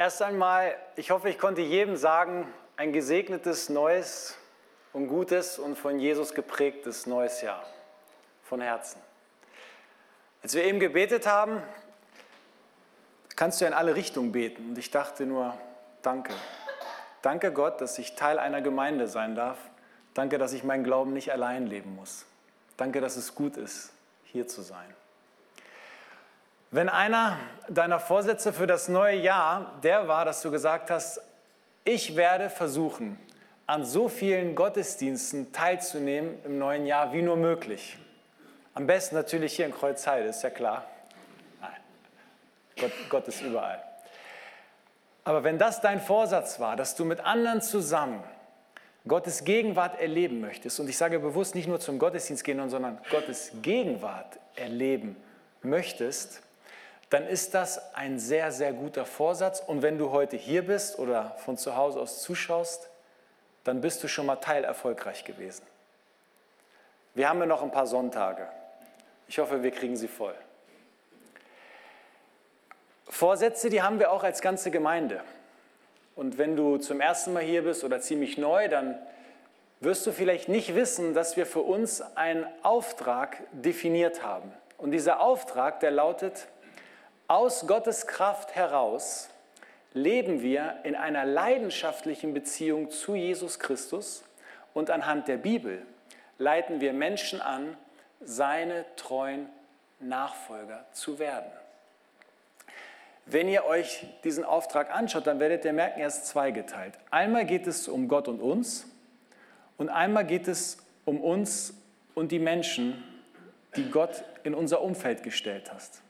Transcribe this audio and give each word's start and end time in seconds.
Erst 0.00 0.22
einmal, 0.22 0.78
ich 0.96 1.10
hoffe, 1.10 1.28
ich 1.28 1.38
konnte 1.38 1.60
jedem 1.60 1.94
sagen, 1.94 2.50
ein 2.78 2.90
gesegnetes, 2.90 3.68
neues 3.68 4.34
und 4.94 5.08
gutes 5.08 5.58
und 5.58 5.76
von 5.76 5.98
Jesus 5.98 6.32
geprägtes 6.32 7.04
neues 7.04 7.42
Jahr. 7.42 7.62
Von 8.44 8.62
Herzen. 8.62 8.98
Als 10.42 10.54
wir 10.54 10.64
eben 10.64 10.80
gebetet 10.80 11.26
haben, 11.26 11.62
kannst 13.36 13.60
du 13.60 13.66
in 13.66 13.74
alle 13.74 13.94
Richtungen 13.94 14.32
beten. 14.32 14.70
Und 14.70 14.78
ich 14.78 14.90
dachte 14.90 15.26
nur, 15.26 15.54
danke. 16.00 16.32
Danke 17.20 17.52
Gott, 17.52 17.82
dass 17.82 17.98
ich 17.98 18.14
Teil 18.14 18.38
einer 18.38 18.62
Gemeinde 18.62 19.06
sein 19.06 19.34
darf. 19.34 19.58
Danke, 20.14 20.38
dass 20.38 20.54
ich 20.54 20.64
meinen 20.64 20.82
Glauben 20.82 21.12
nicht 21.12 21.30
allein 21.30 21.66
leben 21.66 21.94
muss. 21.94 22.24
Danke, 22.78 23.02
dass 23.02 23.18
es 23.18 23.34
gut 23.34 23.58
ist, 23.58 23.92
hier 24.24 24.46
zu 24.46 24.62
sein. 24.62 24.94
Wenn 26.72 26.88
einer 26.88 27.36
deiner 27.68 27.98
Vorsätze 27.98 28.52
für 28.52 28.68
das 28.68 28.88
neue 28.88 29.16
Jahr 29.16 29.80
der 29.82 30.06
war, 30.06 30.24
dass 30.24 30.40
du 30.40 30.52
gesagt 30.52 30.90
hast, 30.90 31.20
ich 31.84 32.14
werde 32.14 32.48
versuchen, 32.48 33.18
an 33.66 33.84
so 33.84 34.08
vielen 34.08 34.54
Gottesdiensten 34.54 35.52
teilzunehmen 35.52 36.38
im 36.44 36.58
neuen 36.58 36.86
Jahr 36.86 37.12
wie 37.12 37.22
nur 37.22 37.36
möglich. 37.36 37.98
Am 38.74 38.86
besten 38.86 39.16
natürlich 39.16 39.54
hier 39.54 39.66
in 39.66 39.72
Kreuzheide, 39.72 40.28
ist 40.28 40.42
ja 40.42 40.50
klar. 40.50 40.84
Nein, 41.60 41.70
Gott, 42.78 42.92
Gott 43.08 43.28
ist 43.28 43.42
überall. 43.42 43.82
Aber 45.24 45.42
wenn 45.42 45.58
das 45.58 45.80
dein 45.80 46.00
Vorsatz 46.00 46.60
war, 46.60 46.76
dass 46.76 46.94
du 46.94 47.04
mit 47.04 47.20
anderen 47.20 47.62
zusammen 47.62 48.22
Gottes 49.08 49.44
Gegenwart 49.44 50.00
erleben 50.00 50.40
möchtest, 50.40 50.78
und 50.78 50.88
ich 50.88 50.96
sage 50.96 51.18
bewusst 51.18 51.56
nicht 51.56 51.66
nur 51.66 51.80
zum 51.80 51.98
Gottesdienst 51.98 52.44
gehen, 52.44 52.70
sondern 52.70 52.98
Gottes 53.10 53.50
Gegenwart 53.60 54.38
erleben 54.54 55.16
möchtest, 55.62 56.42
dann 57.10 57.26
ist 57.26 57.54
das 57.54 57.94
ein 57.94 58.18
sehr, 58.20 58.52
sehr 58.52 58.72
guter 58.72 59.04
Vorsatz. 59.04 59.60
Und 59.60 59.82
wenn 59.82 59.98
du 59.98 60.10
heute 60.10 60.36
hier 60.36 60.64
bist 60.64 60.98
oder 60.98 61.36
von 61.44 61.56
zu 61.56 61.76
Hause 61.76 62.00
aus 62.00 62.22
zuschaust, 62.22 62.88
dann 63.64 63.80
bist 63.80 64.02
du 64.02 64.08
schon 64.08 64.26
mal 64.26 64.36
teilerfolgreich 64.36 65.24
gewesen. 65.24 65.66
Wir 67.14 67.28
haben 67.28 67.40
ja 67.40 67.46
noch 67.46 67.62
ein 67.62 67.72
paar 67.72 67.88
Sonntage. 67.88 68.46
Ich 69.26 69.38
hoffe, 69.38 69.62
wir 69.62 69.72
kriegen 69.72 69.96
sie 69.96 70.08
voll. 70.08 70.34
Vorsätze, 73.08 73.70
die 73.70 73.82
haben 73.82 73.98
wir 73.98 74.12
auch 74.12 74.22
als 74.22 74.40
ganze 74.40 74.70
Gemeinde. 74.70 75.20
Und 76.14 76.38
wenn 76.38 76.54
du 76.54 76.78
zum 76.78 77.00
ersten 77.00 77.32
Mal 77.32 77.42
hier 77.42 77.64
bist 77.64 77.82
oder 77.82 78.00
ziemlich 78.00 78.38
neu, 78.38 78.68
dann 78.68 78.96
wirst 79.80 80.06
du 80.06 80.12
vielleicht 80.12 80.48
nicht 80.48 80.76
wissen, 80.76 81.12
dass 81.12 81.36
wir 81.36 81.46
für 81.46 81.60
uns 81.60 82.02
einen 82.16 82.46
Auftrag 82.62 83.42
definiert 83.50 84.22
haben. 84.22 84.52
Und 84.78 84.92
dieser 84.92 85.20
Auftrag, 85.20 85.80
der 85.80 85.90
lautet, 85.90 86.46
aus 87.30 87.68
Gottes 87.68 88.08
Kraft 88.08 88.56
heraus 88.56 89.28
leben 89.92 90.42
wir 90.42 90.80
in 90.82 90.96
einer 90.96 91.24
leidenschaftlichen 91.24 92.34
Beziehung 92.34 92.90
zu 92.90 93.14
Jesus 93.14 93.60
Christus 93.60 94.24
und 94.74 94.90
anhand 94.90 95.28
der 95.28 95.36
Bibel 95.36 95.86
leiten 96.38 96.80
wir 96.80 96.92
Menschen 96.92 97.40
an, 97.40 97.76
seine 98.20 98.84
treuen 98.96 99.48
Nachfolger 100.00 100.86
zu 100.90 101.20
werden. 101.20 101.52
Wenn 103.26 103.48
ihr 103.48 103.64
euch 103.64 104.06
diesen 104.24 104.44
Auftrag 104.44 104.92
anschaut, 104.92 105.28
dann 105.28 105.38
werdet 105.38 105.64
ihr 105.64 105.72
merken, 105.72 106.00
er 106.00 106.08
ist 106.08 106.26
zweigeteilt. 106.26 106.94
Einmal 107.12 107.46
geht 107.46 107.68
es 107.68 107.86
um 107.86 108.08
Gott 108.08 108.26
und 108.26 108.40
uns 108.40 108.86
und 109.78 109.88
einmal 109.88 110.26
geht 110.26 110.48
es 110.48 110.78
um 111.04 111.20
uns 111.20 111.74
und 112.16 112.32
die 112.32 112.40
Menschen, 112.40 113.04
die 113.76 113.88
Gott 113.88 114.24
in 114.42 114.52
unser 114.52 114.82
Umfeld 114.82 115.22
gestellt 115.22 115.72
hast. 115.72 116.02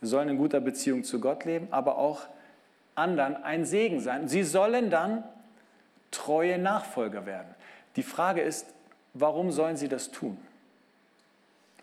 Wir 0.00 0.08
sollen 0.08 0.28
in 0.28 0.38
guter 0.38 0.60
Beziehung 0.60 1.04
zu 1.04 1.20
Gott 1.20 1.44
leben, 1.44 1.68
aber 1.70 1.98
auch 1.98 2.22
anderen 2.94 3.36
ein 3.36 3.64
Segen 3.64 4.00
sein. 4.00 4.28
Sie 4.28 4.42
sollen 4.42 4.90
dann 4.90 5.24
treue 6.10 6.58
Nachfolger 6.58 7.26
werden. 7.26 7.54
Die 7.96 8.02
Frage 8.02 8.40
ist, 8.40 8.66
warum 9.14 9.50
sollen 9.50 9.76
sie 9.76 9.88
das 9.88 10.10
tun? 10.10 10.38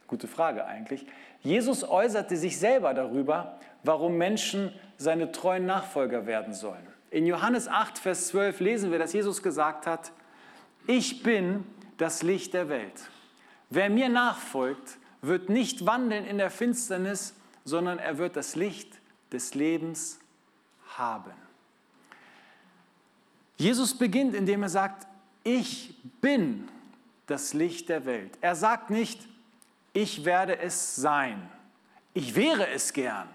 Gute 0.08 0.28
Frage 0.28 0.66
eigentlich. 0.66 1.06
Jesus 1.42 1.84
äußerte 1.84 2.38
sich 2.38 2.59
selber 2.59 2.94
darüber, 2.94 3.58
warum 3.84 4.18
Menschen 4.18 4.74
seine 4.98 5.31
treuen 5.31 5.66
Nachfolger 5.66 6.25
werden 6.25 6.54
sollen. 6.54 6.86
In 7.12 7.25
Johannes 7.25 7.68
8, 7.68 7.98
Vers 7.98 8.28
12 8.28 8.59
lesen 8.59 8.92
wir, 8.92 9.00
dass 9.00 9.14
Jesus 9.14 9.42
gesagt 9.42 9.88
hat, 9.88 10.12
ich 10.88 11.24
bin 11.24 11.64
das 11.98 12.24
Licht 12.24 12.54
der 12.54 12.70
Welt. 12.70 13.09
Wer 13.70 13.90
mir 13.90 14.09
nachfolgt, 14.09 14.98
wird 15.22 15.50
nicht 15.50 15.86
wandeln 15.86 16.25
in 16.25 16.38
der 16.38 16.50
Finsternis, 16.50 17.36
sondern 17.66 18.00
er 18.00 18.18
wird 18.18 18.36
das 18.36 18.56
Licht 18.56 19.00
des 19.31 19.56
Lebens 19.56 20.20
haben. 20.98 21.34
Jesus 23.58 23.98
beginnt, 23.98 24.36
indem 24.36 24.64
er 24.64 24.70
sagt, 24.70 25.08
ich 25.44 25.96
bin 26.22 26.68
das 27.25 27.54
Licht 27.54 27.90
der 27.90 28.06
Welt. 28.06 28.38
Er 28.42 28.56
sagt 28.56 28.90
nicht, 28.90 29.28
ich 29.94 30.25
werde 30.25 30.59
es 30.59 30.96
sein. 30.96 31.50
Ich 32.14 32.36
wäre 32.36 32.68
es 32.70 32.94
gern. 32.94 33.28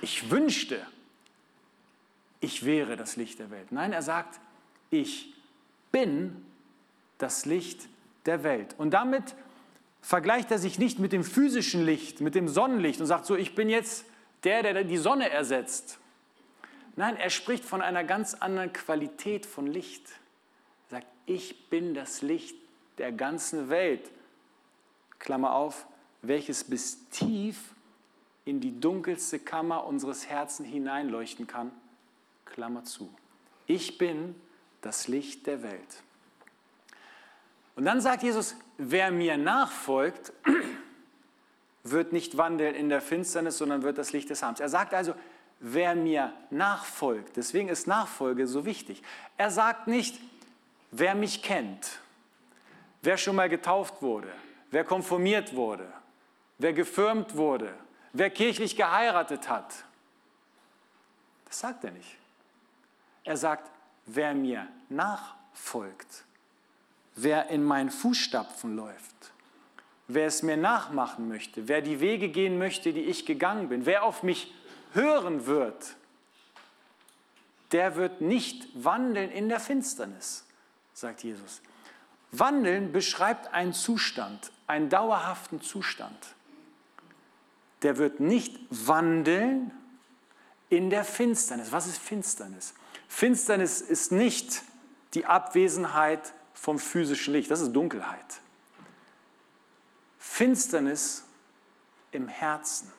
Ich 0.00 0.30
wünschte, 0.30 0.80
ich 2.40 2.64
wäre 2.64 2.96
das 2.96 3.16
Licht 3.16 3.38
der 3.38 3.50
Welt. 3.50 3.72
Nein, 3.72 3.92
er 3.92 4.02
sagt, 4.02 4.38
ich 4.90 5.34
bin 5.90 6.44
das 7.18 7.46
Licht 7.46 7.88
der 8.26 8.44
Welt. 8.44 8.74
Und 8.78 8.92
damit 8.92 9.34
vergleicht 10.00 10.50
er 10.50 10.58
sich 10.58 10.78
nicht 10.78 10.98
mit 10.98 11.12
dem 11.12 11.24
physischen 11.24 11.84
Licht, 11.84 12.20
mit 12.20 12.34
dem 12.34 12.48
Sonnenlicht 12.48 13.00
und 13.00 13.06
sagt 13.06 13.26
so, 13.26 13.36
ich 13.36 13.54
bin 13.54 13.68
jetzt 13.68 14.04
der, 14.44 14.62
der 14.62 14.84
die 14.84 14.96
Sonne 14.96 15.30
ersetzt. 15.30 15.98
Nein, 16.96 17.16
er 17.16 17.30
spricht 17.30 17.64
von 17.64 17.80
einer 17.82 18.04
ganz 18.04 18.34
anderen 18.34 18.72
Qualität 18.72 19.46
von 19.46 19.66
Licht. 19.66 20.02
Er 20.88 20.98
sagt, 20.98 21.06
ich 21.26 21.68
bin 21.70 21.94
das 21.94 22.22
Licht 22.22 22.56
der 22.98 23.12
ganzen 23.12 23.68
Welt. 23.68 24.10
Klammer 25.18 25.54
auf, 25.54 25.86
welches 26.22 26.64
bis 26.64 27.08
tief 27.10 27.74
in 28.44 28.60
die 28.60 28.80
dunkelste 28.80 29.38
Kammer 29.38 29.84
unseres 29.84 30.28
Herzens 30.28 30.68
hineinleuchten 30.68 31.46
kann. 31.46 31.70
Klammer 32.44 32.84
zu. 32.84 33.12
Ich 33.66 33.98
bin 33.98 34.34
das 34.80 35.06
Licht 35.06 35.46
der 35.46 35.62
Welt. 35.62 36.02
Und 37.76 37.84
dann 37.84 38.00
sagt 38.00 38.22
Jesus, 38.22 38.56
wer 38.78 39.10
mir 39.10 39.36
nachfolgt, 39.36 40.32
wird 41.82 42.12
nicht 42.12 42.36
wandeln 42.36 42.74
in 42.74 42.88
der 42.88 43.00
Finsternis, 43.00 43.58
sondern 43.58 43.82
wird 43.82 43.98
das 43.98 44.12
Licht 44.12 44.30
des 44.30 44.42
Habens. 44.42 44.60
Er 44.60 44.68
sagt 44.68 44.94
also, 44.94 45.14
wer 45.60 45.94
mir 45.94 46.32
nachfolgt, 46.50 47.36
deswegen 47.36 47.68
ist 47.68 47.86
Nachfolge 47.86 48.46
so 48.46 48.64
wichtig. 48.64 49.02
Er 49.36 49.50
sagt 49.50 49.88
nicht, 49.88 50.18
wer 50.90 51.14
mich 51.14 51.42
kennt, 51.42 51.98
wer 53.02 53.16
schon 53.16 53.36
mal 53.36 53.48
getauft 53.48 54.00
wurde, 54.00 54.32
wer 54.70 54.84
konformiert 54.84 55.54
wurde, 55.54 55.92
wer 56.58 56.72
gefirmt 56.72 57.36
wurde, 57.36 57.74
wer 58.12 58.30
kirchlich 58.30 58.76
geheiratet 58.76 59.48
hat. 59.48 59.84
Das 61.46 61.60
sagt 61.60 61.84
er 61.84 61.90
nicht. 61.90 62.16
Er 63.24 63.36
sagt, 63.36 63.70
wer 64.06 64.34
mir 64.34 64.68
nachfolgt 64.88 66.24
wer 67.22 67.48
in 67.48 67.64
meinen 67.64 67.90
Fußstapfen 67.90 68.76
läuft, 68.76 69.32
wer 70.06 70.26
es 70.26 70.42
mir 70.42 70.56
nachmachen 70.56 71.28
möchte, 71.28 71.68
wer 71.68 71.82
die 71.82 72.00
Wege 72.00 72.28
gehen 72.28 72.58
möchte, 72.58 72.92
die 72.92 73.02
ich 73.02 73.26
gegangen 73.26 73.68
bin, 73.68 73.86
wer 73.86 74.04
auf 74.04 74.22
mich 74.22 74.54
hören 74.92 75.46
wird, 75.46 75.96
der 77.72 77.96
wird 77.96 78.20
nicht 78.20 78.68
wandeln 78.74 79.30
in 79.30 79.48
der 79.48 79.60
Finsternis, 79.60 80.44
sagt 80.94 81.22
Jesus. 81.22 81.60
Wandeln 82.30 82.92
beschreibt 82.92 83.52
einen 83.52 83.72
Zustand, 83.72 84.52
einen 84.66 84.88
dauerhaften 84.88 85.60
Zustand. 85.60 86.34
Der 87.82 87.96
wird 87.96 88.20
nicht 88.20 88.58
wandeln 88.70 89.70
in 90.68 90.90
der 90.90 91.04
Finsternis. 91.04 91.72
Was 91.72 91.86
ist 91.86 91.98
Finsternis? 91.98 92.74
Finsternis 93.08 93.80
ist 93.80 94.12
nicht 94.12 94.62
die 95.14 95.24
Abwesenheit 95.24 96.32
vom 96.60 96.78
physischen 96.78 97.34
Licht. 97.34 97.50
Das 97.50 97.60
ist 97.60 97.72
Dunkelheit. 97.72 98.40
Finsternis 100.18 101.24
im 102.10 102.28
Herzen. 102.28 102.92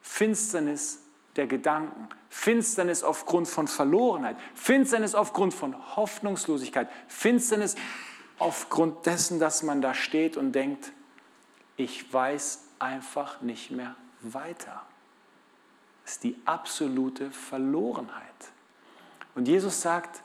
Finsternis 0.00 0.98
der 1.36 1.46
Gedanken. 1.46 2.08
Finsternis 2.30 3.02
aufgrund 3.02 3.48
von 3.48 3.68
Verlorenheit. 3.68 4.36
Finsternis 4.54 5.14
aufgrund 5.14 5.52
von 5.52 5.76
Hoffnungslosigkeit. 5.96 6.88
Finsternis 7.06 7.76
aufgrund 8.38 9.04
dessen, 9.04 9.38
dass 9.38 9.62
man 9.62 9.82
da 9.82 9.94
steht 9.94 10.36
und 10.36 10.52
denkt, 10.52 10.92
ich 11.76 12.12
weiß 12.12 12.64
einfach 12.78 13.42
nicht 13.42 13.70
mehr 13.70 13.94
weiter. 14.20 14.82
Das 16.04 16.14
ist 16.14 16.24
die 16.24 16.36
absolute 16.46 17.30
Verlorenheit. 17.30 18.24
Und 19.34 19.48
Jesus 19.48 19.82
sagt, 19.82 20.22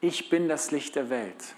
ich 0.00 0.28
bin 0.28 0.48
das 0.48 0.70
Licht 0.70 0.94
der 0.94 1.10
Welt 1.10 1.56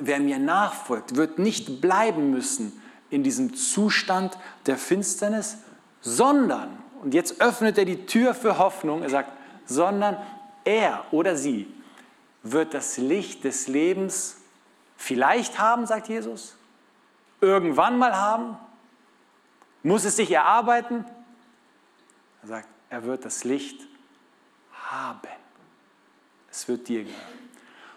wer 0.00 0.20
mir 0.20 0.38
nachfolgt, 0.38 1.16
wird 1.16 1.38
nicht 1.38 1.80
bleiben 1.80 2.30
müssen 2.30 2.80
in 3.10 3.22
diesem 3.22 3.54
Zustand 3.54 4.38
der 4.66 4.76
Finsternis, 4.76 5.58
sondern, 6.00 6.76
und 7.02 7.14
jetzt 7.14 7.40
öffnet 7.40 7.78
er 7.78 7.84
die 7.84 8.06
Tür 8.06 8.34
für 8.34 8.58
Hoffnung, 8.58 9.02
er 9.02 9.10
sagt, 9.10 9.30
sondern 9.66 10.16
er 10.64 11.04
oder 11.10 11.36
sie 11.36 11.72
wird 12.42 12.74
das 12.74 12.96
Licht 12.96 13.44
des 13.44 13.68
Lebens 13.68 14.36
vielleicht 14.96 15.58
haben, 15.58 15.86
sagt 15.86 16.08
Jesus, 16.08 16.56
irgendwann 17.40 17.98
mal 17.98 18.16
haben, 18.16 18.56
muss 19.82 20.04
es 20.04 20.16
sich 20.16 20.30
erarbeiten. 20.30 21.04
Er 22.42 22.48
sagt, 22.48 22.68
er 22.90 23.04
wird 23.04 23.24
das 23.24 23.44
Licht 23.44 23.80
haben. 24.90 25.20
Es 26.50 26.66
wird 26.68 26.88
dir 26.88 27.04
gehören. 27.04 27.20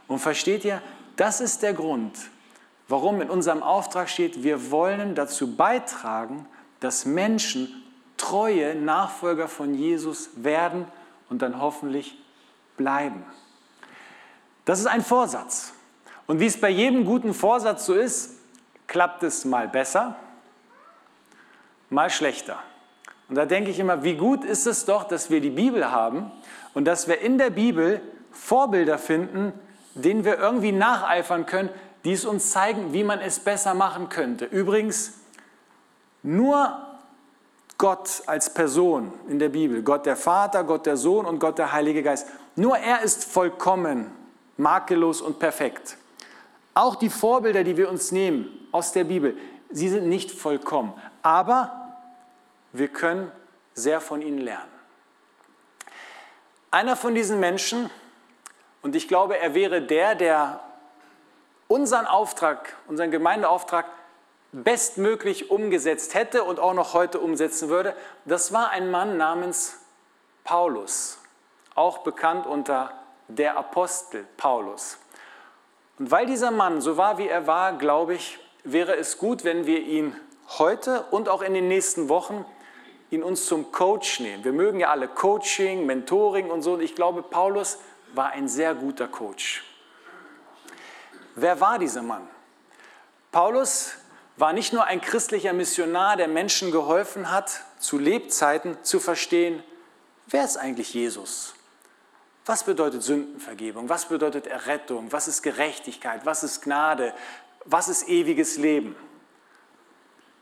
Und 0.08 0.20
versteht 0.20 0.66
ihr, 0.66 0.82
das 1.20 1.42
ist 1.42 1.64
der 1.64 1.74
Grund, 1.74 2.18
warum 2.88 3.22
in 3.22 3.30
unserem 3.30 3.62
Auftrag 3.62 4.10
steht, 4.10 4.44
wir 4.44 4.72
wollen 4.72 5.16
dazu 5.16 5.56
beitragen, 5.56 6.48
dass 6.80 7.06
Menschen 7.06 7.84
treue 8.18 8.76
Nachfolger 8.76 9.48
von 9.48 9.74
Jesus 9.74 10.30
werden 10.36 10.86
und 11.30 11.42
dann 11.42 11.62
hoffentlich 11.62 12.18
bleiben. 12.78 13.24
Das 14.66 14.80
ist 14.80 14.86
ein 14.86 15.04
Vorsatz. 15.04 15.74
Und 16.26 16.40
wie 16.40 16.46
es 16.46 16.60
bei 16.60 16.70
jedem 16.70 17.06
guten 17.06 17.34
Vorsatz 17.34 17.86
so 17.86 17.96
ist, 17.96 18.38
klappt 18.88 19.24
es 19.24 19.46
mal 19.46 19.68
besser, 19.68 20.16
mal 21.90 22.10
schlechter. 22.10 22.60
Und 23.28 23.36
da 23.36 23.46
denke 23.46 23.72
ich 23.72 23.80
immer, 23.80 24.04
wie 24.04 24.16
gut 24.16 24.46
ist 24.46 24.68
es 24.68 24.86
doch, 24.86 25.04
dass 25.04 25.30
wir 25.30 25.42
die 25.42 25.50
Bibel 25.50 25.92
haben 25.92 26.32
und 26.74 26.86
dass 26.86 27.08
wir 27.08 27.20
in 27.22 27.38
der 27.38 27.50
Bibel 27.50 28.02
Vorbilder 28.32 28.98
finden, 28.98 29.54
denen 30.02 30.26
wir 30.26 30.38
irgendwie 30.38 30.72
nacheifern 30.72 31.46
können, 31.46 31.70
die 32.04 32.14
es 32.14 32.26
uns 32.26 32.52
zeigen, 32.52 32.94
wie 32.94 33.04
man 33.04 33.20
es 33.20 33.40
besser 33.40 33.74
machen 33.74 34.10
könnte. 34.10 34.46
Übrigens, 34.46 35.20
nur 36.24 36.78
Gott 37.78 38.24
als 38.26 38.54
Person 38.54 39.14
in 39.30 39.40
der 39.40 39.50
Bibel, 39.50 39.84
Gott 39.84 40.06
der 40.06 40.16
Vater, 40.16 40.64
Gott 40.64 40.86
der 40.86 40.98
Sohn 40.98 41.26
und 41.26 41.40
Gott 41.40 41.58
der 41.58 41.72
Heilige 41.72 42.04
Geist, 42.04 42.28
nur 42.56 42.78
er 42.78 43.02
ist 43.02 43.24
vollkommen, 43.24 44.12
makellos 44.58 45.22
und 45.22 45.40
perfekt. 45.40 45.98
Auch 46.74 46.96
die 46.96 47.10
Vorbilder, 47.10 47.64
die 47.64 47.78
wir 47.78 47.90
uns 47.90 48.12
nehmen 48.12 48.50
aus 48.72 48.92
der 48.92 49.06
Bibel, 49.06 49.38
sie 49.70 49.90
sind 49.90 50.08
nicht 50.08 50.32
vollkommen, 50.32 50.94
aber 51.22 51.96
wir 52.74 52.90
können 52.90 53.32
sehr 53.74 54.02
von 54.02 54.22
ihnen 54.22 54.40
lernen. 54.40 54.72
Einer 56.72 56.96
von 56.96 57.16
diesen 57.16 57.40
Menschen, 57.40 57.90
und 58.82 58.96
ich 58.96 59.08
glaube, 59.08 59.38
er 59.38 59.54
wäre 59.54 59.82
der, 59.82 60.16
der 60.16 60.60
unseren 61.68 62.06
Auftrag, 62.06 62.76
unseren 62.88 63.12
Gemeindeauftrag 63.12 63.86
bestmöglich 64.52 65.52
umgesetzt 65.52 66.16
hätte 66.16 66.44
und 66.44 66.60
auch 66.60 66.74
noch 66.74 66.94
heute 66.94 67.20
umsetzen 67.20 67.70
würde, 67.70 67.96
das 68.26 68.52
war 68.52 68.72
ein 68.72 68.90
Mann 68.90 69.18
namens 69.18 69.78
Paulus, 70.44 71.20
auch 71.76 72.00
bekannt 72.00 72.48
unter 72.48 72.92
der 73.28 73.58
Apostel 73.58 74.26
Paulus. 74.38 74.98
Und 76.00 76.10
weil 76.10 76.26
dieser 76.26 76.52
Mann 76.52 76.82
so 76.82 76.98
war, 76.98 77.18
wie 77.18 77.28
er 77.28 77.46
war, 77.46 77.78
glaube 77.78 78.16
ich, 78.16 78.40
wäre 78.64 78.96
es 78.96 79.18
gut, 79.18 79.44
wenn 79.44 79.66
wir 79.66 79.80
ihn 79.82 80.16
heute 80.58 81.04
und 81.12 81.30
auch 81.30 81.42
in 81.42 81.54
den 81.54 81.68
nächsten 81.68 82.10
Wochen 82.10 82.46
ihn 83.12 83.24
uns 83.24 83.46
zum 83.46 83.72
Coach 83.72 84.20
nehmen. 84.20 84.44
Wir 84.44 84.54
mögen 84.54 84.80
ja 84.80 84.90
alle 84.90 85.08
Coaching, 85.08 85.86
Mentoring 85.86 86.50
und 86.50 86.62
so. 86.62 86.74
Und 86.74 86.82
ich 86.82 86.96
glaube, 86.96 87.24
Paulus 87.24 87.80
war 88.14 88.32
ein 88.32 88.48
sehr 88.48 88.76
guter 88.76 89.08
Coach. 89.08 89.64
Wer 91.36 91.60
war 91.60 91.80
dieser 91.80 92.02
Mann? 92.02 92.28
Paulus 93.32 93.94
war 94.38 94.54
nicht 94.54 94.74
nur 94.74 94.86
ein 94.86 95.02
christlicher 95.02 95.54
Missionar, 95.54 96.18
der 96.18 96.28
Menschen 96.28 96.72
geholfen 96.72 97.32
hat, 97.32 97.62
zu 97.78 97.98
Lebzeiten 97.98 98.78
zu 98.84 99.00
verstehen, 99.00 99.64
wer 100.28 100.44
ist 100.44 100.58
eigentlich 100.58 100.94
Jesus? 100.94 101.54
Was 102.46 102.64
bedeutet 102.64 103.04
Sündenvergebung? 103.04 103.90
Was 103.90 104.06
bedeutet 104.06 104.48
Errettung? 104.48 105.12
Was 105.12 105.28
ist 105.28 105.44
Gerechtigkeit? 105.44 106.26
Was 106.26 106.44
ist 106.44 106.62
Gnade? 106.62 107.14
Was 107.66 107.90
ist 107.90 108.08
ewiges 108.08 108.58
Leben? 108.58 108.96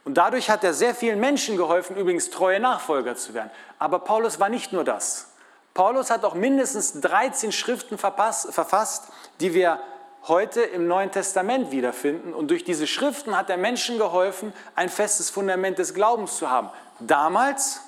Und 0.06 0.14
dadurch 0.14 0.50
hat 0.50 0.64
er 0.64 0.74
sehr 0.74 0.96
vielen 0.96 1.20
Menschen 1.20 1.58
geholfen, 1.58 1.98
übrigens 1.98 2.30
treue 2.30 2.62
Nachfolger 2.62 3.16
zu 3.18 3.34
werden. 3.34 3.52
Aber 3.78 4.00
Paulus 4.00 4.40
war 4.40 4.48
nicht 4.48 4.72
nur 4.72 4.86
das. 4.86 5.34
Paulus 5.78 6.10
hat 6.10 6.26
auch 6.26 6.34
mindestens 6.34 7.02
13 7.02 7.52
Schriften 7.52 8.00
verfasst, 8.00 9.10
die 9.40 9.54
wir 9.54 9.80
heute 10.24 10.64
im 10.64 10.88
Neuen 10.88 11.12
Testament 11.12 11.70
wiederfinden. 11.70 12.34
Und 12.34 12.50
durch 12.50 12.64
diese 12.64 12.88
Schriften 12.88 13.38
hat 13.38 13.52
er 13.52 13.58
Menschen 13.58 14.00
geholfen, 14.00 14.54
ein 14.74 14.90
festes 14.90 15.30
Fundament 15.30 15.78
des 15.78 15.94
Glaubens 15.94 16.38
zu 16.38 16.50
haben. 16.50 16.72
Damals 17.00 17.82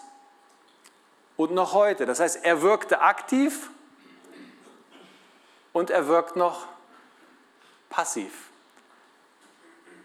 und 1.36 1.52
noch 1.52 1.74
heute. 1.74 2.06
Das 2.06 2.20
heißt, 2.20 2.46
er 2.46 2.62
wirkte 2.62 3.02
aktiv 3.02 3.72
und 5.74 5.90
er 5.90 6.08
wirkt 6.08 6.36
noch 6.36 6.68
passiv. 7.90 8.52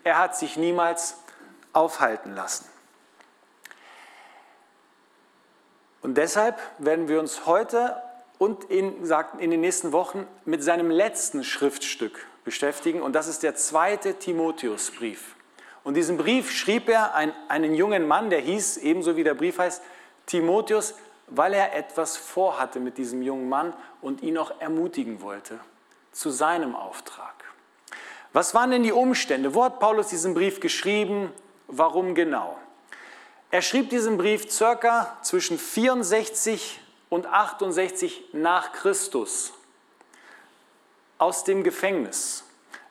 Er 0.05 0.17
hat 0.17 0.39
sich 0.39 0.57
niemals 0.57 1.17
aufhalten 1.75 2.35
lassen. 2.35 2.65
Und 6.05 6.19
deshalb 6.19 6.59
werden 6.77 7.09
wir 7.09 7.19
uns 7.19 7.47
heute 7.47 7.97
und 8.37 8.65
in, 8.65 9.11
in 9.39 9.51
den 9.51 9.63
nächsten 9.63 9.93
Wochen 9.93 10.27
mit 10.45 10.63
seinem 10.63 10.91
letzten 10.91 11.43
Schriftstück 11.43 12.27
beschäftigen. 12.45 13.01
Und 13.01 13.15
das 13.15 13.27
ist 13.27 13.43
der 13.43 13.55
zweite 13.55 14.13
Timotheusbrief. 14.19 15.35
Und 15.83 15.95
diesen 15.95 16.19
Brief 16.19 16.51
schrieb 16.51 16.91
er 16.91 17.15
ein, 17.15 17.33
einen 17.49 17.75
jungen 17.75 18.07
Mann, 18.07 18.29
der 18.29 18.41
hieß, 18.41 18.77
ebenso 18.77 19.17
wie 19.17 19.25
der 19.25 19.33
Brief 19.33 19.59
heißt, 19.59 19.83
Timotheus, 20.27 20.95
weil 21.29 21.55
er 21.55 21.75
etwas 21.75 22.19
vorhatte 22.19 22.81
mit 22.81 22.99
diesem 22.99 23.23
jungen 23.23 23.49
Mann 23.49 23.73
und 24.03 24.23
ihn 24.23 24.37
auch 24.37 24.61
ermutigen 24.61 25.23
wollte 25.23 25.59
zu 26.13 26.29
seinem 26.29 26.77
Auftrag. 26.77 27.33
Was 28.35 28.55
waren 28.55 28.73
denn 28.73 28.83
die 28.83 28.93
Umstände? 28.93 29.55
Wo 29.55 29.65
hat 29.65 29.81
Paulus 29.81 30.09
diesen 30.09 30.35
Brief 30.35 30.61
geschrieben? 30.61 31.33
Warum 31.67 32.15
genau? 32.15 32.59
Er 33.55 33.63
schrieb 33.63 33.89
diesen 33.89 34.19
Brief 34.19 34.51
circa 34.51 35.17
zwischen 35.23 35.61
64 35.61 36.81
und 37.09 37.27
68 37.27 38.31
nach 38.33 38.73
Christus 38.73 39.53
aus 41.19 41.45
dem 41.45 41.63
Gefängnis. 41.63 42.43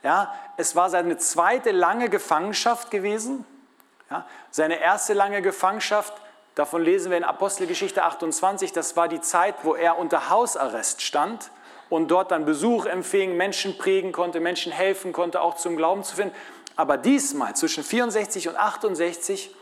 Ja, 0.02 0.34
es 0.56 0.74
war 0.74 0.88
seine 0.88 1.18
zweite 1.18 1.70
lange 1.70 2.08
Gefangenschaft 2.08 2.90
gewesen. 2.90 3.44
Ja, 4.10 4.26
seine 4.50 4.80
erste 4.80 5.12
lange 5.12 5.42
Gefangenschaft, 5.42 6.14
davon 6.54 6.82
lesen 6.82 7.10
wir 7.10 7.18
in 7.18 7.24
Apostelgeschichte 7.24 8.02
28, 8.02 8.72
das 8.72 8.96
war 8.96 9.08
die 9.08 9.20
Zeit, 9.20 9.56
wo 9.64 9.74
er 9.74 9.98
unter 9.98 10.30
Hausarrest 10.30 11.02
stand 11.02 11.50
und 11.90 12.08
dort 12.08 12.30
dann 12.30 12.46
Besuch 12.46 12.86
empfing, 12.86 13.36
Menschen 13.36 13.76
prägen 13.76 14.12
konnte, 14.12 14.40
Menschen 14.40 14.72
helfen 14.72 15.12
konnte, 15.12 15.42
auch 15.42 15.56
zum 15.56 15.76
Glauben 15.76 16.04
zu 16.04 16.16
finden. 16.16 16.34
Aber 16.74 16.96
diesmal, 16.96 17.54
zwischen 17.54 17.84
64 17.84 18.48
und 18.48 18.56
68, 18.56 19.54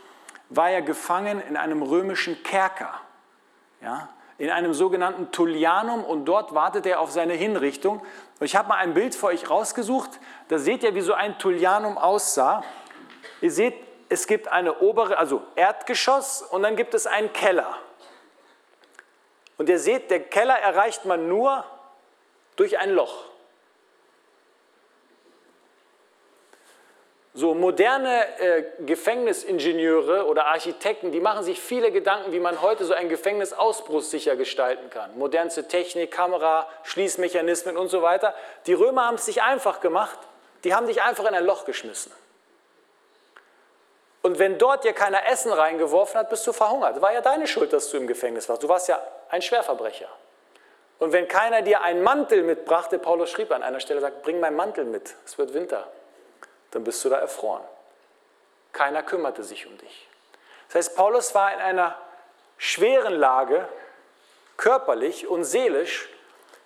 war 0.49 0.69
er 0.69 0.81
gefangen 0.81 1.41
in 1.41 1.57
einem 1.57 1.81
römischen 1.81 2.41
Kerker. 2.43 2.99
Ja, 3.81 4.09
in 4.37 4.49
einem 4.49 4.73
sogenannten 4.73 5.31
Tullianum 5.31 6.03
und 6.03 6.25
dort 6.25 6.53
wartet 6.53 6.85
er 6.85 6.99
auf 6.99 7.11
seine 7.11 7.33
Hinrichtung. 7.33 7.99
Und 8.39 8.45
ich 8.45 8.55
habe 8.55 8.69
mal 8.69 8.77
ein 8.77 8.93
Bild 8.93 9.15
für 9.15 9.27
euch 9.27 9.49
rausgesucht. 9.49 10.09
Da 10.47 10.57
seht 10.57 10.83
ihr, 10.83 10.95
wie 10.95 11.01
so 11.01 11.13
ein 11.13 11.37
Tullianum 11.37 11.97
aussah. 11.97 12.63
Ihr 13.41 13.51
seht, 13.51 13.75
es 14.09 14.27
gibt 14.27 14.47
eine 14.47 14.79
obere, 14.79 15.17
also 15.17 15.41
Erdgeschoss 15.55 16.41
und 16.41 16.63
dann 16.63 16.75
gibt 16.75 16.93
es 16.93 17.07
einen 17.07 17.31
Keller. 17.31 17.77
Und 19.57 19.69
ihr 19.69 19.79
seht, 19.79 20.09
der 20.11 20.19
Keller 20.19 20.57
erreicht 20.57 21.05
man 21.05 21.27
nur 21.27 21.63
durch 22.55 22.79
ein 22.79 22.91
Loch. 22.91 23.25
So 27.35 27.55
moderne 27.55 28.39
äh, 28.39 28.63
Gefängnisingenieure 28.85 30.27
oder 30.27 30.45
Architekten, 30.45 31.11
die 31.11 31.19
machen 31.19 31.43
sich 31.43 31.59
viele 31.59 31.91
Gedanken, 31.91 32.31
wie 32.31 32.39
man 32.39 32.61
heute 32.61 32.85
so 32.85 32.93
ein 32.93 33.09
Gefängnis 33.09 33.53
ausbruchssicher 33.53 34.35
gestalten 34.35 34.91
kann. 34.91 35.17
Modernste 35.17 35.67
Technik, 35.67 36.11
Kamera, 36.11 36.67
Schließmechanismen 36.83 37.75
und 37.75 37.87
so 37.87 38.03
weiter. 38.03 38.35
Die 38.67 38.73
Römer 38.73 39.07
haben 39.07 39.15
es 39.15 39.25
sich 39.25 39.41
einfach 39.41 39.79
gemacht. 39.81 40.19
Die 40.63 40.75
haben 40.75 40.85
dich 40.85 41.01
einfach 41.01 41.25
in 41.27 41.33
ein 41.33 41.43
Loch 41.43 41.65
geschmissen. 41.65 42.11
Und 44.21 44.37
wenn 44.37 44.59
dort 44.59 44.83
dir 44.83 44.93
keiner 44.93 45.25
Essen 45.27 45.51
reingeworfen 45.51 46.19
hat, 46.19 46.29
bist 46.29 46.45
du 46.45 46.53
verhungert. 46.53 47.01
War 47.01 47.13
ja 47.13 47.21
deine 47.21 47.47
Schuld, 47.47 47.73
dass 47.73 47.89
du 47.89 47.97
im 47.97 48.05
Gefängnis 48.05 48.47
warst. 48.47 48.61
Du 48.61 48.69
warst 48.69 48.87
ja 48.87 49.01
ein 49.29 49.41
Schwerverbrecher. 49.41 50.07
Und 50.99 51.11
wenn 51.11 51.27
keiner 51.27 51.63
dir 51.63 51.81
einen 51.81 52.03
Mantel 52.03 52.43
mitbrachte, 52.43 52.99
Paulus 52.99 53.31
schrieb 53.31 53.51
an 53.51 53.63
einer 53.63 53.79
Stelle, 53.79 54.01
sagt, 54.01 54.21
bring 54.21 54.39
meinen 54.39 54.55
Mantel 54.55 54.85
mit, 54.85 55.15
es 55.25 55.37
wird 55.39 55.55
Winter 55.55 55.87
dann 56.73 56.83
bist 56.83 57.03
du 57.05 57.09
da 57.09 57.17
erfroren. 57.17 57.63
Keiner 58.71 59.03
kümmerte 59.03 59.43
sich 59.43 59.67
um 59.67 59.77
dich. 59.77 60.07
Das 60.67 60.75
heißt, 60.75 60.95
Paulus 60.95 61.35
war 61.35 61.53
in 61.53 61.59
einer 61.59 61.95
schweren 62.57 63.13
Lage, 63.13 63.67
körperlich 64.57 65.27
und 65.27 65.43
seelisch. 65.43 66.09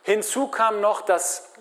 Hinzu 0.03 0.47
kam 0.47 0.79
noch, 0.79 1.01
dass 1.01 1.53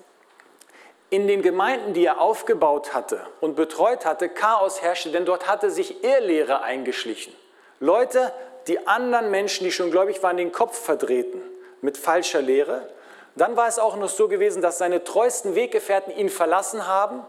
in 1.11 1.27
den 1.29 1.43
Gemeinden, 1.43 1.95
die 1.95 2.05
er 2.05 2.21
aufgebaut 2.21 2.93
hatte 2.93 3.27
und 3.41 3.55
betreut 3.55 4.05
hatte, 4.05 4.29
Chaos 4.29 4.83
herrschte, 4.83 5.11
denn 5.11 5.25
dort 5.25 5.49
hatte 5.49 5.71
sich 5.71 6.03
Irrlehre 6.05 6.63
eingeschlichen. 6.63 7.35
Leute, 7.81 8.33
die 8.67 8.87
anderen 8.87 9.31
Menschen, 9.31 9.65
die 9.65 9.73
schon 9.73 9.91
gläubig 9.91 10.23
waren, 10.23 10.37
den 10.37 10.53
Kopf 10.53 10.79
verdrehten 10.79 11.43
mit 11.81 11.97
falscher 11.97 12.43
Lehre. 12.43 12.89
Dann 13.37 13.57
war 13.57 13.69
es 13.69 13.79
auch 13.79 13.97
noch 13.97 14.09
so 14.09 14.29
gewesen, 14.29 14.63
dass 14.63 14.79
seine 14.79 15.05
treuesten 15.05 15.55
Weggefährten 15.55 16.15
ihn 16.17 16.31
verlassen 16.31 16.87
haben. 16.87 17.25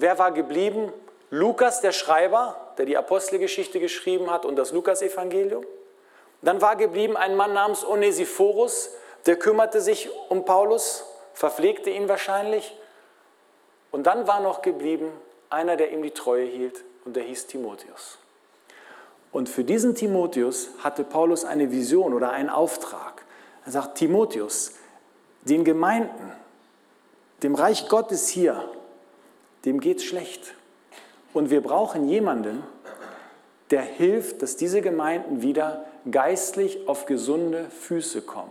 Wer 0.00 0.16
war 0.16 0.30
geblieben? 0.30 0.92
Lukas, 1.30 1.80
der 1.80 1.90
Schreiber, 1.90 2.56
der 2.78 2.86
die 2.86 2.96
Apostelgeschichte 2.96 3.80
geschrieben 3.80 4.30
hat 4.30 4.46
und 4.46 4.54
das 4.54 4.70
Lukasevangelium. 4.70 5.66
Dann 6.40 6.60
war 6.60 6.76
geblieben 6.76 7.16
ein 7.16 7.34
Mann 7.34 7.52
namens 7.52 7.84
Onesiphorus, 7.84 8.90
der 9.26 9.34
kümmerte 9.34 9.80
sich 9.80 10.08
um 10.28 10.44
Paulus, 10.44 11.04
verpflegte 11.34 11.90
ihn 11.90 12.08
wahrscheinlich. 12.08 12.78
Und 13.90 14.06
dann 14.06 14.28
war 14.28 14.38
noch 14.38 14.62
geblieben 14.62 15.10
einer, 15.50 15.76
der 15.76 15.90
ihm 15.90 16.04
die 16.04 16.12
Treue 16.12 16.44
hielt, 16.44 16.84
und 17.04 17.16
der 17.16 17.24
hieß 17.24 17.48
Timotheus. 17.48 18.18
Und 19.32 19.48
für 19.48 19.64
diesen 19.64 19.96
Timotheus 19.96 20.68
hatte 20.78 21.02
Paulus 21.02 21.44
eine 21.44 21.72
Vision 21.72 22.14
oder 22.14 22.30
einen 22.30 22.50
Auftrag. 22.50 23.24
Er 23.66 23.72
sagt, 23.72 23.98
Timotheus, 23.98 24.74
den 25.42 25.64
Gemeinden, 25.64 26.32
dem 27.42 27.56
Reich 27.56 27.88
Gottes 27.88 28.28
hier, 28.28 28.64
dem 29.68 29.80
geht 29.80 29.98
es 29.98 30.04
schlecht. 30.04 30.54
Und 31.34 31.50
wir 31.50 31.62
brauchen 31.62 32.08
jemanden, 32.08 32.62
der 33.70 33.82
hilft, 33.82 34.40
dass 34.40 34.56
diese 34.56 34.80
Gemeinden 34.80 35.42
wieder 35.42 35.84
geistlich 36.10 36.88
auf 36.88 37.04
gesunde 37.04 37.68
Füße 37.68 38.22
kommen. 38.22 38.50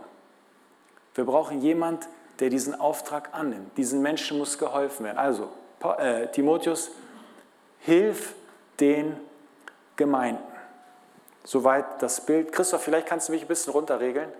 Wir 1.16 1.24
brauchen 1.24 1.60
jemanden, 1.60 2.06
der 2.38 2.50
diesen 2.50 2.80
Auftrag 2.80 3.30
annimmt. 3.32 3.76
Diesen 3.76 4.00
Menschen 4.00 4.38
muss 4.38 4.58
geholfen 4.58 5.04
werden. 5.04 5.18
Also, 5.18 5.50
äh, 5.98 6.28
Timotheus, 6.28 6.92
hilf 7.80 8.34
den 8.78 9.16
Gemeinden. 9.96 10.42
Soweit 11.42 12.00
das 12.00 12.24
Bild. 12.24 12.52
Christoph, 12.52 12.82
vielleicht 12.82 13.08
kannst 13.08 13.28
du 13.28 13.32
mich 13.32 13.42
ein 13.42 13.48
bisschen 13.48 13.72
runterregeln. 13.72 14.30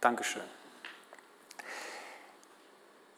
Dankeschön. 0.00 0.42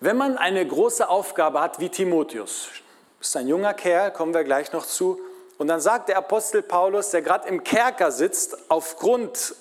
Wenn 0.02 0.16
man 0.16 0.37
eine 0.37 0.66
große 0.66 1.09
Aufgabe 1.09 1.61
hat 1.61 1.78
wie 1.78 1.88
Timotheus, 1.88 2.71
ist 3.21 3.37
ein 3.37 3.47
junger 3.47 3.73
Kerl, 3.73 4.12
kommen 4.12 4.35
wir 4.35 4.42
gleich 4.42 4.73
noch 4.73 4.85
zu, 4.85 5.21
und 5.59 5.68
dann 5.68 5.80
sagt 5.80 6.09
der 6.09 6.18
Apostel 6.18 6.61
Paulus, 6.61 7.11
der 7.11 7.23
gerade 7.23 7.47
im 7.47 7.62
Kerker 7.62 8.11
sitzt, 8.11 8.68
aufgrund 8.68 9.54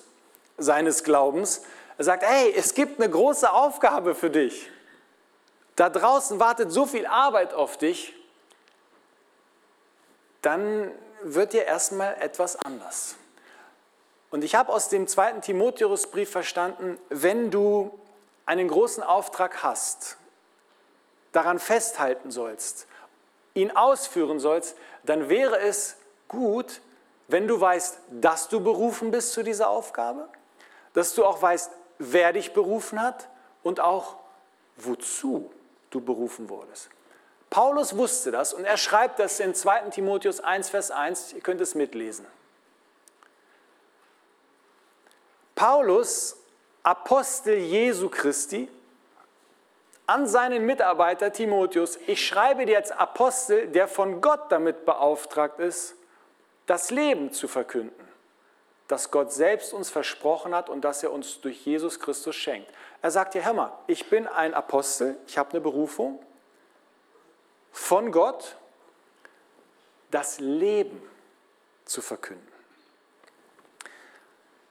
seines 0.58 1.04
Glaubens, 1.04 1.62
er 1.96 2.02
sagt, 2.02 2.24
hey, 2.24 2.52
es 2.56 2.74
gibt 2.74 3.00
eine 3.00 3.08
große 3.08 3.52
Aufgabe 3.52 4.16
für 4.16 4.30
dich. 4.30 4.68
Da 5.76 5.88
draußen 5.88 6.40
wartet 6.40 6.72
so 6.72 6.86
viel 6.86 7.06
Arbeit 7.06 7.54
auf 7.54 7.76
dich. 7.78 8.12
Dann 10.40 10.90
wird 11.22 11.52
dir 11.52 11.66
erstmal 11.66 12.16
etwas 12.20 12.56
anders. 12.56 13.14
Und 14.32 14.42
ich 14.42 14.56
habe 14.56 14.72
aus 14.72 14.88
dem 14.88 15.06
zweiten 15.06 15.40
Timotheusbrief 15.40 16.32
verstanden, 16.32 16.98
wenn 17.10 17.52
du 17.52 17.96
einen 18.44 18.66
großen 18.66 19.04
Auftrag 19.04 19.62
hast, 19.62 20.16
daran 21.32 21.58
festhalten 21.58 22.30
sollst, 22.30 22.86
ihn 23.54 23.70
ausführen 23.70 24.38
sollst, 24.38 24.76
dann 25.02 25.28
wäre 25.28 25.58
es 25.58 25.96
gut, 26.28 26.80
wenn 27.28 27.48
du 27.48 27.60
weißt, 27.60 27.98
dass 28.10 28.48
du 28.48 28.60
berufen 28.60 29.10
bist 29.10 29.32
zu 29.32 29.42
dieser 29.42 29.68
Aufgabe, 29.68 30.28
dass 30.94 31.14
du 31.14 31.24
auch 31.24 31.40
weißt, 31.40 31.70
wer 31.98 32.32
dich 32.32 32.52
berufen 32.52 33.00
hat 33.00 33.28
und 33.62 33.80
auch 33.80 34.16
wozu 34.76 35.50
du 35.90 36.00
berufen 36.00 36.48
wurdest. 36.48 36.88
Paulus 37.50 37.96
wusste 37.96 38.30
das 38.30 38.54
und 38.54 38.64
er 38.64 38.78
schreibt 38.78 39.18
das 39.18 39.38
in 39.38 39.54
2 39.54 39.90
Timotheus 39.90 40.40
1, 40.40 40.70
Vers 40.70 40.90
1, 40.90 41.34
ihr 41.34 41.40
könnt 41.42 41.60
es 41.60 41.74
mitlesen. 41.74 42.26
Paulus, 45.54 46.36
Apostel 46.82 47.58
Jesu 47.58 48.08
Christi, 48.08 48.68
an 50.06 50.26
seinen 50.26 50.66
Mitarbeiter 50.66 51.32
Timotheus, 51.32 51.98
ich 52.06 52.26
schreibe 52.26 52.66
dir 52.66 52.78
als 52.78 52.90
Apostel, 52.90 53.68
der 53.68 53.88
von 53.88 54.20
Gott 54.20 54.50
damit 54.50 54.84
beauftragt 54.84 55.60
ist, 55.60 55.94
das 56.66 56.90
Leben 56.90 57.32
zu 57.32 57.48
verkünden, 57.48 58.08
das 58.88 59.10
Gott 59.10 59.32
selbst 59.32 59.72
uns 59.72 59.90
versprochen 59.90 60.54
hat 60.54 60.68
und 60.68 60.82
das 60.82 61.02
er 61.02 61.12
uns 61.12 61.40
durch 61.40 61.64
Jesus 61.64 62.00
Christus 62.00 62.36
schenkt. 62.36 62.70
Er 63.00 63.10
sagt 63.10 63.34
dir, 63.34 63.44
hör 63.44 63.52
mal, 63.52 63.72
ich 63.86 64.08
bin 64.10 64.26
ein 64.26 64.54
Apostel, 64.54 65.16
ich 65.26 65.38
habe 65.38 65.50
eine 65.50 65.60
Berufung 65.60 66.22
von 67.72 68.12
Gott, 68.12 68.56
das 70.10 70.40
Leben 70.40 71.02
zu 71.84 72.02
verkünden. 72.02 72.46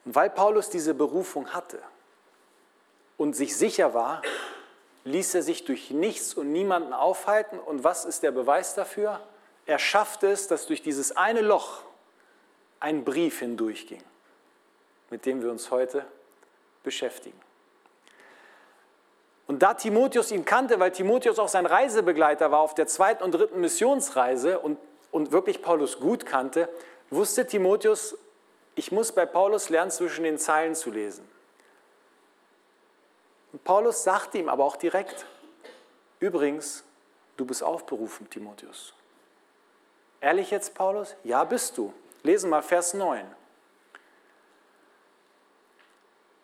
Und 0.05 0.15
weil 0.15 0.29
Paulus 0.29 0.69
diese 0.69 0.93
Berufung 0.93 1.53
hatte 1.53 1.81
und 3.17 3.35
sich 3.35 3.55
sicher 3.57 3.93
war, 3.93 4.21
ließ 5.03 5.35
er 5.35 5.43
sich 5.43 5.65
durch 5.65 5.91
nichts 5.91 6.33
und 6.33 6.51
niemanden 6.51 6.93
aufhalten. 6.93 7.59
Und 7.59 7.83
was 7.83 8.05
ist 8.05 8.23
der 8.23 8.31
Beweis 8.31 8.75
dafür? 8.75 9.19
Er 9.65 9.79
schaffte 9.79 10.27
es, 10.27 10.47
dass 10.47 10.67
durch 10.67 10.81
dieses 10.81 11.15
eine 11.15 11.41
Loch 11.41 11.81
ein 12.79 13.03
Brief 13.03 13.39
hindurchging, 13.39 14.03
mit 15.09 15.25
dem 15.25 15.41
wir 15.41 15.51
uns 15.51 15.71
heute 15.71 16.05
beschäftigen. 16.83 17.39
Und 19.47 19.59
da 19.59 19.73
Timotheus 19.73 20.31
ihn 20.31 20.45
kannte, 20.45 20.79
weil 20.79 20.91
Timotheus 20.91 21.37
auch 21.37 21.49
sein 21.49 21.65
Reisebegleiter 21.65 22.51
war 22.51 22.59
auf 22.59 22.73
der 22.73 22.87
zweiten 22.87 23.23
und 23.23 23.33
dritten 23.33 23.59
Missionsreise 23.59 24.59
und, 24.59 24.77
und 25.11 25.31
wirklich 25.31 25.61
Paulus 25.61 25.99
gut 25.99 26.25
kannte, 26.25 26.69
wusste 27.09 27.45
Timotheus, 27.45 28.17
ich 28.75 28.91
muss 28.91 29.11
bei 29.11 29.25
Paulus 29.25 29.69
lernen, 29.69 29.91
zwischen 29.91 30.23
den 30.23 30.37
Zeilen 30.37 30.73
zu 30.73 30.89
lesen. 30.89 31.27
Und 33.51 33.63
Paulus 33.63 34.03
sagte 34.03 34.37
ihm 34.37 34.49
aber 34.49 34.63
auch 34.63 34.75
direkt, 34.75 35.25
übrigens, 36.19 36.83
du 37.37 37.45
bist 37.45 37.63
aufberufen, 37.63 38.29
Timotheus. 38.29 38.93
Ehrlich 40.21 40.51
jetzt, 40.51 40.75
Paulus? 40.75 41.15
Ja, 41.23 41.43
bist 41.43 41.77
du. 41.77 41.93
Lesen 42.23 42.49
mal 42.49 42.61
Vers 42.61 42.93
9. 42.93 43.25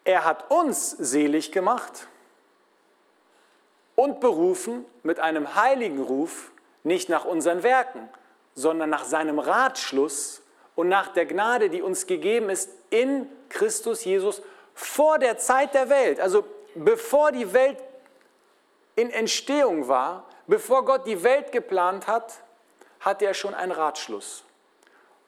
Er 0.04 0.26
hat 0.26 0.50
uns 0.50 0.92
selig 0.92 1.52
gemacht 1.52 2.08
und 3.96 4.20
berufen 4.20 4.86
mit 5.04 5.20
einem 5.20 5.56
heiligen 5.56 6.02
Ruf, 6.02 6.52
nicht 6.84 7.10
nach 7.10 7.26
unseren 7.26 7.62
Werken, 7.62 8.10
sondern 8.56 8.90
nach 8.90 9.04
seinem 9.04 9.38
Ratschluss 9.38 10.42
und 10.76 10.88
nach 10.88 11.10
der 11.10 11.26
Gnade, 11.26 11.70
die 11.70 11.82
uns 11.82 12.08
gegeben 12.08 12.50
ist 12.50 12.70
in 12.90 13.30
Christus 13.50 14.06
Jesus 14.06 14.42
vor 14.74 15.20
der 15.20 15.38
Zeit 15.38 15.74
der 15.74 15.90
Welt. 15.90 16.20
Also 16.20 16.46
bevor 16.84 17.32
die 17.32 17.54
Welt 17.54 17.78
in 18.96 19.10
Entstehung 19.12 19.88
war, 19.88 20.26
bevor 20.48 20.86
Gott 20.86 21.06
die 21.06 21.24
Welt 21.24 21.52
geplant 21.52 22.08
hat, 22.08 22.42
hatte 23.00 23.26
er 23.26 23.34
schon 23.34 23.54
einen 23.54 23.72
Ratschluss. 23.72 24.44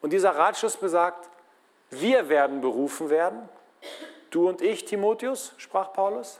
Und 0.01 0.12
dieser 0.12 0.36
Ratschluss 0.36 0.77
besagt, 0.77 1.29
wir 1.91 2.29
werden 2.29 2.62
berufen 2.62 3.10
werden, 3.10 3.50
du 4.29 4.48
und 4.48 4.62
ich, 4.62 4.86
Timotheus, 4.86 5.53
sprach 5.58 5.94
Paulus. 5.94 6.39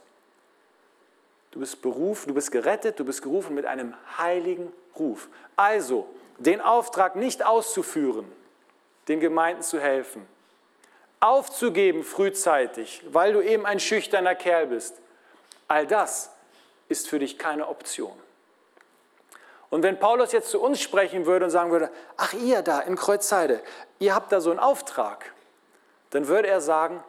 Du 1.50 1.60
bist 1.60 1.82
berufen, 1.82 2.28
du 2.28 2.34
bist 2.34 2.52
gerettet, 2.52 2.98
du 2.98 3.04
bist 3.04 3.22
gerufen 3.22 3.54
mit 3.54 3.66
einem 3.66 3.94
heiligen 4.18 4.72
Ruf. 4.98 5.28
Also, 5.56 6.06
den 6.38 6.60
Auftrag 6.60 7.16
nicht 7.16 7.44
auszuführen, 7.44 8.30
den 9.08 9.20
Gemeinden 9.20 9.62
zu 9.62 9.80
helfen, 9.80 10.26
aufzugeben 11.20 12.02
frühzeitig, 12.02 13.02
weil 13.10 13.34
du 13.34 13.42
eben 13.42 13.66
ein 13.66 13.78
schüchterner 13.78 14.34
Kerl 14.34 14.68
bist, 14.68 14.96
all 15.68 15.86
das 15.86 16.30
ist 16.88 17.08
für 17.08 17.18
dich 17.18 17.38
keine 17.38 17.68
Option. 17.68 18.18
Und 19.68 19.84
wenn 19.84 19.98
Paulus 20.00 20.32
jetzt 20.32 20.50
zu 20.50 20.60
uns 20.60 20.80
sprechen 20.80 21.26
würde 21.26 21.44
und 21.44 21.50
sagen 21.50 21.70
würde, 21.70 21.90
ach 22.16 22.32
ihr 22.32 22.62
da 22.62 22.80
in 22.80 22.96
Kreuzheide, 22.96 23.62
ihr 24.00 24.14
habt 24.14 24.32
da 24.32 24.40
so 24.40 24.50
einen 24.50 24.58
Auftrag, 24.58 25.32
dann 26.10 26.26
würde 26.26 26.48
er 26.48 26.60
sagen, 26.60 27.04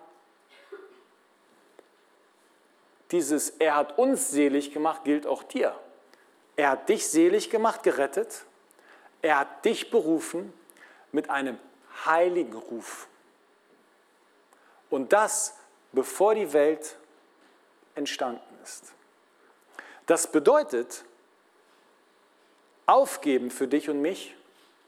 dieses 3.10 3.50
Er 3.50 3.76
hat 3.76 3.98
uns 3.98 4.32
selig 4.32 4.74
gemacht 4.74 5.04
gilt 5.04 5.28
auch 5.28 5.44
dir. 5.44 5.76
Er 6.56 6.72
hat 6.72 6.88
dich 6.88 7.08
selig 7.10 7.50
gemacht, 7.50 7.84
gerettet. 7.84 8.46
Er 9.22 9.40
hat 9.40 9.66
dich 9.66 9.92
berufen 9.92 10.54
mit 11.12 11.30
einem 11.30 11.58
heiligen 12.06 12.54
Ruf. 12.54 13.08
Und 14.92 15.12
das, 15.14 15.56
bevor 15.92 16.36
die 16.36 16.54
Welt 16.54 16.98
entstanden 17.96 18.42
ist. 18.64 18.94
Das 20.06 20.32
bedeutet, 20.32 21.04
aufgeben 22.86 23.50
für 23.50 23.68
dich 23.68 23.90
und 23.90 24.02
mich 24.02 24.36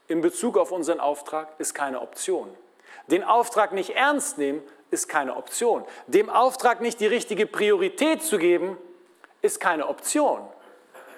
in 0.06 0.20
Bezug 0.20 0.58
auf 0.58 0.70
unseren 0.70 1.00
Auftrag 1.00 1.48
ist 1.58 1.74
keine 1.74 2.00
Option. 2.00 2.54
Den 3.06 3.24
Auftrag 3.24 3.72
nicht 3.72 3.90
ernst 3.90 4.38
nehmen 4.38 4.62
ist 4.90 5.08
keine 5.08 5.36
Option. 5.36 5.84
Dem 6.06 6.30
Auftrag 6.30 6.80
nicht 6.80 7.00
die 7.00 7.06
richtige 7.06 7.46
Priorität 7.46 8.22
zu 8.22 8.38
geben 8.38 8.76
ist 9.42 9.60
keine 9.60 9.88
Option. 9.88 10.46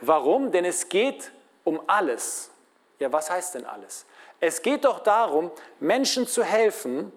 Warum? 0.01 0.53
Denn 0.53 0.65
es 0.65 0.89
geht 0.89 1.33
um 1.65 1.81
alles. 1.87 2.51
Ja, 2.99 3.13
was 3.13 3.31
heißt 3.31 3.55
denn 3.55 3.67
alles? 3.67 4.07
Es 4.41 4.63
geht 4.63 4.85
doch 4.85 5.01
darum, 5.01 5.51
Menschen 5.81 6.27
zu 6.27 6.43
helfen, 6.45 7.13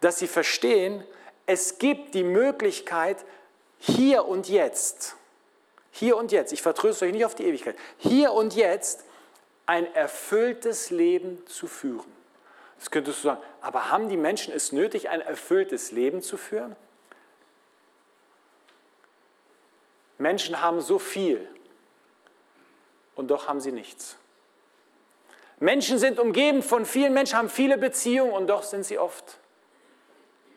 dass 0.00 0.18
sie 0.18 0.28
verstehen, 0.28 1.04
es 1.46 1.78
gibt 1.78 2.14
die 2.14 2.22
Möglichkeit, 2.22 3.24
hier 3.78 4.26
und 4.26 4.48
jetzt, 4.48 5.16
hier 5.90 6.16
und 6.16 6.32
jetzt, 6.32 6.52
ich 6.52 6.62
vertröste 6.62 7.06
euch 7.06 7.12
nicht 7.12 7.24
auf 7.24 7.34
die 7.34 7.44
Ewigkeit, 7.44 7.76
hier 7.98 8.32
und 8.32 8.54
jetzt 8.54 9.04
ein 9.66 9.92
erfülltes 9.94 10.90
Leben 10.90 11.44
zu 11.46 11.66
führen. 11.66 12.10
Das 12.78 12.90
könntest 12.90 13.18
du 13.18 13.28
sagen, 13.28 13.42
aber 13.60 13.90
haben 13.90 14.08
die 14.08 14.16
Menschen 14.16 14.54
es 14.54 14.72
nötig, 14.72 15.08
ein 15.08 15.20
erfülltes 15.20 15.92
Leben 15.92 16.22
zu 16.22 16.36
führen? 16.36 16.76
Menschen 20.18 20.60
haben 20.60 20.80
so 20.80 20.98
viel 20.98 21.46
und 23.16 23.28
doch 23.28 23.48
haben 23.48 23.60
sie 23.60 23.72
nichts. 23.72 24.16
Menschen 25.58 25.98
sind 25.98 26.18
umgeben 26.18 26.62
von 26.62 26.86
vielen 26.86 27.12
Menschen, 27.12 27.36
haben 27.36 27.50
viele 27.50 27.76
Beziehungen 27.76 28.32
und 28.32 28.46
doch 28.46 28.62
sind 28.62 28.84
sie 28.84 28.98
oft 28.98 29.39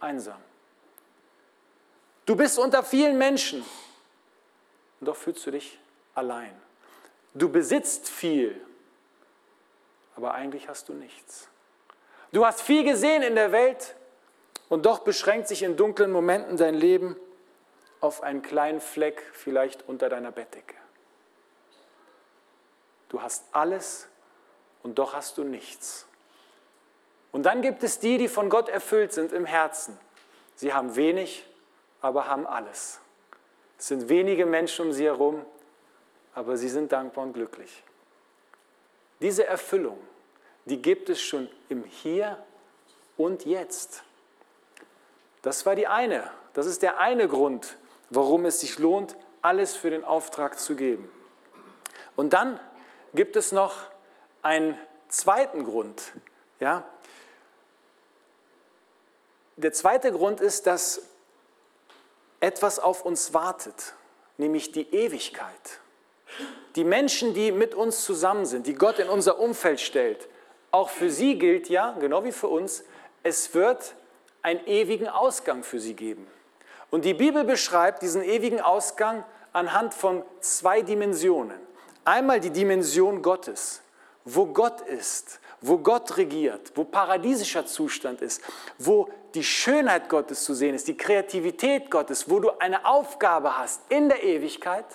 einsam. 0.03 0.39
Du 2.25 2.35
bist 2.35 2.59
unter 2.59 2.83
vielen 2.83 3.17
Menschen 3.17 3.65
und 4.99 5.07
doch 5.07 5.15
fühlst 5.15 5.45
du 5.45 5.51
dich 5.51 5.79
allein. 6.15 6.53
Du 7.33 7.49
besitzt 7.49 8.09
viel, 8.09 8.59
aber 10.15 10.33
eigentlich 10.33 10.69
hast 10.69 10.89
du 10.89 10.93
nichts. 10.93 11.47
Du 12.31 12.45
hast 12.45 12.61
viel 12.61 12.83
gesehen 12.83 13.23
in 13.23 13.35
der 13.35 13.51
Welt 13.51 13.95
und 14.69 14.85
doch 14.85 14.99
beschränkt 14.99 15.47
sich 15.47 15.63
in 15.63 15.75
dunklen 15.75 16.11
Momenten 16.11 16.57
dein 16.57 16.75
Leben 16.75 17.15
auf 17.99 18.21
einen 18.21 18.41
kleinen 18.41 18.81
Fleck 18.81 19.21
vielleicht 19.33 19.87
unter 19.87 20.09
deiner 20.09 20.31
Bettdecke. 20.31 20.75
Du 23.09 23.21
hast 23.21 23.45
alles 23.51 24.07
und 24.81 24.99
doch 24.99 25.13
hast 25.13 25.37
du 25.37 25.43
nichts. 25.43 26.07
Und 27.33 27.43
dann 27.43 27.61
gibt 27.61 27.83
es 27.83 27.99
die, 27.99 28.17
die 28.17 28.29
von 28.29 28.49
Gott 28.49 28.69
erfüllt 28.69 29.11
sind 29.11 29.33
im 29.33 29.45
Herzen. 29.45 29.97
Sie 30.55 30.73
haben 30.73 30.95
wenig, 30.95 31.45
aber 31.99 32.27
haben 32.27 32.47
alles. 32.47 32.99
Es 33.77 33.87
sind 33.87 34.07
wenige 34.07 34.45
Menschen 34.45 34.85
um 34.85 34.93
sie 34.93 35.05
herum, 35.05 35.45
aber 36.35 36.55
sie 36.55 36.69
sind 36.69 36.91
dankbar 36.91 37.25
und 37.25 37.33
glücklich. 37.33 37.83
Diese 39.19 39.45
Erfüllung, 39.45 39.99
die 40.65 40.81
gibt 40.81 41.09
es 41.09 41.21
schon 41.21 41.49
im 41.69 41.83
Hier 41.83 42.37
und 43.17 43.45
Jetzt. 43.45 44.03
Das 45.41 45.65
war 45.65 45.75
die 45.75 45.87
eine, 45.87 46.29
das 46.53 46.67
ist 46.67 46.83
der 46.83 46.99
eine 46.99 47.27
Grund, 47.27 47.77
warum 48.09 48.45
es 48.45 48.59
sich 48.59 48.79
lohnt, 48.79 49.17
alles 49.41 49.75
für 49.75 49.89
den 49.89 50.05
Auftrag 50.05 50.59
zu 50.59 50.75
geben. 50.75 51.11
Und 52.15 52.33
dann 52.33 52.59
gibt 53.13 53.35
es 53.35 53.51
noch 53.51 53.75
einen 54.43 54.77
zweiten 55.09 55.63
Grund. 55.63 56.13
Ja? 56.59 56.83
Der 59.63 59.71
zweite 59.71 60.11
Grund 60.11 60.41
ist, 60.41 60.67
dass 60.67 61.03
etwas 62.41 62.79
auf 62.79 63.05
uns 63.05 63.33
wartet, 63.33 63.93
nämlich 64.37 64.73
die 64.73 64.93
Ewigkeit. 64.93 65.79
Die 66.75 66.83
Menschen, 66.83 67.33
die 67.33 67.53
mit 67.53 67.73
uns 67.73 68.03
zusammen 68.03 68.45
sind, 68.45 68.67
die 68.67 68.73
Gott 68.73 68.99
in 68.99 69.07
unser 69.07 69.39
Umfeld 69.39 69.79
stellt, 69.79 70.27
auch 70.71 70.89
für 70.89 71.09
sie 71.09 71.37
gilt 71.39 71.69
ja, 71.69 71.91
genau 71.93 72.25
wie 72.25 72.33
für 72.33 72.49
uns, 72.49 72.83
es 73.21 73.53
wird 73.53 73.95
einen 74.41 74.65
ewigen 74.67 75.07
Ausgang 75.07 75.63
für 75.63 75.79
sie 75.79 75.93
geben. 75.93 76.27
Und 76.91 77.05
die 77.05 77.13
Bibel 77.13 77.45
beschreibt 77.45 78.01
diesen 78.01 78.21
ewigen 78.21 78.59
Ausgang 78.59 79.23
anhand 79.53 79.93
von 79.93 80.25
zwei 80.41 80.81
Dimensionen. 80.81 81.59
Einmal 82.03 82.41
die 82.41 82.49
Dimension 82.49 83.21
Gottes, 83.21 83.81
wo 84.25 84.47
Gott 84.47 84.81
ist, 84.81 85.39
wo 85.63 85.77
Gott 85.77 86.17
regiert, 86.17 86.73
wo 86.75 86.83
paradiesischer 86.83 87.65
Zustand 87.65 88.21
ist, 88.21 88.41
wo 88.77 89.09
die 89.33 89.43
Schönheit 89.43 90.09
Gottes 90.09 90.43
zu 90.43 90.53
sehen 90.53 90.75
ist, 90.75 90.87
die 90.87 90.97
Kreativität 90.97 91.89
Gottes, 91.89 92.29
wo 92.29 92.39
du 92.39 92.51
eine 92.59 92.85
Aufgabe 92.85 93.57
hast 93.57 93.81
in 93.89 94.09
der 94.09 94.23
Ewigkeit. 94.23 94.85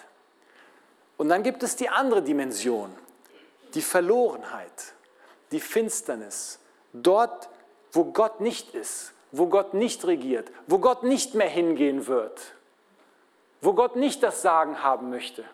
Und 1.17 1.31
dann 1.31 1.43
gibt 1.43 1.63
es 1.63 1.75
die 1.75 1.89
andere 1.89 2.23
Dimension, 2.23 2.95
die 3.75 3.83
Verlorenheit, 3.83 4.95
die 5.53 5.59
Finsternis, 5.59 6.61
dort, 6.93 7.49
wo 7.93 8.05
Gott 8.05 8.41
nicht 8.41 8.75
ist, 8.75 9.13
wo 9.33 9.47
Gott 9.47 9.73
nicht 9.73 10.05
regiert, 10.05 10.53
wo 10.67 10.79
Gott 10.79 11.03
nicht 11.03 11.35
mehr 11.35 11.49
hingehen 11.49 12.07
wird, 12.07 12.53
wo 13.63 13.73
Gott 13.73 13.97
nicht 13.97 14.23
das 14.23 14.43
Sagen 14.43 14.83
haben 14.83 15.09
möchte. 15.09 15.43
Du 15.43 15.49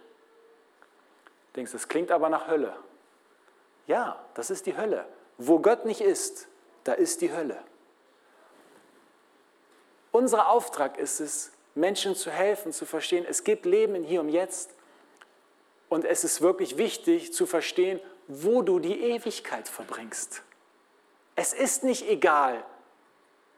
denkst, 1.56 1.72
das 1.72 1.86
klingt 1.86 2.10
aber 2.10 2.28
nach 2.28 2.48
Hölle. 2.48 2.74
Ja, 3.86 4.24
das 4.34 4.50
ist 4.50 4.66
die 4.66 4.76
Hölle. 4.76 5.06
Wo 5.38 5.58
Gott 5.58 5.84
nicht 5.84 6.00
ist, 6.00 6.48
da 6.84 6.92
ist 6.92 7.20
die 7.20 7.32
Hölle. 7.32 7.58
Unser 10.12 10.48
Auftrag 10.48 10.96
ist 10.98 11.20
es, 11.20 11.50
Menschen 11.74 12.14
zu 12.14 12.30
helfen, 12.30 12.72
zu 12.72 12.86
verstehen, 12.86 13.26
es 13.28 13.42
gibt 13.42 13.66
Leben 13.66 13.96
in 13.96 14.04
hier 14.04 14.20
und 14.20 14.28
jetzt. 14.28 14.70
Und 15.88 16.04
es 16.04 16.24
ist 16.24 16.40
wirklich 16.40 16.76
wichtig 16.76 17.32
zu 17.32 17.46
verstehen, 17.46 18.00
wo 18.28 18.62
du 18.62 18.78
die 18.78 19.00
Ewigkeit 19.00 19.68
verbringst. 19.68 20.42
Es 21.36 21.52
ist 21.52 21.82
nicht 21.82 22.08
egal, 22.08 22.64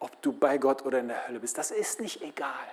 ob 0.01 0.21
du 0.23 0.33
bei 0.33 0.59
Gott 0.59 0.85
oder 0.85 0.99
in 1.01 1.09
der 1.09 1.29
Hölle 1.29 1.41
bist. 1.41 1.59
Das 1.59 1.71
ist 1.71 2.01
nicht 2.01 2.23
egal. 2.23 2.67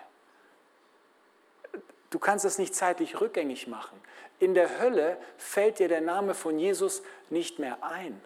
Du 2.13 2.19
kannst 2.19 2.45
es 2.45 2.59
nicht 2.59 2.75
zeitlich 2.75 3.19
rückgängig 3.21 3.65
machen. 3.65 3.99
In 4.37 4.53
der 4.53 4.79
Hölle 4.79 5.17
fällt 5.39 5.79
dir 5.79 5.87
der 5.87 6.01
Name 6.01 6.35
von 6.35 6.59
Jesus 6.59 7.01
nicht 7.31 7.57
mehr 7.57 7.83
ein. 7.83 8.21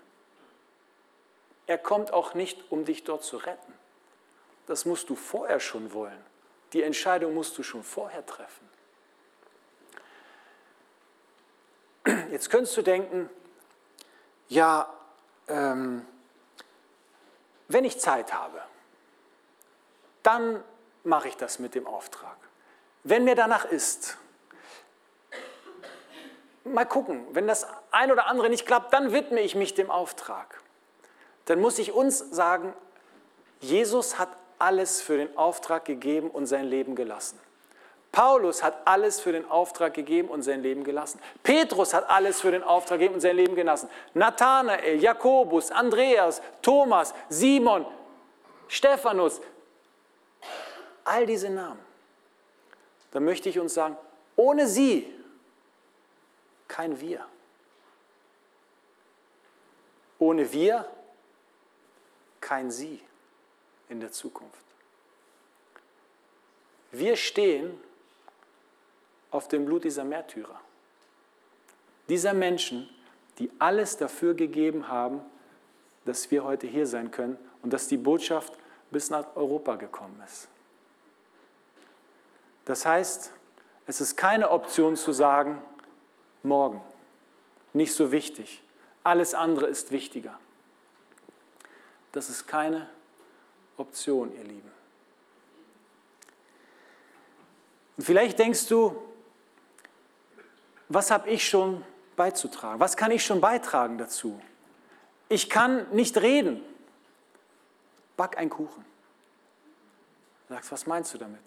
Er 1.68 1.78
kommt 1.78 2.12
auch 2.12 2.34
nicht, 2.34 2.70
um 2.70 2.84
dich 2.84 3.06
dort 3.06 3.24
zu 3.24 3.38
retten. 3.38 3.74
Das 4.66 4.84
musst 4.84 5.10
du 5.10 5.16
vorher 5.16 5.62
schon 5.62 5.94
wollen. 5.94 6.22
Die 6.74 6.84
Entscheidung 6.84 7.34
musst 7.34 7.58
du 7.58 7.64
schon 7.64 7.82
vorher 7.82 8.26
treffen. 8.26 8.70
Jetzt 12.30 12.50
könntest 12.50 12.76
du 12.76 12.82
denken, 12.82 13.30
ja, 14.50 14.94
ähm, 15.48 16.06
wenn 17.70 17.86
ich 17.86 18.02
Zeit 18.02 18.34
habe, 18.34 18.62
dann 20.24 20.62
mache 21.06 21.30
ich 21.30 21.38
das 21.38 21.60
mit 21.60 21.74
dem 21.74 21.88
Auftrag. 21.88 22.47
Wenn 23.10 23.24
mir 23.24 23.36
danach 23.36 23.64
ist, 23.64 24.18
mal 26.66 26.84
gucken, 26.84 27.26
wenn 27.32 27.48
das 27.48 27.66
ein 27.90 28.12
oder 28.12 28.28
andere 28.28 28.50
nicht 28.50 28.66
klappt, 28.66 28.92
dann 28.92 29.14
widme 29.14 29.40
ich 29.40 29.56
mich 29.56 29.74
dem 29.74 29.90
Auftrag. 29.90 30.62
Dann 31.46 31.62
muss 31.62 31.80
ich 31.80 31.94
uns 31.94 32.20
sagen, 32.20 32.74
Jesus 33.62 34.20
hat 34.20 34.28
alles 34.60 35.02
für 35.02 35.16
den 35.16 35.38
Auftrag 35.38 35.86
gegeben 35.86 36.30
und 36.30 36.48
sein 36.48 36.66
Leben 36.66 36.96
gelassen. 36.96 37.40
Paulus 38.12 38.62
hat 38.62 38.76
alles 38.84 39.22
für 39.22 39.32
den 39.32 39.50
Auftrag 39.50 39.94
gegeben 39.94 40.28
und 40.28 40.42
sein 40.42 40.62
Leben 40.62 40.84
gelassen. 40.84 41.22
Petrus 41.44 41.94
hat 41.94 42.10
alles 42.10 42.42
für 42.42 42.52
den 42.52 42.64
Auftrag 42.64 43.00
gegeben 43.00 43.14
und 43.14 43.22
sein 43.22 43.38
Leben 43.38 43.56
gelassen. 43.56 43.90
Nathanael, 44.16 45.02
Jakobus, 45.02 45.72
Andreas, 45.72 46.42
Thomas, 46.62 47.14
Simon, 47.30 47.86
Stephanus, 48.68 49.40
all 51.06 51.26
diese 51.26 51.50
Namen. 51.50 51.87
Da 53.12 53.20
möchte 53.20 53.50
ich 53.50 53.60
uns 53.60 53.74
sagen, 53.74 53.98
ohne 54.36 54.68
sie 54.68 55.14
kein 56.68 57.00
Wir. 57.00 57.26
Ohne 60.20 60.52
wir 60.52 60.90
kein 62.42 62.72
Sie 62.72 63.02
in 63.90 64.00
der 64.00 64.12
Zukunft. 64.12 64.64
Wir 66.92 67.16
stehen 67.16 67.78
auf 69.32 69.48
dem 69.48 69.66
Blut 69.66 69.84
dieser 69.84 70.04
Märtyrer. 70.04 70.60
Dieser 72.10 72.34
Menschen, 72.34 72.90
die 73.38 73.52
alles 73.60 73.98
dafür 73.98 74.34
gegeben 74.34 74.88
haben, 74.88 75.22
dass 76.06 76.32
wir 76.32 76.46
heute 76.46 76.68
hier 76.68 76.88
sein 76.88 77.12
können 77.12 77.38
und 77.62 77.74
dass 77.74 77.88
die 77.88 77.98
Botschaft 77.98 78.54
bis 78.90 79.10
nach 79.10 79.36
Europa 79.36 79.76
gekommen 79.76 80.22
ist. 80.26 80.48
Das 82.68 82.86
heißt, 82.86 83.32
es 83.86 84.02
ist 84.02 84.18
keine 84.18 84.52
Option 84.52 84.98
zu 84.98 85.14
sagen, 85.14 85.62
morgen, 86.44 86.82
nicht 87.72 87.94
so 87.94 88.12
wichtig, 88.12 88.62
alles 89.06 89.34
andere 89.34 89.68
ist 89.68 89.92
wichtiger. 89.92 90.38
Das 92.12 92.30
ist 92.30 92.46
keine 92.46 92.90
Option, 93.78 94.36
ihr 94.36 94.44
Lieben. 94.44 94.70
Und 97.96 98.04
vielleicht 98.04 98.38
denkst 98.38 98.68
du, 98.68 99.02
was 100.90 101.10
habe 101.10 101.30
ich 101.30 101.48
schon 101.48 101.86
beizutragen? 102.18 102.82
Was 102.82 102.98
kann 102.98 103.12
ich 103.12 103.24
schon 103.24 103.40
beitragen 103.40 103.98
dazu? 103.98 104.42
Ich 105.30 105.50
kann 105.50 105.90
nicht 105.94 106.18
reden. 106.18 106.62
Back 108.18 108.38
einen 108.38 108.50
Kuchen. 108.50 108.84
Sagst, 110.50 110.70
was 110.74 110.86
meinst 110.86 111.14
du 111.14 111.18
damit? 111.18 111.40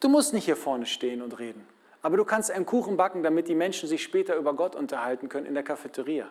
Du 0.00 0.08
musst 0.08 0.32
nicht 0.32 0.44
hier 0.44 0.56
vorne 0.56 0.86
stehen 0.86 1.22
und 1.22 1.38
reden. 1.38 1.66
Aber 2.02 2.16
du 2.16 2.24
kannst 2.24 2.50
einen 2.50 2.66
Kuchen 2.66 2.96
backen, 2.96 3.22
damit 3.22 3.48
die 3.48 3.54
Menschen 3.54 3.88
sich 3.88 4.02
später 4.02 4.36
über 4.36 4.54
Gott 4.54 4.76
unterhalten 4.76 5.28
können 5.28 5.46
in 5.46 5.54
der 5.54 5.64
Cafeteria. 5.64 6.28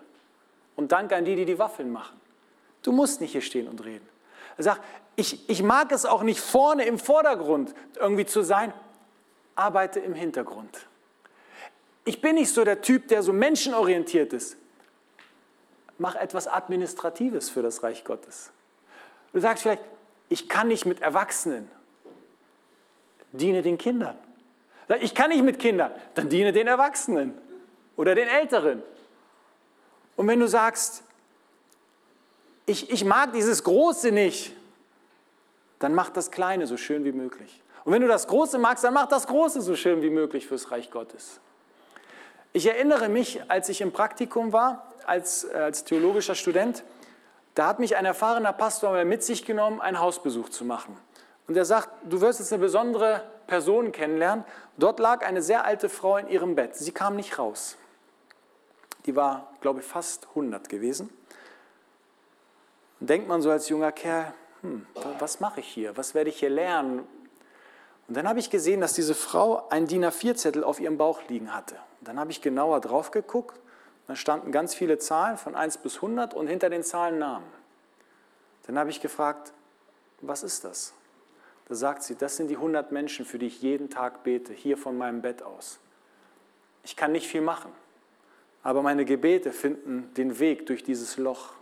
Und 0.76 0.92
danke 0.92 1.16
an 1.16 1.26
die, 1.26 1.36
die 1.36 1.46
die 1.46 1.60
Waffeln 1.60 1.92
machen. 1.92 2.20
Du 2.84 2.92
musst 2.92 3.20
nicht 3.20 3.32
hier 3.32 3.42
stehen 3.42 3.68
und 3.68 3.84
reden. 3.84 4.08
Sagt, 4.58 4.82
ich, 5.16 5.50
ich 5.50 5.62
mag 5.62 5.92
es 5.92 6.06
auch 6.06 6.24
nicht 6.24 6.40
vorne 6.40 6.86
im 6.86 6.98
Vordergrund 6.98 7.74
irgendwie 8.00 8.26
zu 8.26 8.42
sein. 8.42 8.74
arbeite 9.56 10.00
im 10.00 10.14
Hintergrund. 10.14 10.88
Ich 12.06 12.22
bin 12.22 12.36
nicht 12.36 12.54
so 12.54 12.64
der 12.64 12.82
Typ, 12.82 13.08
der 13.10 13.22
so 13.22 13.34
menschenorientiert 13.34 14.32
ist. 14.32 14.56
Mach 15.98 16.16
etwas 16.16 16.48
Administratives 16.48 17.50
für 17.50 17.62
das 17.62 17.84
Reich 17.84 18.04
Gottes. 18.06 18.52
Du 19.34 19.40
sagst 19.40 19.64
vielleicht, 19.64 19.84
ich 20.30 20.48
kann 20.48 20.68
nicht 20.70 20.86
mit 20.86 21.02
Erwachsenen. 21.02 21.70
Diene 23.32 23.62
den 23.62 23.78
Kindern. 23.78 24.18
Ich 25.02 25.14
kann 25.14 25.30
nicht 25.30 25.44
mit 25.44 25.60
Kindern, 25.60 25.92
dann 26.16 26.30
diene 26.30 26.54
den 26.54 26.68
Erwachsenen 26.68 27.38
oder 27.98 28.16
den 28.16 28.28
Älteren. 28.28 28.82
Und 30.16 30.28
wenn 30.28 30.40
du 30.40 30.48
sagst, 30.48 31.04
ich, 32.66 32.90
ich 32.90 33.04
mag 33.04 33.34
dieses 33.34 33.64
Große 33.64 34.12
nicht, 34.12 34.54
dann 35.80 35.94
mach 35.94 36.10
das 36.10 36.32
Kleine 36.32 36.68
so 36.68 36.78
schön 36.78 37.04
wie 37.04 37.12
möglich. 37.12 37.62
Und 37.84 37.94
wenn 37.94 38.02
du 38.02 38.08
das 38.08 38.28
Große 38.28 38.58
magst, 38.58 38.84
dann 38.84 38.94
mach 38.94 39.08
das 39.08 39.28
Große 39.28 39.62
so 39.62 39.76
schön 39.76 40.02
wie 40.02 40.10
möglich 40.10 40.48
fürs 40.48 40.72
Reich 40.72 40.92
Gottes. 40.92 41.40
Ich 42.54 42.66
erinnere 42.66 43.10
mich, 43.10 43.40
als 43.50 43.70
ich 43.70 43.82
im 43.82 43.92
Praktikum 43.92 44.52
war, 44.52 44.92
als, 45.06 45.50
als 45.50 45.84
theologischer 45.84 46.36
Student, 46.36 46.84
da 47.56 47.68
hat 47.68 47.80
mich 47.80 47.96
ein 47.96 48.06
erfahrener 48.06 48.54
Pastor 48.54 49.04
mit 49.06 49.24
sich 49.24 49.46
genommen, 49.46 49.80
einen 49.80 50.00
Hausbesuch 50.00 50.50
zu 50.50 50.66
machen. 50.66 50.98
Und 51.48 51.56
er 51.56 51.66
sagt, 51.66 51.90
du 52.04 52.20
wirst 52.22 52.40
jetzt 52.40 52.52
eine 52.52 52.62
besondere 52.62 53.24
Person 53.48 53.92
kennenlernen. 53.92 54.44
Dort 54.78 55.00
lag 55.00 55.26
eine 55.26 55.42
sehr 55.42 55.66
alte 55.66 55.90
Frau 55.90 56.18
in 56.18 56.28
ihrem 56.28 56.56
Bett. 56.56 56.76
Sie 56.76 56.92
kam 56.92 57.16
nicht 57.16 57.40
raus. 57.40 57.78
Die 59.06 59.16
war, 59.16 59.52
glaube 59.62 59.80
ich, 59.80 59.86
fast 59.86 60.28
100 60.30 60.68
gewesen. 60.68 61.10
Und 63.00 63.10
denkt 63.10 63.28
man 63.28 63.42
so 63.42 63.50
als 63.50 63.70
junger 63.70 63.92
Kerl, 63.94 64.34
hm, 64.62 64.86
was 65.20 65.40
mache 65.40 65.62
ich 65.62 65.68
hier? 65.68 65.96
Was 65.96 66.14
werde 66.14 66.30
ich 66.30 66.40
hier 66.40 66.50
lernen? 66.50 67.08
Und 68.08 68.18
dann 68.18 68.28
habe 68.28 68.40
ich 68.40 68.50
gesehen, 68.50 68.82
dass 68.82 68.94
diese 68.94 69.16
Frau 69.16 69.68
einen 69.70 69.88
DIN 69.88 70.06
A4-Zettel 70.06 70.64
auf 70.64 70.80
ihrem 70.80 70.98
Bauch 70.98 71.22
liegen 71.28 71.54
hatte. 71.54 71.76
Und 72.00 72.08
dann 72.08 72.20
habe 72.20 72.32
ich 72.32 72.42
genauer 72.42 72.82
drauf 72.82 73.12
geguckt. 73.12 73.60
Da 74.08 74.16
standen 74.16 74.52
ganz 74.52 74.74
viele 74.74 74.98
Zahlen 74.98 75.38
von 75.38 75.56
1 75.56 75.80
bis 75.80 75.98
100 75.98 76.34
und 76.34 76.48
hinter 76.48 76.70
den 76.70 76.84
Zahlen 76.84 77.20
Namen. 77.20 77.46
Dann 78.66 78.80
habe 78.80 78.90
ich 78.90 79.02
gefragt, 79.02 79.54
was 80.22 80.44
ist 80.44 80.64
das? 80.64 80.94
Da 81.68 81.76
sagt 81.76 82.04
sie, 82.04 82.16
das 82.16 82.38
sind 82.38 82.48
die 82.48 82.56
100 82.56 82.92
Menschen, 82.92 83.26
für 83.26 83.38
die 83.38 83.48
ich 83.48 83.62
jeden 83.62 83.90
Tag 83.90 84.24
bete, 84.24 84.54
hier 84.54 84.78
von 84.78 84.98
meinem 84.98 85.22
Bett 85.22 85.44
aus. 85.44 85.80
Ich 86.84 86.96
kann 86.96 87.12
nicht 87.12 87.28
viel 87.28 87.42
machen, 87.42 87.72
aber 88.64 88.82
meine 88.82 89.04
Gebete 89.04 89.52
finden 89.52 90.14
den 90.14 90.40
Weg 90.40 90.66
durch 90.66 90.84
dieses 90.84 91.18
Loch, 91.18 91.54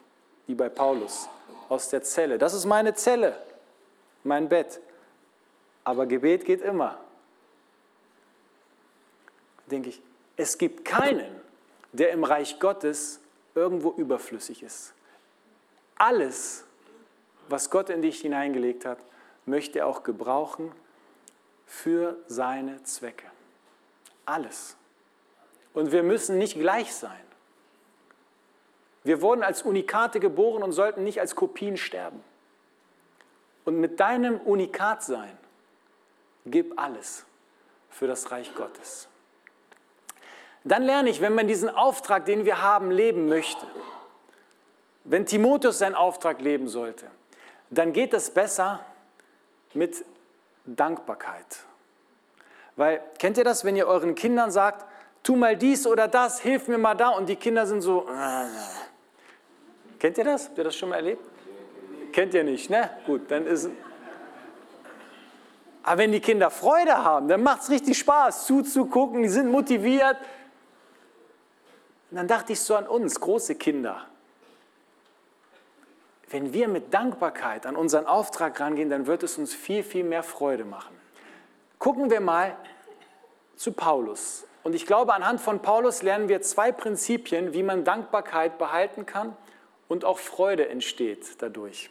wie 0.45 0.53
bei 0.53 0.69
Paulus, 0.69 1.27
aus 1.69 1.89
der 1.89 2.03
Zelle. 2.03 2.37
Das 2.37 2.53
ist 2.53 2.65
meine 2.65 2.93
Zelle, 2.93 3.35
mein 4.23 4.47
Bett. 4.47 4.79
Aber 5.83 6.05
Gebet 6.05 6.45
geht 6.45 6.61
immer. 6.61 6.99
Denke 9.65 9.89
ich, 9.89 10.01
es 10.37 10.59
gibt 10.59 10.85
keinen, 10.85 11.33
der 11.93 12.11
im 12.11 12.23
Reich 12.23 12.59
Gottes 12.59 13.19
irgendwo 13.55 13.91
überflüssig 13.91 14.61
ist. 14.61 14.93
Alles, 15.95 16.63
was 17.49 17.71
Gott 17.71 17.89
in 17.89 18.03
dich 18.03 18.21
hineingelegt 18.21 18.85
hat, 18.85 18.99
möchte 19.45 19.79
er 19.79 19.87
auch 19.87 20.03
gebrauchen 20.03 20.71
für 21.65 22.17
seine 22.27 22.83
Zwecke. 22.83 23.25
Alles. 24.25 24.75
Und 25.73 25.91
wir 25.91 26.03
müssen 26.03 26.37
nicht 26.37 26.57
gleich 26.57 26.93
sein. 26.93 27.19
Wir 29.03 29.21
wurden 29.21 29.43
als 29.43 29.61
Unikate 29.61 30.19
geboren 30.19 30.63
und 30.63 30.71
sollten 30.71 31.03
nicht 31.03 31.19
als 31.19 31.35
Kopien 31.35 31.77
sterben. 31.77 32.23
Und 33.63 33.79
mit 33.79 33.99
deinem 33.99 34.39
Unikatsein 34.39 35.37
gib 36.45 36.79
alles 36.79 37.25
für 37.89 38.07
das 38.07 38.31
Reich 38.31 38.53
Gottes. 38.55 39.07
Dann 40.63 40.81
lerne 40.81 41.09
ich, 41.09 41.21
wenn 41.21 41.35
man 41.35 41.47
diesen 41.47 41.69
Auftrag, 41.69 42.25
den 42.25 42.45
wir 42.45 42.61
haben, 42.61 42.89
leben 42.89 43.27
möchte, 43.27 43.67
wenn 45.03 45.27
Timotheus 45.27 45.77
seinen 45.77 45.93
Auftrag 45.93 46.41
leben 46.41 46.67
sollte, 46.67 47.05
dann 47.69 47.93
geht 47.93 48.13
es 48.13 48.31
besser, 48.31 48.83
mit 49.75 50.05
Dankbarkeit. 50.65 51.45
Weil, 52.75 53.01
kennt 53.19 53.37
ihr 53.37 53.43
das, 53.43 53.63
wenn 53.63 53.75
ihr 53.75 53.87
euren 53.87 54.15
Kindern 54.15 54.51
sagt, 54.51 54.85
tu 55.23 55.35
mal 55.35 55.55
dies 55.55 55.87
oder 55.87 56.07
das, 56.07 56.39
hilf 56.39 56.67
mir 56.67 56.77
mal 56.77 56.95
da 56.95 57.09
und 57.09 57.29
die 57.29 57.35
Kinder 57.35 57.65
sind 57.65 57.81
so, 57.81 58.07
äh. 58.09 58.47
kennt 59.99 60.17
ihr 60.17 60.23
das? 60.23 60.47
Habt 60.47 60.57
ihr 60.57 60.63
das 60.63 60.75
schon 60.75 60.89
mal 60.89 60.95
erlebt? 60.95 61.23
Kennt 62.11 62.33
ihr 62.33 62.43
nicht, 62.43 62.69
ne? 62.69 62.89
Gut, 63.05 63.29
dann 63.29 63.45
ist 63.45 63.69
aber 65.85 65.99
wenn 65.99 66.11
die 66.11 66.19
Kinder 66.19 66.49
Freude 66.49 67.03
haben, 67.03 67.27
dann 67.27 67.43
macht 67.43 67.61
es 67.61 67.69
richtig 67.69 67.99
Spaß 67.99 68.47
zuzugucken, 68.47 69.21
die 69.21 69.29
sind 69.29 69.51
motiviert. 69.51 70.17
Und 72.09 72.17
dann 72.17 72.27
dachte 72.27 72.53
ich 72.53 72.59
so 72.59 72.75
an 72.75 72.87
uns, 72.87 73.19
große 73.19 73.53
Kinder 73.53 74.07
wenn 76.35 76.51
wir 76.51 76.67
mit 76.67 76.93
Dankbarkeit 76.93 77.65
an 77.65 77.77
unseren 77.77 78.07
Auftrag 78.07 78.59
rangehen, 78.59 78.89
dann 78.89 79.07
wird 79.07 79.23
es 79.23 79.37
uns 79.37 79.53
viel, 79.53 79.83
viel 79.83 80.03
mehr 80.03 80.21
Freude 80.21 80.65
machen. 80.65 80.93
Gucken 81.79 82.09
wir 82.09 82.19
mal 82.19 82.57
zu 83.55 83.71
Paulus. 83.71 84.45
Und 84.61 84.75
ich 84.75 84.85
glaube, 84.85 85.13
anhand 85.13 85.39
von 85.39 85.61
Paulus 85.61 86.01
lernen 86.01 86.27
wir 86.27 86.41
zwei 86.41 86.73
Prinzipien, 86.73 87.53
wie 87.53 87.63
man 87.63 87.85
Dankbarkeit 87.85 88.57
behalten 88.57 89.05
kann 89.05 89.37
und 89.87 90.03
auch 90.03 90.19
Freude 90.19 90.67
entsteht 90.67 91.41
dadurch. 91.41 91.89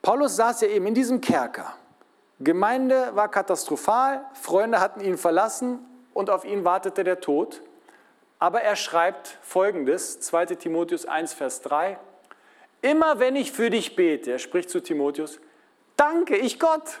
Paulus 0.00 0.36
saß 0.36 0.62
ja 0.62 0.68
eben 0.68 0.86
in 0.86 0.94
diesem 0.94 1.20
Kerker. 1.20 1.74
Gemeinde 2.40 3.14
war 3.14 3.30
katastrophal, 3.30 4.24
Freunde 4.32 4.80
hatten 4.80 5.00
ihn 5.00 5.18
verlassen 5.18 5.80
und 6.14 6.30
auf 6.30 6.46
ihn 6.46 6.64
wartete 6.64 7.04
der 7.04 7.20
Tod. 7.20 7.60
Aber 8.38 8.62
er 8.62 8.76
schreibt 8.76 9.38
folgendes, 9.42 10.18
2 10.20 10.46
Timotheus 10.46 11.04
1, 11.04 11.34
Vers 11.34 11.60
3, 11.60 11.98
Immer 12.84 13.18
wenn 13.18 13.34
ich 13.34 13.50
für 13.50 13.70
dich 13.70 13.96
bete, 13.96 14.32
er 14.32 14.38
spricht 14.38 14.68
zu 14.68 14.82
Timotheus, 14.82 15.40
danke 15.96 16.36
ich 16.36 16.60
Gott. 16.60 17.00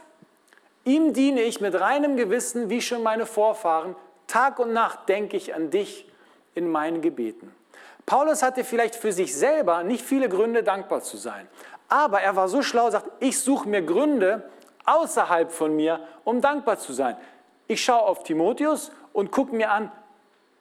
Ihm 0.84 1.12
diene 1.12 1.42
ich 1.42 1.60
mit 1.60 1.78
reinem 1.78 2.16
Gewissen, 2.16 2.70
wie 2.70 2.80
schon 2.80 3.02
meine 3.02 3.26
Vorfahren. 3.26 3.94
Tag 4.26 4.58
und 4.60 4.72
Nacht 4.72 5.10
denke 5.10 5.36
ich 5.36 5.54
an 5.54 5.68
dich 5.70 6.10
in 6.54 6.70
meinen 6.70 7.02
Gebeten. 7.02 7.54
Paulus 8.06 8.42
hatte 8.42 8.64
vielleicht 8.64 8.96
für 8.96 9.12
sich 9.12 9.36
selber 9.36 9.82
nicht 9.82 10.02
viele 10.02 10.30
Gründe, 10.30 10.62
dankbar 10.62 11.02
zu 11.02 11.18
sein. 11.18 11.46
Aber 11.90 12.22
er 12.22 12.34
war 12.34 12.48
so 12.48 12.62
schlau, 12.62 12.88
sagt, 12.88 13.10
ich 13.20 13.38
suche 13.38 13.68
mir 13.68 13.82
Gründe 13.82 14.48
außerhalb 14.86 15.52
von 15.52 15.76
mir, 15.76 16.00
um 16.24 16.40
dankbar 16.40 16.78
zu 16.78 16.94
sein. 16.94 17.18
Ich 17.66 17.84
schaue 17.84 18.04
auf 18.04 18.22
Timotheus 18.22 18.90
und 19.12 19.30
gucke 19.30 19.54
mir 19.54 19.70
an, 19.70 19.92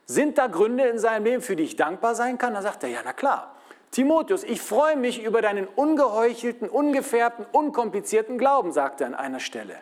sind 0.06 0.38
da 0.38 0.48
Gründe 0.48 0.84
in 0.84 1.00
seinem 1.00 1.24
Leben, 1.24 1.42
für 1.42 1.56
die 1.56 1.64
ich 1.64 1.78
dankbar 1.78 2.14
sein 2.14 2.38
kann? 2.38 2.54
Dann 2.56 2.64
sagt 2.64 2.84
er, 2.84 2.90
ja, 2.90 3.00
na 3.06 3.14
klar. 3.14 3.53
Timotheus, 3.94 4.44
ich 4.44 4.60
freue 4.60 4.98
mich 4.98 5.24
über 5.24 5.44
deinen 5.44 5.68
ungeheuchelten, 5.68 6.68
ungefärbten, 6.68 7.46
unkomplizierten 7.52 8.40
Glauben, 8.40 8.72
sagt 8.72 9.02
er 9.02 9.08
an 9.08 9.14
einer 9.14 9.40
Stelle. 9.40 9.76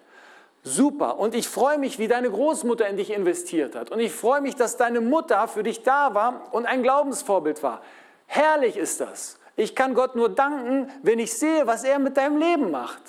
Super. 0.64 1.18
Und 1.18 1.34
ich 1.34 1.48
freue 1.48 1.78
mich, 1.78 1.98
wie 1.98 2.10
deine 2.10 2.30
Großmutter 2.30 2.86
in 2.90 2.98
dich 2.98 3.10
investiert 3.10 3.74
hat. 3.74 3.90
Und 3.90 4.02
ich 4.02 4.12
freue 4.12 4.42
mich, 4.42 4.58
dass 4.58 4.76
deine 4.76 5.00
Mutter 5.00 5.48
für 5.48 5.64
dich 5.64 5.84
da 5.84 6.14
war 6.14 6.54
und 6.54 6.66
ein 6.66 6.84
Glaubensvorbild 6.84 7.64
war. 7.64 7.82
Herrlich 8.28 8.76
ist 8.76 9.00
das. 9.00 9.40
Ich 9.56 9.78
kann 9.78 9.94
Gott 9.94 10.18
nur 10.18 10.28
danken, 10.28 10.92
wenn 11.04 11.18
ich 11.18 11.32
sehe, 11.32 11.66
was 11.66 11.86
er 11.86 11.98
mit 11.98 12.18
deinem 12.18 12.38
Leben 12.38 12.70
macht. 12.70 13.02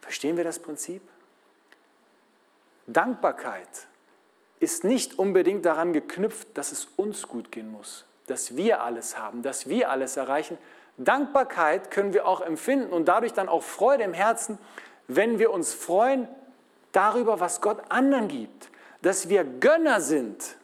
Verstehen 0.00 0.38
wir 0.38 0.44
das 0.44 0.58
Prinzip? 0.58 1.02
Dankbarkeit 2.86 3.91
ist 4.62 4.84
nicht 4.84 5.18
unbedingt 5.18 5.66
daran 5.66 5.92
geknüpft, 5.92 6.46
dass 6.54 6.70
es 6.70 6.86
uns 6.96 7.26
gut 7.26 7.50
gehen 7.50 7.72
muss, 7.72 8.04
dass 8.28 8.56
wir 8.56 8.84
alles 8.84 9.18
haben, 9.18 9.42
dass 9.42 9.68
wir 9.68 9.90
alles 9.90 10.16
erreichen. 10.16 10.56
Dankbarkeit 10.98 11.90
können 11.90 12.12
wir 12.12 12.28
auch 12.28 12.40
empfinden 12.40 12.92
und 12.92 13.06
dadurch 13.06 13.32
dann 13.32 13.48
auch 13.48 13.64
Freude 13.64 14.04
im 14.04 14.14
Herzen, 14.14 14.58
wenn 15.08 15.40
wir 15.40 15.50
uns 15.50 15.74
freuen 15.74 16.28
darüber, 16.92 17.40
was 17.40 17.60
Gott 17.60 17.78
anderen 17.88 18.28
gibt, 18.28 18.70
dass 19.02 19.28
wir 19.28 19.42
Gönner 19.42 20.00
sind. 20.00 20.56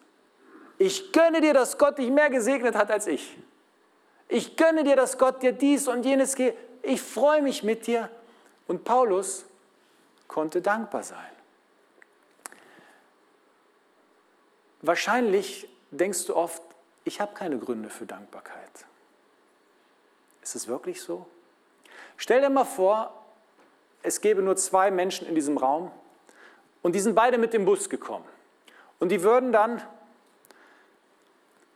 Ich 0.79 1.13
gönne 1.13 1.41
dir, 1.41 1.53
dass 1.53 1.77
Gott 1.77 1.99
dich 1.99 2.11
mehr 2.11 2.31
gesegnet 2.31 2.77
hat 2.77 2.93
als 2.93 3.09
ich. 3.09 3.37
Ich 4.29 4.57
gönne 4.57 4.85
dir, 4.85 4.95
dass 4.95 5.19
Gott 5.19 5.43
dir 5.43 5.51
dies 5.51 5.89
und 5.89 6.05
jenes 6.05 6.37
gibt. 6.37 6.57
Ich 6.83 7.03
freue 7.03 7.43
mich 7.43 7.65
mit 7.65 7.89
dir. 7.89 8.09
Und 8.69 8.85
Paulus 8.85 9.45
konnte 10.29 10.63
dankbar 10.63 11.03
sein. 11.03 11.38
Wahrscheinlich 14.83 15.69
denkst 15.91 16.27
du 16.27 16.37
oft, 16.37 16.63
ich 17.05 17.21
habe 17.21 17.35
keine 17.35 17.59
Gründe 17.59 17.91
für 17.91 18.07
Dankbarkeit. 18.07 18.71
Ist 20.43 20.55
es 20.55 20.69
wirklich 20.69 21.03
so? 21.03 21.27
Stell 22.17 22.41
dir 22.41 22.51
mal 22.51 22.65
vor, 22.65 23.13
es 24.03 24.21
gäbe 24.21 24.43
nur 24.43 24.57
zwei 24.57 24.91
Menschen 24.91 25.27
in 25.27 25.35
diesem 25.35 25.57
Raum 25.57 25.91
und 26.83 26.95
die 26.95 27.01
sind 27.01 27.15
beide 27.15 27.39
mit 27.39 27.53
dem 27.53 27.65
Bus 27.65 27.89
gekommen. 27.89 28.25
Und 28.99 29.11
die 29.11 29.23
würden 29.23 29.53
dann, 29.53 29.83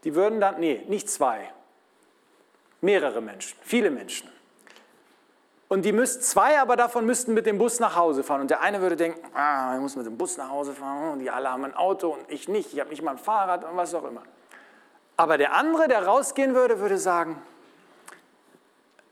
die 0.04 0.14
würden 0.14 0.40
dann, 0.40 0.60
nee, 0.60 0.84
nicht 0.88 1.10
zwei, 1.10 1.52
mehrere 2.80 3.20
Menschen, 3.20 3.58
viele 3.62 3.90
Menschen. 3.90 4.28
Und 5.72 5.86
die 5.86 5.92
müssten, 5.92 6.20
zwei 6.20 6.60
aber 6.60 6.76
davon 6.76 7.06
müssten 7.06 7.32
mit 7.32 7.46
dem 7.46 7.56
Bus 7.56 7.80
nach 7.80 7.96
Hause 7.96 8.22
fahren. 8.22 8.42
Und 8.42 8.50
der 8.50 8.60
eine 8.60 8.82
würde 8.82 8.94
denken, 8.94 9.18
ah, 9.34 9.74
ich 9.74 9.80
muss 9.80 9.96
mit 9.96 10.04
dem 10.04 10.18
Bus 10.18 10.36
nach 10.36 10.50
Hause 10.50 10.74
fahren 10.74 11.12
und 11.12 11.20
die 11.20 11.30
alle 11.30 11.50
haben 11.50 11.64
ein 11.64 11.72
Auto 11.72 12.10
und 12.10 12.30
ich 12.30 12.46
nicht, 12.46 12.74
ich 12.74 12.78
habe 12.78 12.90
nicht 12.90 13.00
mal 13.00 13.12
ein 13.12 13.18
Fahrrad 13.18 13.64
und 13.64 13.74
was 13.74 13.94
auch 13.94 14.04
immer. 14.04 14.22
Aber 15.16 15.38
der 15.38 15.54
andere, 15.54 15.88
der 15.88 16.04
rausgehen 16.04 16.54
würde, 16.54 16.78
würde 16.78 16.98
sagen, 16.98 17.40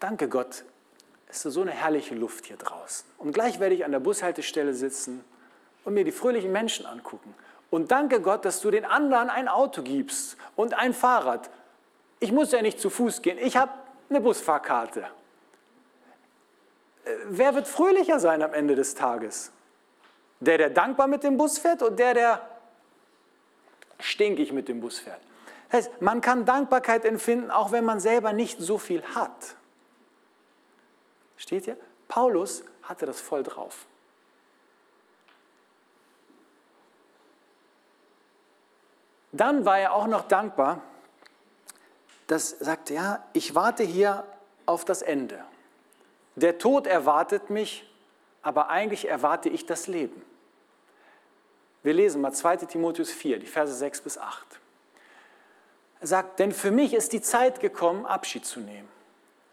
danke 0.00 0.28
Gott, 0.28 0.64
es 1.28 1.46
ist 1.46 1.54
so 1.54 1.62
eine 1.62 1.70
herrliche 1.70 2.14
Luft 2.14 2.44
hier 2.44 2.58
draußen. 2.58 3.08
Und 3.16 3.32
gleich 3.32 3.58
werde 3.58 3.74
ich 3.74 3.86
an 3.86 3.92
der 3.92 4.00
Bushaltestelle 4.00 4.74
sitzen 4.74 5.24
und 5.86 5.94
mir 5.94 6.04
die 6.04 6.12
fröhlichen 6.12 6.52
Menschen 6.52 6.84
angucken. 6.84 7.34
Und 7.70 7.90
danke 7.90 8.20
Gott, 8.20 8.44
dass 8.44 8.60
du 8.60 8.70
den 8.70 8.84
anderen 8.84 9.30
ein 9.30 9.48
Auto 9.48 9.80
gibst 9.80 10.36
und 10.56 10.74
ein 10.74 10.92
Fahrrad. 10.92 11.48
Ich 12.18 12.32
muss 12.32 12.52
ja 12.52 12.60
nicht 12.60 12.78
zu 12.78 12.90
Fuß 12.90 13.22
gehen, 13.22 13.38
ich 13.38 13.56
habe 13.56 13.72
eine 14.10 14.20
Busfahrkarte. 14.20 15.06
Äh, 17.04 17.10
wer 17.26 17.54
wird 17.54 17.66
fröhlicher 17.66 18.20
sein 18.20 18.42
am 18.42 18.52
Ende 18.54 18.74
des 18.74 18.94
Tages? 18.94 19.52
Der, 20.40 20.58
der 20.58 20.70
dankbar 20.70 21.06
mit 21.06 21.22
dem 21.22 21.36
Bus 21.36 21.58
fährt 21.58 21.82
oder 21.82 21.96
der, 21.96 22.14
der 22.14 22.48
stinkig 23.98 24.52
mit 24.52 24.68
dem 24.68 24.80
Bus 24.80 24.98
fährt? 24.98 25.20
Das 25.70 25.86
heißt, 25.86 26.02
man 26.02 26.20
kann 26.20 26.44
Dankbarkeit 26.44 27.04
empfinden, 27.04 27.50
auch 27.50 27.72
wenn 27.72 27.84
man 27.84 28.00
selber 28.00 28.32
nicht 28.32 28.58
so 28.60 28.78
viel 28.78 29.02
hat. 29.14 29.56
Steht 31.36 31.64
hier? 31.64 31.76
Paulus 32.08 32.64
hatte 32.82 33.06
das 33.06 33.20
voll 33.20 33.42
drauf. 33.42 33.86
Dann 39.32 39.64
war 39.64 39.78
er 39.78 39.94
auch 39.94 40.06
noch 40.06 40.26
dankbar, 40.26 40.82
dass 42.26 42.52
er 42.52 42.64
sagte, 42.64 42.94
ja, 42.94 43.24
ich 43.32 43.54
warte 43.54 43.84
hier 43.84 44.24
auf 44.66 44.84
das 44.84 45.02
Ende. 45.02 45.44
Der 46.36 46.58
Tod 46.58 46.86
erwartet 46.86 47.50
mich, 47.50 47.88
aber 48.42 48.70
eigentlich 48.70 49.08
erwarte 49.08 49.48
ich 49.48 49.66
das 49.66 49.86
Leben. 49.86 50.22
Wir 51.82 51.94
lesen 51.94 52.20
mal 52.20 52.32
2 52.32 52.56
Timotheus 52.56 53.10
4, 53.10 53.38
die 53.38 53.46
Verse 53.46 53.72
6 53.72 54.02
bis 54.02 54.18
8. 54.18 54.46
Er 56.00 56.06
sagt, 56.06 56.38
denn 56.38 56.52
für 56.52 56.70
mich 56.70 56.94
ist 56.94 57.12
die 57.12 57.20
Zeit 57.20 57.60
gekommen, 57.60 58.06
Abschied 58.06 58.44
zu 58.44 58.60
nehmen. 58.60 58.88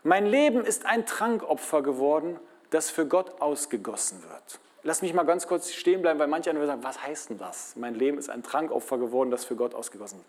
Mein 0.03 0.25
Leben 0.25 0.63
ist 0.63 0.85
ein 0.85 1.05
Trankopfer 1.05 1.81
geworden, 1.81 2.39
das 2.69 2.89
für 2.89 3.05
Gott 3.05 3.41
ausgegossen 3.41 4.23
wird. 4.23 4.59
Lass 4.83 5.01
mich 5.01 5.13
mal 5.13 5.23
ganz 5.23 5.47
kurz 5.47 5.73
stehen 5.73 6.01
bleiben, 6.01 6.19
weil 6.19 6.27
manche 6.27 6.53
sagen, 6.65 6.83
was 6.83 7.01
heißt 7.01 7.31
denn 7.31 7.37
das? 7.37 7.75
Mein 7.75 7.95
Leben 7.95 8.17
ist 8.17 8.29
ein 8.29 8.43
Trankopfer 8.43 8.97
geworden, 8.97 9.31
das 9.31 9.43
für 9.43 9.55
Gott 9.55 9.73
ausgegossen 9.73 10.19
wird. 10.19 10.27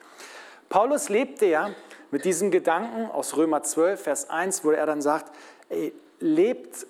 Paulus 0.68 1.08
lebte 1.08 1.46
ja 1.46 1.70
mit 2.10 2.24
diesem 2.24 2.50
Gedanken 2.50 3.10
aus 3.10 3.36
Römer 3.36 3.62
12, 3.62 4.02
Vers 4.02 4.30
1, 4.30 4.64
wo 4.64 4.72
er 4.72 4.86
dann 4.86 5.00
sagt, 5.00 5.32
ey, 5.68 5.92
lebt 6.20 6.86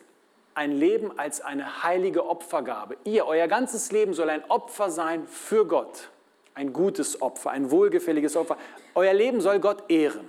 ein 0.55 0.73
Leben 0.73 1.17
als 1.19 1.41
eine 1.41 1.85
heilige 1.85 2.27
Opfergabe. 2.27 2.97
Ihr, 3.05 3.27
euer 3.27 3.47
ganzes 3.47 3.93
Leben 3.93 4.13
soll 4.13 4.29
ein 4.31 4.45
Opfer 4.51 4.91
sein 4.91 5.27
für 5.27 5.67
Gott. 5.67 6.11
Ein 6.55 6.73
gutes 6.73 7.23
Opfer, 7.23 7.51
ein 7.51 7.71
wohlgefälliges 7.71 8.37
Opfer. 8.37 8.57
Euer 8.95 9.15
Leben 9.15 9.41
soll 9.41 9.61
Gott 9.61 9.89
ehren. 9.89 10.29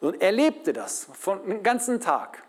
Und 0.00 0.20
er 0.20 0.32
lebte 0.32 0.72
das 0.72 1.08
von 1.14 1.44
den 1.46 1.62
ganzen 1.62 2.00
Tag. 2.00 2.42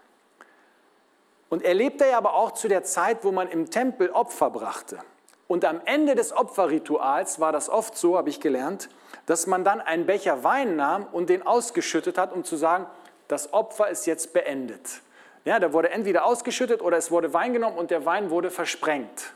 Und 1.47 1.63
er 1.63 1.73
lebte 1.73 2.05
ja 2.05 2.17
aber 2.17 2.35
auch 2.35 2.51
zu 2.51 2.67
der 2.67 2.83
Zeit, 2.83 3.23
wo 3.23 3.31
man 3.31 3.49
im 3.49 3.71
Tempel 3.71 4.09
Opfer 4.11 4.49
brachte. 4.49 4.99
Und 5.47 5.65
am 5.65 5.81
Ende 5.85 6.13
des 6.13 6.31
Opferrituals 6.31 7.39
war 7.39 7.51
das 7.51 7.69
oft 7.69 7.97
so, 7.97 8.17
habe 8.17 8.29
ich 8.29 8.39
gelernt, 8.39 8.89
dass 9.25 9.47
man 9.47 9.63
dann 9.63 9.81
einen 9.81 10.05
Becher 10.05 10.43
Wein 10.43 10.75
nahm 10.75 11.07
und 11.11 11.29
den 11.29 11.45
ausgeschüttet 11.45 12.17
hat, 12.17 12.33
um 12.33 12.43
zu 12.43 12.55
sagen, 12.55 12.85
das 13.27 13.51
Opfer 13.53 13.89
ist 13.89 14.05
jetzt 14.05 14.33
beendet. 14.33 15.01
Ja, 15.45 15.59
da 15.59 15.73
wurde 15.73 15.89
entweder 15.89 16.25
ausgeschüttet 16.25 16.81
oder 16.81 16.97
es 16.97 17.11
wurde 17.11 17.33
Wein 17.33 17.53
genommen 17.53 17.77
und 17.77 17.91
der 17.91 18.05
Wein 18.05 18.29
wurde 18.29 18.51
versprengt. 18.51 19.33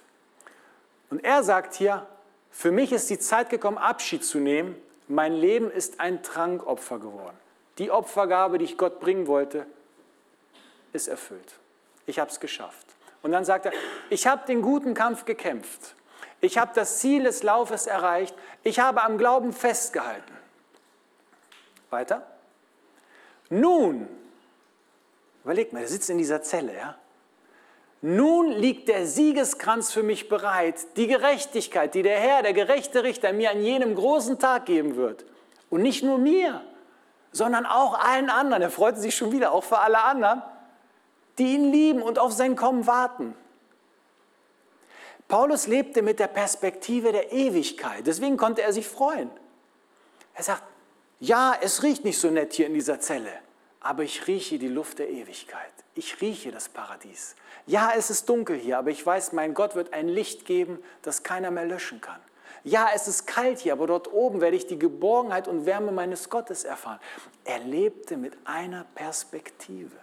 Und 1.10 1.24
er 1.24 1.44
sagt 1.44 1.76
hier, 1.76 2.06
für 2.52 2.72
mich 2.72 2.92
ist 2.92 3.10
die 3.10 3.20
Zeit 3.20 3.50
gekommen, 3.50 3.78
Abschied 3.78 4.24
zu 4.24 4.38
nehmen. 4.38 4.76
Mein 5.08 5.34
Leben 5.34 5.72
ist 5.72 6.00
ein 6.00 6.24
Trankopfer 6.24 7.00
geworden. 7.00 7.38
Die 7.78 7.90
Opfergabe, 7.90 8.58
die 8.58 8.66
ich 8.66 8.78
Gott 8.78 9.00
bringen 9.00 9.28
wollte, 9.28 9.66
ist 10.92 11.08
erfüllt. 11.08 11.56
Ich 12.06 12.20
habe 12.20 12.30
es 12.30 12.40
geschafft. 12.40 12.86
Und 13.22 13.32
dann 13.32 13.46
sagt 13.46 13.66
er, 13.66 13.72
ich 14.10 14.28
habe 14.28 14.46
den 14.46 14.62
guten 14.62 14.94
Kampf 14.94 15.26
gekämpft. 15.26 15.96
Ich 16.42 16.58
habe 16.58 16.72
das 16.76 17.00
Ziel 17.00 17.24
des 17.24 17.42
Laufes 17.42 17.88
erreicht. 17.88 18.36
Ich 18.64 18.80
habe 18.80 19.02
am 19.02 19.18
Glauben 19.18 19.54
festgehalten. 19.54 20.34
Weiter. 21.90 22.28
Nun 23.50 24.08
Überleg 25.44 25.74
mal, 25.74 25.82
er 25.82 25.88
sitzt 25.88 26.10
in 26.10 26.18
dieser 26.18 26.42
Zelle, 26.42 26.76
ja? 26.76 26.96
Nun 28.02 28.52
liegt 28.52 28.90
der 28.90 29.08
Siegeskranz 29.08 29.94
für 29.94 30.04
mich 30.04 30.28
bereit, 30.28 30.76
die 30.98 31.08
Gerechtigkeit, 31.08 31.96
die 31.96 32.02
der 32.02 32.20
Herr, 32.20 32.44
der 32.44 32.52
gerechte 32.52 33.04
Richter, 33.04 33.32
mir 33.32 33.52
an 33.52 33.64
jenem 33.64 33.96
großen 33.96 34.40
Tag 34.40 34.66
geben 34.66 34.98
wird. 34.98 35.24
Und 35.70 35.84
nicht 35.84 36.04
nur 36.04 36.18
mir, 36.18 36.62
sondern 37.32 37.66
auch 37.66 37.98
allen 37.98 38.30
anderen. 38.30 38.62
Er 38.62 38.72
freut 38.72 38.98
sich 38.98 39.16
schon 39.16 39.32
wieder, 39.32 39.54
auch 39.54 39.64
für 39.64 39.80
alle 39.80 40.04
anderen, 40.04 40.42
die 41.38 41.54
ihn 41.56 41.72
lieben 41.72 42.02
und 42.02 42.20
auf 42.20 42.34
sein 42.34 42.58
Kommen 42.58 42.88
warten. 42.88 43.36
Paulus 45.30 45.68
lebte 45.68 46.02
mit 46.02 46.20
der 46.20 46.28
Perspektive 46.28 47.14
der 47.14 47.32
Ewigkeit, 47.32 48.06
deswegen 48.06 48.36
konnte 48.36 48.62
er 48.62 48.74
sich 48.74 48.88
freuen. 48.88 49.32
Er 50.36 50.44
sagt, 50.44 50.64
ja, 51.22 51.56
es 51.62 51.84
riecht 51.84 52.04
nicht 52.04 52.20
so 52.20 52.30
nett 52.30 52.52
hier 52.52 52.68
in 52.68 52.74
dieser 52.74 53.00
Zelle 53.00 53.43
aber 53.84 54.04
ich 54.04 54.28
rieche 54.28 54.58
die 54.58 54.70
Luft 54.70 55.00
der 55.00 55.10
Ewigkeit. 55.10 55.72
Ich 55.94 56.22
rieche 56.22 56.52
das 56.52 56.70
Paradies. 56.70 57.36
Ja, 57.68 57.92
es 57.96 58.10
ist 58.10 58.28
dunkel 58.28 58.58
hier, 58.58 58.80
aber 58.80 58.90
ich 58.90 59.06
weiß, 59.06 59.34
mein 59.34 59.54
Gott 59.54 59.76
wird 59.76 59.94
ein 59.94 60.08
Licht 60.08 60.46
geben, 60.46 60.80
das 61.02 61.24
keiner 61.24 61.52
mehr 61.52 61.66
löschen 61.66 62.02
kann. 62.02 62.20
Ja, 62.64 62.90
es 62.96 63.10
ist 63.10 63.28
kalt 63.28 63.60
hier, 63.60 63.74
aber 63.74 63.88
dort 63.88 64.12
oben 64.12 64.40
werde 64.40 64.56
ich 64.56 64.66
die 64.66 64.80
Geborgenheit 64.80 65.50
und 65.50 65.66
Wärme 65.66 65.92
meines 65.92 66.30
Gottes 66.30 66.64
erfahren. 66.64 67.00
Er 67.44 67.60
lebte 67.60 68.16
mit 68.16 68.38
einer 68.46 68.86
Perspektive. 68.96 69.98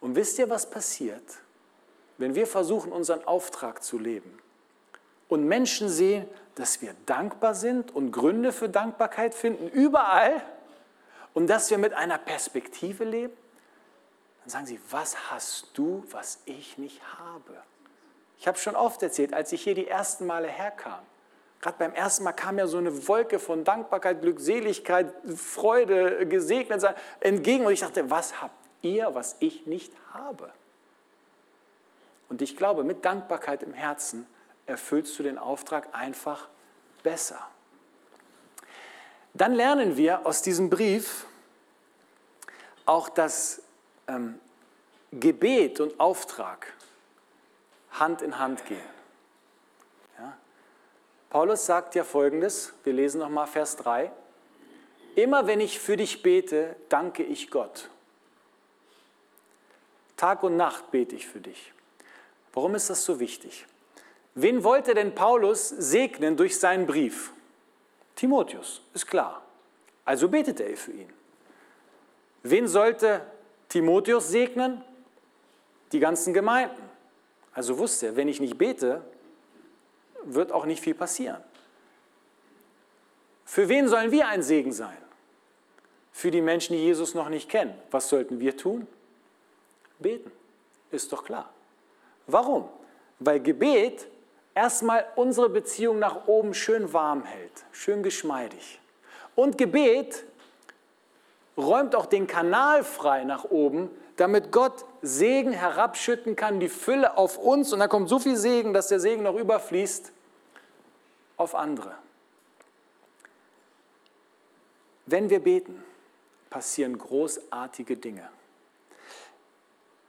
Und 0.00 0.16
wisst 0.16 0.38
ihr, 0.38 0.50
was 0.50 0.68
passiert, 0.68 1.22
wenn 2.18 2.34
wir 2.34 2.46
versuchen, 2.48 2.90
unseren 2.90 3.24
Auftrag 3.24 3.84
zu 3.84 3.98
leben 3.98 4.38
und 5.28 5.44
Menschen 5.44 5.88
sehen, 5.88 6.26
dass 6.56 6.82
wir 6.82 6.94
dankbar 7.06 7.54
sind 7.54 7.94
und 7.94 8.10
Gründe 8.10 8.52
für 8.52 8.68
Dankbarkeit 8.68 9.34
finden, 9.34 9.68
überall, 9.68 10.42
und 11.38 11.46
dass 11.46 11.70
wir 11.70 11.78
mit 11.78 11.92
einer 11.92 12.18
Perspektive 12.18 13.04
leben, 13.04 13.32
dann 14.40 14.50
sagen 14.50 14.66
sie, 14.66 14.80
was 14.90 15.30
hast 15.30 15.70
du, 15.74 16.02
was 16.10 16.40
ich 16.46 16.78
nicht 16.78 17.00
habe? 17.16 17.54
Ich 18.40 18.48
habe 18.48 18.58
schon 18.58 18.74
oft 18.74 19.00
erzählt, 19.04 19.32
als 19.32 19.52
ich 19.52 19.62
hier 19.62 19.76
die 19.76 19.86
ersten 19.86 20.26
Male 20.26 20.48
herkam, 20.48 20.98
gerade 21.60 21.78
beim 21.78 21.94
ersten 21.94 22.24
Mal 22.24 22.32
kam 22.32 22.58
ja 22.58 22.66
so 22.66 22.78
eine 22.78 23.06
Wolke 23.06 23.38
von 23.38 23.62
Dankbarkeit, 23.62 24.20
Glückseligkeit, 24.20 25.14
Freude, 25.36 26.26
gesegnet 26.26 26.80
sein 26.80 26.96
entgegen 27.20 27.64
und 27.64 27.72
ich 27.72 27.80
dachte, 27.80 28.10
was 28.10 28.42
habt 28.42 28.58
ihr, 28.82 29.14
was 29.14 29.36
ich 29.38 29.64
nicht 29.64 29.92
habe? 30.12 30.50
Und 32.28 32.42
ich 32.42 32.56
glaube, 32.56 32.82
mit 32.82 33.04
Dankbarkeit 33.04 33.62
im 33.62 33.74
Herzen 33.74 34.26
erfüllst 34.66 35.16
du 35.16 35.22
den 35.22 35.38
Auftrag 35.38 35.94
einfach 35.94 36.48
besser. 37.04 37.46
Dann 39.38 39.54
lernen 39.54 39.96
wir 39.96 40.26
aus 40.26 40.42
diesem 40.42 40.68
Brief, 40.68 41.24
auch 42.84 43.08
dass 43.08 43.62
ähm, 44.08 44.40
Gebet 45.12 45.78
und 45.78 46.00
Auftrag 46.00 46.74
Hand 47.92 48.20
in 48.20 48.36
Hand 48.40 48.66
gehen. 48.66 48.80
Ja? 50.18 50.36
Paulus 51.30 51.66
sagt 51.66 51.94
ja 51.94 52.02
folgendes, 52.02 52.72
wir 52.82 52.92
lesen 52.92 53.20
nochmal 53.20 53.46
Vers 53.46 53.76
3, 53.76 54.10
immer 55.14 55.46
wenn 55.46 55.60
ich 55.60 55.78
für 55.78 55.96
dich 55.96 56.20
bete, 56.20 56.74
danke 56.88 57.22
ich 57.22 57.48
Gott. 57.48 57.90
Tag 60.16 60.42
und 60.42 60.56
Nacht 60.56 60.90
bete 60.90 61.14
ich 61.14 61.28
für 61.28 61.40
dich. 61.40 61.72
Warum 62.54 62.74
ist 62.74 62.90
das 62.90 63.04
so 63.04 63.20
wichtig? 63.20 63.66
Wen 64.34 64.64
wollte 64.64 64.94
denn 64.94 65.14
Paulus 65.14 65.68
segnen 65.68 66.36
durch 66.36 66.58
seinen 66.58 66.88
Brief? 66.88 67.32
Timotheus, 68.18 68.82
ist 68.94 69.06
klar. 69.06 69.42
Also 70.04 70.28
betete 70.28 70.64
er 70.64 70.76
für 70.76 70.90
ihn. 70.90 71.12
Wen 72.42 72.66
sollte 72.66 73.24
Timotheus 73.68 74.28
segnen? 74.28 74.82
Die 75.92 76.00
ganzen 76.00 76.34
Gemeinden. 76.34 76.82
Also 77.52 77.78
wusste 77.78 78.06
er, 78.06 78.16
wenn 78.16 78.26
ich 78.26 78.40
nicht 78.40 78.58
bete, 78.58 79.02
wird 80.24 80.50
auch 80.50 80.66
nicht 80.66 80.82
viel 80.82 80.96
passieren. 80.96 81.40
Für 83.44 83.68
wen 83.68 83.86
sollen 83.86 84.10
wir 84.10 84.26
ein 84.26 84.42
Segen 84.42 84.72
sein? 84.72 84.98
Für 86.10 86.32
die 86.32 86.40
Menschen, 86.40 86.72
die 86.72 86.82
Jesus 86.82 87.14
noch 87.14 87.28
nicht 87.28 87.48
kennen. 87.48 87.80
Was 87.92 88.08
sollten 88.08 88.40
wir 88.40 88.56
tun? 88.56 88.88
Beten. 90.00 90.32
Ist 90.90 91.12
doch 91.12 91.22
klar. 91.22 91.52
Warum? 92.26 92.68
Weil 93.20 93.38
Gebet 93.38 94.08
erstmal 94.58 95.06
unsere 95.14 95.48
Beziehung 95.48 96.00
nach 96.00 96.26
oben 96.26 96.52
schön 96.52 96.92
warm 96.92 97.24
hält, 97.24 97.64
schön 97.70 98.02
geschmeidig. 98.02 98.80
Und 99.36 99.56
Gebet 99.56 100.24
räumt 101.56 101.94
auch 101.94 102.06
den 102.06 102.26
Kanal 102.26 102.82
frei 102.82 103.22
nach 103.22 103.44
oben, 103.44 103.88
damit 104.16 104.50
Gott 104.50 104.84
Segen 105.00 105.52
herabschütten 105.52 106.34
kann, 106.34 106.58
die 106.58 106.68
Fülle 106.68 107.16
auf 107.16 107.38
uns 107.38 107.72
und 107.72 107.78
dann 107.78 107.88
kommt 107.88 108.08
so 108.08 108.18
viel 108.18 108.36
Segen, 108.36 108.72
dass 108.74 108.88
der 108.88 108.98
Segen 108.98 109.22
noch 109.22 109.36
überfließt 109.36 110.10
auf 111.36 111.54
andere. 111.54 111.94
Wenn 115.06 115.30
wir 115.30 115.38
beten, 115.38 115.84
passieren 116.50 116.98
großartige 116.98 117.96
Dinge. 117.96 118.28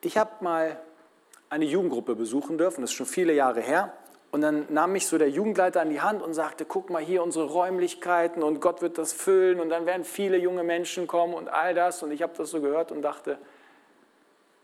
Ich 0.01 0.17
habe 0.17 0.31
mal 0.43 0.79
eine 1.51 1.65
Jugendgruppe 1.65 2.15
besuchen 2.15 2.57
dürfen, 2.57 2.81
das 2.81 2.89
ist 2.89 2.95
schon 2.95 3.05
viele 3.05 3.33
Jahre 3.33 3.61
her. 3.61 3.93
Und 4.31 4.41
dann 4.41 4.67
nahm 4.69 4.91
mich 4.91 5.07
so 5.07 5.17
der 5.17 5.29
Jugendleiter 5.29 5.81
an 5.81 5.89
die 5.89 6.01
Hand 6.01 6.21
und 6.21 6.33
sagte, 6.33 6.63
guck 6.65 6.89
mal 6.91 7.01
hier 7.01 7.23
unsere 7.23 7.45
Räumlichkeiten 7.45 8.43
und 8.43 8.59
Gott 8.59 8.81
wird 8.81 8.97
das 8.97 9.11
füllen 9.11 9.59
und 9.59 9.69
dann 9.69 9.87
werden 9.87 10.03
viele 10.03 10.37
junge 10.37 10.63
Menschen 10.63 11.07
kommen 11.07 11.33
und 11.33 11.49
all 11.49 11.73
das. 11.73 12.03
Und 12.03 12.11
ich 12.11 12.21
habe 12.21 12.33
das 12.37 12.51
so 12.51 12.61
gehört 12.61 12.91
und 12.91 13.01
dachte, 13.01 13.39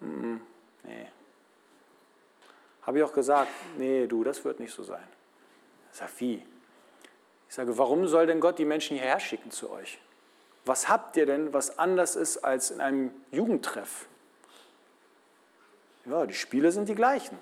hm, 0.01 0.39
nee. 0.84 1.08
Habe 2.84 2.99
ich 2.99 3.04
auch 3.04 3.13
gesagt, 3.13 3.49
nee, 3.78 4.06
du, 4.06 4.23
das 4.23 4.45
wird 4.45 4.60
nicht 4.60 4.71
so 4.71 4.84
sein. 4.84 5.08
Ich 5.91 5.97
sage, 5.97 6.12
wie? 6.19 6.45
Ich 7.49 7.56
sage, 7.56 7.75
warum 7.78 8.08
soll 8.08 8.28
denn 8.28 8.39
Gott 8.39 8.60
die 8.60 8.65
Menschen 8.65 8.97
hierher 8.97 9.19
schicken 9.19 9.49
zu 9.49 9.71
euch? 9.71 9.99
Was 10.65 10.89
habt 10.89 11.17
ihr 11.17 11.25
denn, 11.25 11.54
was 11.54 11.80
anders 11.80 12.15
ist 12.15 12.38
als 12.39 12.69
in 12.69 12.82
einem 12.82 13.12
Jugendtreff? 13.32 14.08
Ja, 16.06 16.25
die 16.28 16.34
Spiele 16.36 16.71
sind 16.71 16.88
die 16.88 16.95
gleichen. 16.95 17.39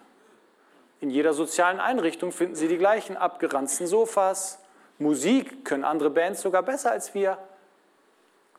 In 1.04 1.10
jeder 1.10 1.34
sozialen 1.34 1.82
Einrichtung 1.82 2.32
finden 2.32 2.56
Sie 2.56 2.70
die 2.70 2.78
gleichen 2.78 3.18
abgeranzten 3.18 3.88
Sofas. 3.88 4.60
Musik 5.00 5.66
können 5.66 5.84
andere 5.84 6.10
Bands 6.10 6.40
sogar 6.40 6.64
besser 6.64 6.92
als 6.92 7.14
wir. 7.14 7.38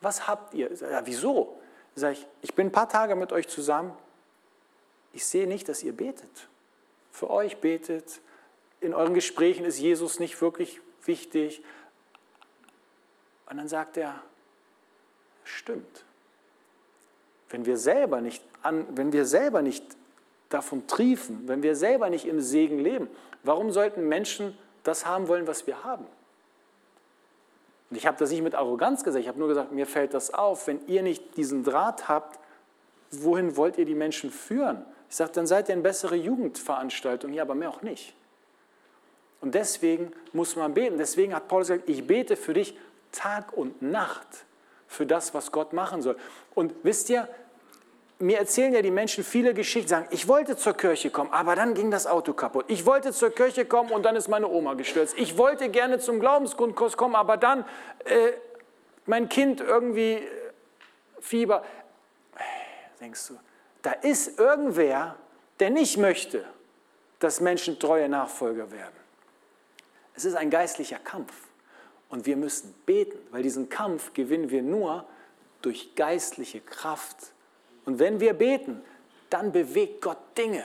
Was 0.02 0.28
habt 0.28 0.52
ihr? 0.52 0.70
Ja, 0.70 1.00
wieso? 1.06 1.58
Sag 1.94 2.12
ich, 2.12 2.26
ich 2.42 2.52
bin 2.54 2.66
ein 2.66 2.70
paar 2.70 2.90
Tage 2.90 3.16
mit 3.16 3.32
euch 3.32 3.48
zusammen. 3.48 3.96
Ich 5.14 5.24
sehe 5.24 5.46
nicht, 5.46 5.70
dass 5.70 5.82
ihr 5.82 5.96
betet. 5.96 6.48
Für 7.10 7.30
euch 7.30 7.62
betet. 7.62 8.20
In 8.82 8.92
euren 8.92 9.14
Gesprächen 9.14 9.64
ist 9.64 9.78
Jesus 9.78 10.20
nicht 10.20 10.38
wirklich 10.42 10.82
wichtig. 11.06 11.64
Und 13.48 13.56
dann 13.56 13.68
sagt 13.68 13.96
er, 13.96 14.20
stimmt. 15.44 16.04
Wenn 17.48 17.64
wir 17.64 17.78
selber 17.78 18.20
nicht, 18.20 18.44
an, 18.60 18.86
wenn 18.98 19.14
wir 19.14 19.24
selber 19.24 19.62
nicht 19.62 19.82
davon 20.54 20.86
triefen, 20.86 21.46
wenn 21.46 21.62
wir 21.62 21.76
selber 21.76 22.08
nicht 22.10 22.26
im 22.26 22.40
Segen 22.40 22.78
leben, 22.78 23.08
warum 23.42 23.70
sollten 23.72 24.08
Menschen 24.08 24.56
das 24.82 25.04
haben 25.06 25.28
wollen, 25.28 25.46
was 25.46 25.66
wir 25.66 25.84
haben? 25.84 26.06
Und 27.90 27.96
ich 27.96 28.06
habe 28.06 28.16
das 28.18 28.30
nicht 28.30 28.42
mit 28.42 28.54
Arroganz 28.54 29.04
gesagt, 29.04 29.22
ich 29.22 29.28
habe 29.28 29.38
nur 29.38 29.48
gesagt, 29.48 29.72
mir 29.72 29.86
fällt 29.86 30.14
das 30.14 30.32
auf, 30.32 30.66
wenn 30.66 30.86
ihr 30.86 31.02
nicht 31.02 31.36
diesen 31.36 31.64
Draht 31.64 32.08
habt, 32.08 32.38
wohin 33.10 33.56
wollt 33.56 33.78
ihr 33.78 33.84
die 33.84 33.94
Menschen 33.94 34.30
führen? 34.30 34.84
Ich 35.10 35.16
sage, 35.16 35.32
dann 35.32 35.46
seid 35.46 35.68
ihr 35.68 35.74
eine 35.74 35.82
bessere 35.82 36.16
Jugendveranstaltung, 36.16 37.32
ja, 37.32 37.42
aber 37.42 37.54
mehr 37.54 37.70
auch 37.70 37.82
nicht. 37.82 38.14
Und 39.40 39.54
deswegen 39.54 40.12
muss 40.32 40.56
man 40.56 40.72
beten. 40.72 40.96
Deswegen 40.96 41.34
hat 41.34 41.48
Paulus 41.48 41.68
gesagt, 41.68 41.88
ich 41.88 42.06
bete 42.06 42.34
für 42.34 42.54
dich 42.54 42.76
Tag 43.12 43.52
und 43.52 43.82
Nacht 43.82 44.26
für 44.88 45.06
das, 45.06 45.34
was 45.34 45.52
Gott 45.52 45.72
machen 45.72 46.02
soll. 46.02 46.16
Und 46.54 46.74
wisst 46.82 47.10
ihr, 47.10 47.28
mir 48.18 48.38
erzählen 48.38 48.72
ja 48.72 48.82
die 48.82 48.90
Menschen 48.90 49.24
viele 49.24 49.54
Geschichten, 49.54 49.88
sagen, 49.88 50.06
ich 50.10 50.28
wollte 50.28 50.56
zur 50.56 50.74
Kirche 50.74 51.10
kommen, 51.10 51.32
aber 51.32 51.56
dann 51.56 51.74
ging 51.74 51.90
das 51.90 52.06
Auto 52.06 52.32
kaputt. 52.32 52.66
Ich 52.68 52.86
wollte 52.86 53.12
zur 53.12 53.30
Kirche 53.30 53.64
kommen 53.64 53.90
und 53.90 54.04
dann 54.04 54.16
ist 54.16 54.28
meine 54.28 54.48
Oma 54.48 54.74
gestürzt. 54.74 55.14
Ich 55.18 55.36
wollte 55.36 55.68
gerne 55.68 55.98
zum 55.98 56.20
Glaubensgrundkurs 56.20 56.96
kommen, 56.96 57.16
aber 57.16 57.36
dann 57.36 57.64
äh, 58.04 58.32
mein 59.06 59.28
Kind 59.28 59.60
irgendwie 59.60 60.12
äh, 60.12 60.22
Fieber. 61.20 61.64
Denkst 63.00 63.28
du, 63.28 63.38
da 63.82 63.92
ist 63.92 64.38
irgendwer, 64.38 65.16
der 65.60 65.70
nicht 65.70 65.96
möchte, 65.96 66.44
dass 67.18 67.40
Menschen 67.40 67.78
treue 67.78 68.08
Nachfolger 68.08 68.70
werden. 68.70 68.94
Es 70.14 70.24
ist 70.24 70.36
ein 70.36 70.50
geistlicher 70.50 70.98
Kampf 70.98 71.32
und 72.08 72.26
wir 72.26 72.36
müssen 72.36 72.74
beten, 72.86 73.18
weil 73.30 73.42
diesen 73.42 73.68
Kampf 73.68 74.14
gewinnen 74.14 74.50
wir 74.50 74.62
nur 74.62 75.04
durch 75.62 75.94
geistliche 75.96 76.60
Kraft 76.60 77.16
und 77.84 77.98
wenn 77.98 78.20
wir 78.20 78.34
beten, 78.34 78.82
dann 79.30 79.52
bewegt 79.52 80.02
Gott 80.02 80.18
Dinge. 80.36 80.64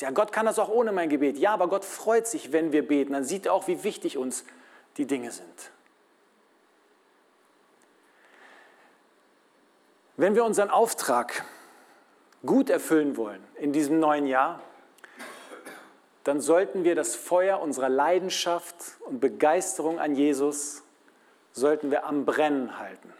Ja, 0.00 0.10
Gott 0.10 0.30
kann 0.30 0.46
das 0.46 0.58
auch 0.58 0.68
ohne 0.68 0.92
mein 0.92 1.08
Gebet. 1.08 1.38
Ja, 1.38 1.54
aber 1.54 1.68
Gott 1.68 1.84
freut 1.84 2.26
sich, 2.26 2.52
wenn 2.52 2.70
wir 2.72 2.86
beten. 2.86 3.14
Dann 3.14 3.24
sieht 3.24 3.46
er 3.46 3.54
auch, 3.54 3.66
wie 3.66 3.82
wichtig 3.82 4.18
uns 4.18 4.44
die 4.98 5.06
Dinge 5.06 5.30
sind. 5.30 5.70
Wenn 10.18 10.34
wir 10.34 10.44
unseren 10.44 10.68
Auftrag 10.68 11.46
gut 12.44 12.68
erfüllen 12.68 13.16
wollen 13.16 13.42
in 13.56 13.72
diesem 13.72 14.00
neuen 14.00 14.26
Jahr, 14.26 14.60
dann 16.24 16.42
sollten 16.42 16.84
wir 16.84 16.94
das 16.94 17.16
Feuer 17.16 17.60
unserer 17.60 17.88
Leidenschaft 17.88 18.76
und 19.00 19.20
Begeisterung 19.20 19.98
an 19.98 20.14
Jesus 20.14 20.82
sollten 21.52 21.90
wir 21.90 22.04
am 22.04 22.26
Brennen 22.26 22.78
halten. 22.78 23.12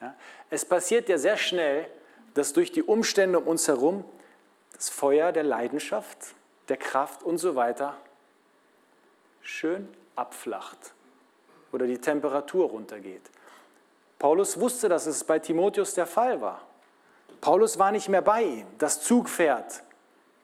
Ja? 0.00 0.14
Es 0.48 0.64
passiert 0.64 1.08
ja 1.10 1.18
sehr 1.18 1.36
schnell, 1.36 1.86
dass 2.34 2.52
durch 2.52 2.72
die 2.72 2.82
Umstände 2.82 3.38
um 3.38 3.46
uns 3.46 3.68
herum 3.68 4.04
das 4.74 4.88
Feuer 4.88 5.32
der 5.32 5.44
Leidenschaft, 5.44 6.34
der 6.68 6.76
Kraft 6.76 7.22
und 7.22 7.38
so 7.38 7.54
weiter 7.54 7.96
schön 9.40 9.88
abflacht 10.16 10.94
oder 11.72 11.86
die 11.86 11.98
Temperatur 11.98 12.70
runtergeht. 12.70 13.22
Paulus 14.18 14.58
wusste, 14.58 14.88
dass 14.88 15.06
es 15.06 15.24
bei 15.24 15.38
Timotheus 15.38 15.94
der 15.94 16.06
Fall 16.06 16.40
war. 16.40 16.62
Paulus 17.40 17.78
war 17.78 17.92
nicht 17.92 18.08
mehr 18.08 18.22
bei 18.22 18.42
ihm, 18.42 18.66
das 18.78 19.02
Zugpferd. 19.02 19.82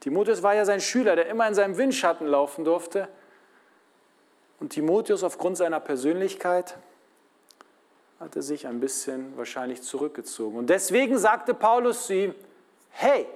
Timotheus 0.01 0.43
war 0.43 0.55
ja 0.55 0.65
sein 0.65 0.81
Schüler, 0.81 1.17
der 1.17 1.29
immer 1.29 1.49
in 1.49 1.55
seinem 1.55 1.77
Windschatten 1.79 2.27
laufen 2.27 2.65
durfte. 2.65 3.09
Und 4.59 4.71
Timotheus 4.71 5.23
aufgrund 5.23 5.57
seiner 5.57 5.81
Persönlichkeit 5.81 6.77
hat 8.21 8.37
er 8.37 8.43
sich 8.43 8.67
ein 8.67 8.81
bisschen 8.81 9.35
wahrscheinlich 9.39 9.81
zurückgezogen. 9.81 10.59
Und 10.59 10.69
deswegen 10.69 11.19
sagte 11.19 11.55
Paulus 11.55 12.07
zu 12.07 12.15
ihm, 12.15 12.35
hey, 12.91 13.27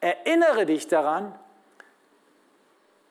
erinnere 0.00 0.66
dich 0.66 0.86
daran, 0.86 1.34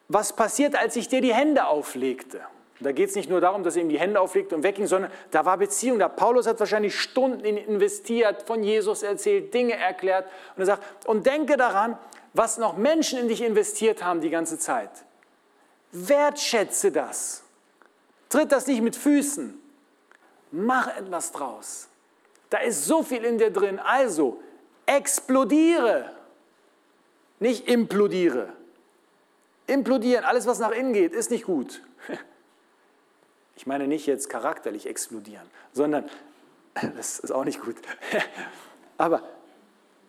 was 0.08 0.34
passiert, 0.34 0.76
als 0.76 0.96
ich 0.96 1.08
dir 1.08 1.22
die 1.22 1.34
Hände 1.34 1.66
auflegte. 1.66 2.42
Da 2.82 2.92
geht 2.92 3.10
es 3.10 3.16
nicht 3.16 3.30
nur 3.30 3.42
darum, 3.42 3.64
dass 3.64 3.76
er 3.76 3.82
ihm 3.82 3.90
die 3.90 4.00
Hände 4.00 4.20
auflegte 4.20 4.56
und 4.56 4.64
wegging, 4.64 4.86
sondern 4.86 5.12
da 5.32 5.46
war 5.46 5.58
Beziehung. 5.58 5.98
Da 5.98 6.08
Paulus 6.08 6.46
hat 6.46 6.60
wahrscheinlich 6.60 7.00
Stunden 7.00 7.44
investiert, 7.44 8.44
von 8.44 8.64
Jesus 8.64 9.04
erzählt, 9.04 9.54
Dinge 9.54 9.76
erklärt. 9.76 10.28
Und 10.56 10.64
er 10.64 10.66
sagt, 10.66 11.08
und 11.08 11.26
denke 11.26 11.58
daran, 11.58 11.98
was 12.34 12.58
noch 12.58 12.78
Menschen 12.78 13.20
in 13.20 13.28
dich 13.28 13.42
investiert 13.42 14.04
haben 14.04 14.22
die 14.22 14.30
ganze 14.30 14.60
Zeit. 14.60 14.90
Wertschätze 15.92 16.92
das. 16.92 17.44
Tritt 18.30 18.52
das 18.52 18.68
nicht 18.68 18.82
mit 18.82 18.96
Füßen. 18.96 19.61
Mach 20.52 20.96
etwas 20.96 21.32
draus. 21.32 21.88
Da 22.50 22.60
ist 22.60 22.86
so 22.86 23.04
viel 23.04 23.24
in 23.24 23.38
dir 23.38 23.52
drin. 23.52 23.80
Also, 23.80 24.42
explodiere, 24.86 26.12
nicht 27.40 27.68
implodiere. 27.68 28.54
Implodieren, 29.68 30.26
alles 30.26 30.46
was 30.46 30.60
nach 30.60 30.72
innen 30.72 30.94
geht, 30.94 31.14
ist 31.14 31.32
nicht 31.32 31.46
gut. 31.46 31.82
Ich 33.58 33.68
meine 33.68 33.88
nicht 33.88 34.08
jetzt 34.08 34.28
charakterlich 34.28 34.88
explodieren, 34.88 35.48
sondern, 35.72 36.10
das 36.96 37.20
ist 37.20 37.30
auch 37.30 37.44
nicht 37.44 37.62
gut, 37.62 37.76
aber 38.98 39.22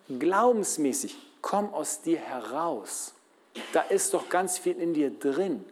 glaubensmäßig, 0.09 1.15
komm 1.41 1.71
aus 1.71 2.01
dir 2.01 2.17
heraus. 2.17 3.13
Da 3.71 3.81
ist 3.81 4.11
doch 4.15 4.27
ganz 4.29 4.57
viel 4.57 4.79
in 4.79 4.95
dir 4.95 5.11
drin. 5.11 5.63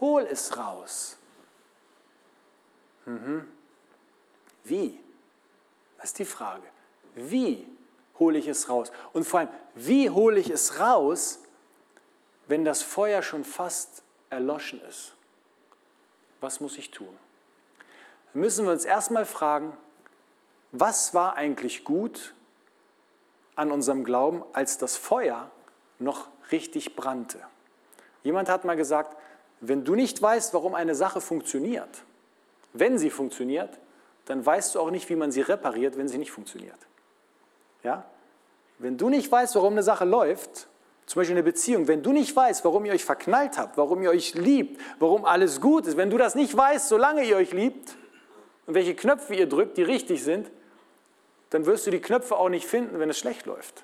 Hol 0.00 0.22
es 0.22 0.56
raus. 0.56 1.18
Mhm. 3.04 3.46
Wie? 4.70 4.98
Das 5.98 6.06
ist 6.06 6.18
die 6.20 6.24
Frage. 6.24 6.66
Wie 7.14 7.66
hole 8.18 8.38
ich 8.38 8.46
es 8.46 8.68
raus? 8.68 8.92
Und 9.12 9.24
vor 9.24 9.40
allem, 9.40 9.48
wie 9.74 10.08
hole 10.08 10.38
ich 10.38 10.48
es 10.48 10.78
raus, 10.78 11.40
wenn 12.46 12.64
das 12.64 12.80
Feuer 12.80 13.22
schon 13.22 13.44
fast 13.44 14.02
erloschen 14.30 14.80
ist? 14.88 15.14
Was 16.40 16.60
muss 16.60 16.78
ich 16.78 16.90
tun? 16.90 17.14
Müssen 18.32 18.64
wir 18.64 18.72
uns 18.72 18.84
erstmal 18.84 19.26
fragen, 19.26 19.76
was 20.72 21.14
war 21.14 21.34
eigentlich 21.34 21.84
gut 21.84 22.34
an 23.56 23.72
unserem 23.72 24.04
Glauben, 24.04 24.44
als 24.52 24.78
das 24.78 24.96
Feuer 24.96 25.50
noch 25.98 26.28
richtig 26.52 26.94
brannte? 26.94 27.40
Jemand 28.22 28.48
hat 28.48 28.64
mal 28.64 28.76
gesagt, 28.76 29.16
wenn 29.60 29.84
du 29.84 29.96
nicht 29.96 30.22
weißt, 30.22 30.54
warum 30.54 30.76
eine 30.76 30.94
Sache 30.94 31.20
funktioniert, 31.20 32.04
wenn 32.72 32.98
sie 32.98 33.10
funktioniert, 33.10 33.80
dann 34.30 34.46
weißt 34.46 34.76
du 34.76 34.80
auch 34.80 34.92
nicht, 34.92 35.08
wie 35.08 35.16
man 35.16 35.32
sie 35.32 35.40
repariert, 35.40 35.98
wenn 35.98 36.06
sie 36.06 36.16
nicht 36.16 36.30
funktioniert. 36.30 36.78
Ja? 37.82 38.04
Wenn 38.78 38.96
du 38.96 39.08
nicht 39.08 39.30
weißt, 39.30 39.56
warum 39.56 39.72
eine 39.72 39.82
Sache 39.82 40.04
läuft, 40.04 40.68
zum 41.04 41.18
Beispiel 41.18 41.34
eine 41.34 41.42
Beziehung, 41.42 41.88
wenn 41.88 42.04
du 42.04 42.12
nicht 42.12 42.36
weißt, 42.36 42.64
warum 42.64 42.84
ihr 42.84 42.92
euch 42.92 43.04
verknallt 43.04 43.58
habt, 43.58 43.76
warum 43.76 44.00
ihr 44.02 44.10
euch 44.10 44.34
liebt, 44.34 44.80
warum 45.00 45.24
alles 45.24 45.60
gut 45.60 45.88
ist, 45.88 45.96
wenn 45.96 46.10
du 46.10 46.16
das 46.16 46.36
nicht 46.36 46.56
weißt, 46.56 46.88
solange 46.88 47.24
ihr 47.24 47.36
euch 47.36 47.52
liebt, 47.52 47.96
und 48.66 48.74
welche 48.74 48.94
Knöpfe 48.94 49.34
ihr 49.34 49.48
drückt, 49.48 49.76
die 49.78 49.82
richtig 49.82 50.22
sind, 50.22 50.48
dann 51.50 51.66
wirst 51.66 51.88
du 51.88 51.90
die 51.90 52.00
Knöpfe 52.00 52.36
auch 52.36 52.50
nicht 52.50 52.68
finden, 52.68 53.00
wenn 53.00 53.10
es 53.10 53.18
schlecht 53.18 53.46
läuft. 53.46 53.82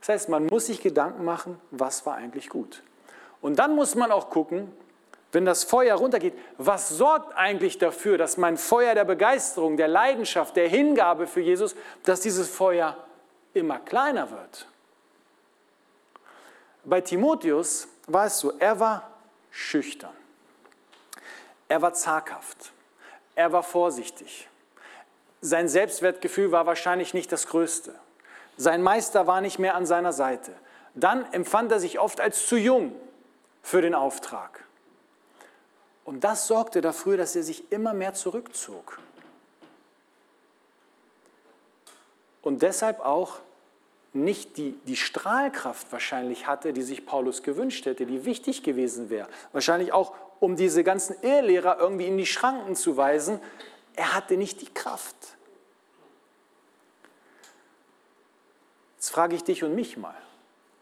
Das 0.00 0.08
heißt, 0.08 0.28
man 0.30 0.46
muss 0.46 0.64
sich 0.64 0.80
Gedanken 0.80 1.26
machen, 1.26 1.60
was 1.70 2.06
war 2.06 2.14
eigentlich 2.14 2.48
gut. 2.48 2.82
Und 3.42 3.58
dann 3.58 3.76
muss 3.76 3.96
man 3.96 4.12
auch 4.12 4.30
gucken, 4.30 4.72
wenn 5.32 5.44
das 5.44 5.64
Feuer 5.64 5.96
runtergeht, 5.96 6.34
was 6.56 6.88
sorgt 6.88 7.36
eigentlich 7.36 7.78
dafür, 7.78 8.16
dass 8.18 8.36
mein 8.36 8.56
Feuer 8.56 8.94
der 8.94 9.04
Begeisterung, 9.04 9.76
der 9.76 9.88
Leidenschaft, 9.88 10.56
der 10.56 10.68
Hingabe 10.68 11.26
für 11.26 11.40
Jesus, 11.40 11.74
dass 12.04 12.20
dieses 12.20 12.48
Feuer 12.48 12.96
immer 13.52 13.78
kleiner 13.78 14.30
wird. 14.30 14.66
Bei 16.84 17.00
Timotheus 17.00 17.88
war 18.06 18.26
es 18.26 18.38
so, 18.38 18.52
er 18.58 18.78
war 18.78 19.10
schüchtern, 19.50 20.14
er 21.68 21.82
war 21.82 21.92
zaghaft, 21.92 22.72
er 23.34 23.52
war 23.52 23.62
vorsichtig, 23.62 24.48
sein 25.40 25.68
Selbstwertgefühl 25.68 26.50
war 26.50 26.66
wahrscheinlich 26.66 27.14
nicht 27.14 27.30
das 27.30 27.46
Größte. 27.46 27.94
Sein 28.56 28.82
Meister 28.82 29.26
war 29.26 29.40
nicht 29.40 29.58
mehr 29.58 29.74
an 29.74 29.86
seiner 29.86 30.12
Seite. 30.12 30.52
Dann 30.94 31.30
empfand 31.32 31.70
er 31.72 31.78
sich 31.78 32.00
oft 32.00 32.20
als 32.20 32.46
zu 32.46 32.56
jung 32.56 32.94
für 33.62 33.82
den 33.82 33.94
Auftrag. 33.94 34.65
Und 36.06 36.22
das 36.22 36.46
sorgte 36.46 36.80
dafür, 36.80 37.16
dass 37.16 37.34
er 37.34 37.42
sich 37.42 37.70
immer 37.72 37.92
mehr 37.92 38.14
zurückzog. 38.14 39.00
Und 42.42 42.62
deshalb 42.62 43.00
auch 43.00 43.40
nicht 44.12 44.56
die, 44.56 44.78
die 44.86 44.96
Strahlkraft 44.96 45.90
wahrscheinlich 45.90 46.46
hatte, 46.46 46.72
die 46.72 46.82
sich 46.82 47.04
Paulus 47.04 47.42
gewünscht 47.42 47.84
hätte, 47.86 48.06
die 48.06 48.24
wichtig 48.24 48.62
gewesen 48.62 49.10
wäre. 49.10 49.28
Wahrscheinlich 49.52 49.92
auch, 49.92 50.14
um 50.38 50.54
diese 50.54 50.84
ganzen 50.84 51.20
Ehelehrer 51.22 51.78
irgendwie 51.80 52.06
in 52.06 52.16
die 52.16 52.24
Schranken 52.24 52.76
zu 52.76 52.96
weisen. 52.96 53.40
Er 53.96 54.14
hatte 54.14 54.36
nicht 54.36 54.60
die 54.60 54.72
Kraft. 54.72 55.16
Jetzt 58.96 59.10
frage 59.10 59.34
ich 59.34 59.42
dich 59.42 59.64
und 59.64 59.74
mich 59.74 59.96
mal, 59.96 60.14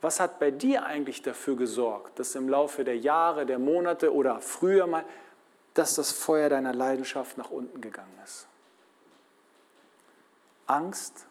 was 0.04 0.20
hat 0.20 0.38
bei 0.38 0.50
dir 0.50 0.84
eigentlich 0.84 1.22
dafür 1.22 1.56
gesorgt, 1.56 2.18
dass 2.18 2.34
im 2.34 2.48
Laufe 2.48 2.84
der 2.84 2.98
Jahre, 2.98 3.46
der 3.46 3.58
Monate 3.58 4.14
oder 4.14 4.40
früher 4.40 4.86
mal, 4.86 5.04
dass 5.72 5.94
das 5.94 6.12
Feuer 6.12 6.50
deiner 6.50 6.74
Leidenschaft 6.74 7.38
nach 7.38 7.50
unten 7.50 7.80
gegangen 7.80 8.18
ist? 8.22 8.46
Angst? 10.66 11.26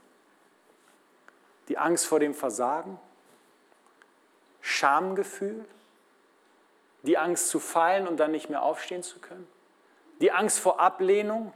Die 1.68 1.78
Angst 1.78 2.08
vor 2.08 2.20
dem 2.20 2.34
Versagen? 2.34 3.00
Schamgefühl? 4.60 5.66
Die 7.04 7.18
Angst 7.18 7.50
zu 7.50 7.60
fallen 7.60 8.08
und 8.08 8.18
dann 8.18 8.32
nicht 8.32 8.50
mehr 8.50 8.64
aufstehen 8.64 9.04
zu 9.04 9.20
können? 9.20 9.48
Die 10.20 10.32
Angst 10.32 10.60
vor 10.60 10.80
Ablehnung? 10.80 11.54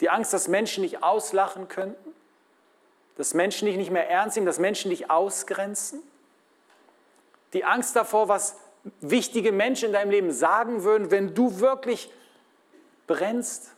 Die 0.00 0.08
Angst, 0.08 0.32
dass 0.32 0.48
Menschen 0.48 0.82
nicht 0.82 1.02
auslachen 1.02 1.68
könnten? 1.68 2.14
dass 3.16 3.34
Menschen 3.34 3.66
dich 3.66 3.76
nicht 3.76 3.90
mehr 3.90 4.08
ernst 4.08 4.36
nehmen, 4.36 4.46
dass 4.46 4.58
Menschen 4.58 4.90
dich 4.90 5.10
ausgrenzen. 5.10 6.02
Die 7.54 7.64
Angst 7.64 7.96
davor, 7.96 8.28
was 8.28 8.56
wichtige 9.00 9.52
Menschen 9.52 9.86
in 9.86 9.92
deinem 9.92 10.10
Leben 10.10 10.30
sagen 10.30 10.84
würden, 10.84 11.10
wenn 11.10 11.34
du 11.34 11.60
wirklich 11.60 12.12
brennst. 13.06 13.72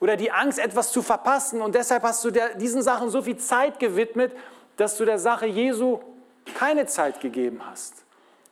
Oder 0.00 0.16
die 0.16 0.30
Angst, 0.30 0.58
etwas 0.58 0.92
zu 0.92 1.02
verpassen 1.02 1.60
und 1.60 1.74
deshalb 1.74 2.02
hast 2.02 2.24
du 2.24 2.30
der, 2.30 2.54
diesen 2.54 2.82
Sachen 2.82 3.10
so 3.10 3.22
viel 3.22 3.36
Zeit 3.36 3.78
gewidmet, 3.78 4.32
dass 4.76 4.96
du 4.96 5.04
der 5.04 5.18
Sache 5.18 5.46
Jesu 5.46 6.00
keine 6.54 6.86
Zeit 6.86 7.20
gegeben 7.20 7.60
hast. 7.68 7.94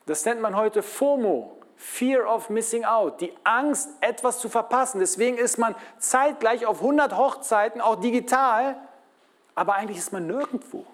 Das 0.06 0.24
nennt 0.24 0.40
man 0.40 0.56
heute 0.56 0.82
FOMO, 0.82 1.56
Fear 1.76 2.32
of 2.32 2.50
Missing 2.50 2.84
Out, 2.84 3.20
die 3.20 3.32
Angst, 3.44 3.90
etwas 4.00 4.38
zu 4.38 4.48
verpassen. 4.48 4.98
Deswegen 4.98 5.38
ist 5.38 5.58
man 5.58 5.74
zeitgleich 5.98 6.66
auf 6.66 6.80
100 6.80 7.16
Hochzeiten, 7.16 7.80
auch 7.80 7.96
digital, 7.96 8.76
aber 9.54 9.74
eigentlich 9.74 9.98
ist 9.98 10.12
man 10.12 10.26
nirgendwo. 10.26 10.84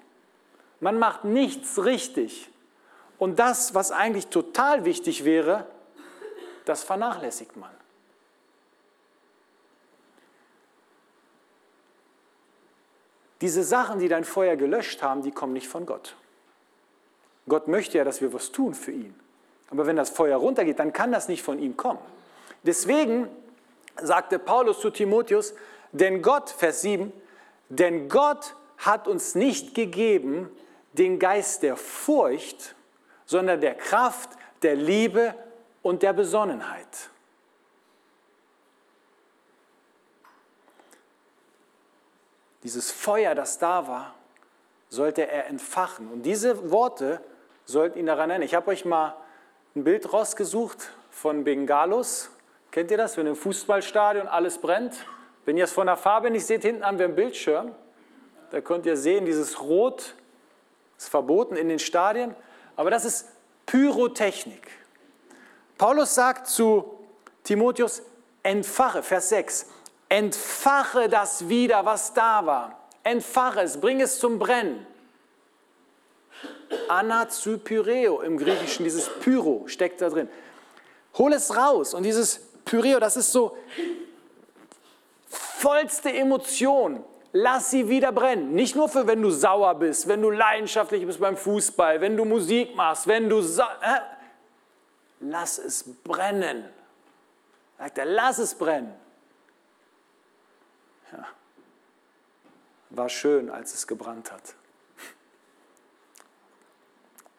Man 0.81 0.99
macht 0.99 1.25
nichts 1.25 1.83
richtig. 1.85 2.52
Und 3.23 3.39
das, 3.39 3.73
was 3.73 3.93
eigentlich 3.93 4.27
total 4.27 4.85
wichtig 4.85 5.25
wäre, 5.25 5.65
das 6.65 6.83
vernachlässigt 6.83 7.57
man. 7.57 7.71
Diese 13.41 13.63
Sachen, 13.63 14.01
die 14.01 14.09
dein 14.09 14.25
Feuer 14.25 14.57
gelöscht 14.57 15.05
haben, 15.05 15.23
die 15.23 15.31
kommen 15.31 15.53
nicht 15.53 15.69
von 15.69 15.87
Gott. 15.87 16.17
Gott 17.49 17.69
möchte 17.69 17.97
ja, 17.97 18.03
dass 18.03 18.21
wir 18.21 18.33
was 18.33 18.51
tun 18.51 18.75
für 18.75 18.91
ihn. 18.91 19.15
Aber 19.71 19.87
wenn 19.87 19.95
das 19.95 20.11
Feuer 20.11 20.39
runtergeht, 20.39 20.81
dann 20.81 20.93
kann 20.93 21.13
das 21.13 21.29
nicht 21.29 21.45
von 21.45 21.61
ihm 21.61 21.77
kommen. 21.77 22.01
Deswegen 22.65 23.29
sagte 24.03 24.41
Paulus 24.41 24.81
zu 24.81 24.91
Timotheus, 24.91 25.55
denn 25.93 26.23
Gott, 26.23 26.51
Vers 26.51 26.81
7, 26.81 27.13
denn 27.69 28.09
Gott 28.09 28.57
hat 28.79 29.07
uns 29.07 29.37
nicht 29.37 29.77
gegeben 29.77 30.51
den 30.95 31.21
Geist 31.21 31.63
der 31.63 31.77
Furcht, 31.77 32.75
sondern 33.33 33.63
der 33.63 33.75
Kraft, 33.75 34.31
der 34.63 34.77
Liebe 34.77 35.35
und 35.81 36.03
der 36.03 36.13
Besonnenheit. 36.13 37.11
Dieses 42.63 42.93
Feuer, 42.93 43.35
das 43.35 43.59
da 43.59 43.89
war, 43.89 44.15
sollte 44.91 45.27
er 45.27 45.47
entfachen. 45.47 46.13
Und 46.13 46.23
diese 46.23 46.71
Worte 46.71 47.21
sollten 47.65 47.99
ihn 47.99 48.07
daran 48.07 48.29
erinnern. 48.29 48.47
Ich 48.47 48.55
habe 48.55 48.71
euch 48.71 48.85
mal 48.85 49.17
ein 49.75 49.83
Bild 49.83 50.13
rausgesucht 50.13 50.91
von 51.11 51.43
Bengalos. 51.43 52.31
Kennt 52.71 52.91
ihr 52.91 52.99
das, 52.99 53.17
wenn 53.17 53.27
im 53.27 53.35
Fußballstadion 53.35 54.29
alles 54.29 54.59
brennt? 54.59 55.07
Wenn 55.47 55.57
ihr 55.57 55.65
es 55.65 55.73
von 55.73 55.87
der 55.87 55.97
Farbe 55.97 56.31
nicht 56.31 56.47
seht, 56.47 56.63
hinten 56.63 56.85
haben 56.85 56.99
wir 56.99 57.07
einen 57.07 57.17
Bildschirm. 57.17 57.75
Da 58.51 58.61
könnt 58.61 58.85
ihr 58.85 58.99
sehen, 58.99 59.25
dieses 59.25 59.63
Rot 59.63 60.15
ist 60.99 61.09
verboten 61.09 61.57
in 61.57 61.71
den 61.71 61.79
Stadien, 61.79 62.37
aber 62.77 62.91
das 62.91 63.05
ist 63.05 63.27
Pyrotechnik. 63.67 64.71
Paulus 65.79 66.15
sagt 66.15 66.47
zu 66.47 66.99
Timotheus, 67.45 68.03
entfache, 68.43 69.03
Vers 69.03 69.31
6, 69.31 69.67
entfache 70.09 71.09
das 71.09 71.49
wieder, 71.49 71.85
was 71.85 72.15
da 72.15 72.45
war. 72.47 72.79
Entfache 73.03 73.63
es, 73.63 73.81
bring 73.81 74.01
es 74.01 74.19
zum 74.19 74.39
Brennen. 74.39 74.87
Anazypyreo 76.89 78.23
im 78.23 78.39
Griechischen, 78.39 78.85
dieses 78.85 79.09
Pyro 79.21 79.65
steckt 79.67 80.01
da 80.01 80.09
drin. 80.09 80.29
Hol 81.19 81.33
es 81.33 81.55
raus 81.55 81.95
und 81.95 82.05
dieses 82.05 82.41
Pyreo, 82.65 82.99
das 82.99 83.17
ist 83.17 83.33
so 83.33 83.57
vollste 85.29 86.13
Emotion. 86.13 87.05
Lass 87.33 87.71
sie 87.71 87.89
wieder 87.89 88.13
brennen. 88.13 88.53
Nicht 88.53 88.77
nur 88.77 88.89
für, 88.91 89.07
wenn 89.07 89.23
du 89.23 89.31
sauer 89.31 89.75
bist, 89.75 90.07
wenn 90.07 90.21
du 90.21 90.31
leidenschaftlich 90.31 91.07
bist 91.07 91.19
beim 91.19 91.37
Fußball, 91.37 92.01
wenn 92.01 92.17
du 92.17 92.25
Musik 92.25 92.77
machst, 92.77 93.07
wenn 93.07 93.29
du... 93.29 93.41
Äh, 93.41 94.01
lass 95.21 95.59
es 95.59 95.83
brennen. 96.05 96.69
Sagt 97.79 97.99
er, 97.99 98.05
lass 98.05 98.39
es 98.39 98.55
brennen. 98.55 98.93
Ja. 101.11 101.27
War 102.91 103.09
schön, 103.09 103.49
als 103.49 103.73
es 103.73 103.87
gebrannt 103.87 104.31
hat. 104.31 104.55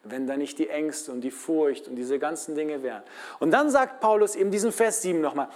Wenn 0.02 0.26
da 0.26 0.36
nicht 0.36 0.58
die 0.58 0.68
Ängste 0.68 1.12
und 1.12 1.20
die 1.20 1.30
Furcht 1.30 1.86
und 1.86 1.94
diese 1.94 2.18
ganzen 2.18 2.56
Dinge 2.56 2.82
wären. 2.82 3.04
Und 3.38 3.52
dann 3.52 3.70
sagt 3.70 4.00
Paulus 4.00 4.34
eben 4.34 4.50
diesen 4.50 4.72
Vers 4.72 5.02
7 5.02 5.20
nochmal, 5.20 5.48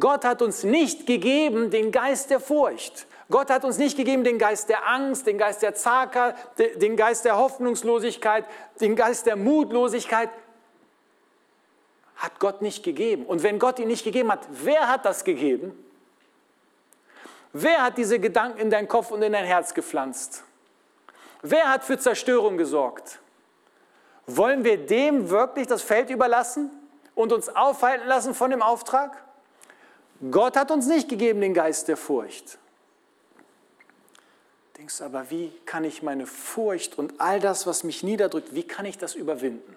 Gott 0.00 0.24
hat 0.24 0.42
uns 0.42 0.64
nicht 0.64 1.06
gegeben 1.06 1.70
den 1.70 1.92
Geist 1.92 2.30
der 2.30 2.40
Furcht. 2.40 3.06
Gott 3.30 3.50
hat 3.50 3.64
uns 3.64 3.78
nicht 3.78 3.96
gegeben 3.96 4.22
den 4.22 4.38
Geist 4.38 4.68
der 4.68 4.86
Angst, 4.86 5.26
den 5.26 5.38
Geist 5.38 5.62
der 5.62 5.74
Zaker, 5.74 6.34
den 6.58 6.96
Geist 6.96 7.24
der 7.24 7.36
Hoffnungslosigkeit, 7.36 8.44
den 8.80 8.96
Geist 8.96 9.26
der 9.26 9.36
Mutlosigkeit. 9.36 10.30
Hat 12.16 12.38
Gott 12.38 12.62
nicht 12.62 12.82
gegeben. 12.82 13.24
Und 13.24 13.42
wenn 13.42 13.58
Gott 13.58 13.78
ihn 13.78 13.88
nicht 13.88 14.04
gegeben 14.04 14.30
hat, 14.30 14.46
wer 14.50 14.88
hat 14.88 15.04
das 15.04 15.24
gegeben? 15.24 15.72
Wer 17.52 17.82
hat 17.82 17.96
diese 17.98 18.18
Gedanken 18.18 18.58
in 18.58 18.70
deinen 18.70 18.88
Kopf 18.88 19.10
und 19.10 19.22
in 19.22 19.32
dein 19.32 19.44
Herz 19.44 19.74
gepflanzt? 19.74 20.44
Wer 21.42 21.70
hat 21.70 21.84
für 21.84 21.98
Zerstörung 21.98 22.56
gesorgt? 22.56 23.20
Wollen 24.26 24.64
wir 24.64 24.78
dem 24.86 25.30
wirklich 25.30 25.66
das 25.66 25.82
Feld 25.82 26.10
überlassen 26.10 26.70
und 27.14 27.32
uns 27.32 27.48
aufhalten 27.48 28.06
lassen 28.06 28.34
von 28.34 28.50
dem 28.50 28.62
Auftrag? 28.62 29.22
Gott 30.30 30.56
hat 30.56 30.70
uns 30.70 30.86
nicht 30.86 31.08
gegeben 31.08 31.40
den 31.40 31.54
Geist 31.54 31.88
der 31.88 31.96
Furcht. 31.96 32.58
Denkst 34.78 35.00
aber, 35.02 35.30
wie 35.30 35.52
kann 35.66 35.84
ich 35.84 36.02
meine 36.02 36.26
Furcht 36.26 36.98
und 36.98 37.20
all 37.20 37.38
das, 37.38 37.66
was 37.66 37.84
mich 37.84 38.02
niederdrückt, 38.02 38.54
wie 38.54 38.64
kann 38.64 38.86
ich 38.86 38.98
das 38.98 39.14
überwinden? 39.14 39.76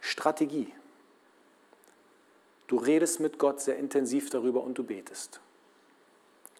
Strategie. 0.00 0.72
Du 2.66 2.76
redest 2.76 3.20
mit 3.20 3.38
Gott 3.38 3.60
sehr 3.60 3.78
intensiv 3.78 4.30
darüber 4.30 4.62
und 4.62 4.76
du 4.76 4.84
betest. 4.84 5.40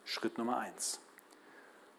Schritt 0.05 0.39
Nummer 0.39 0.59
eins. 0.59 1.01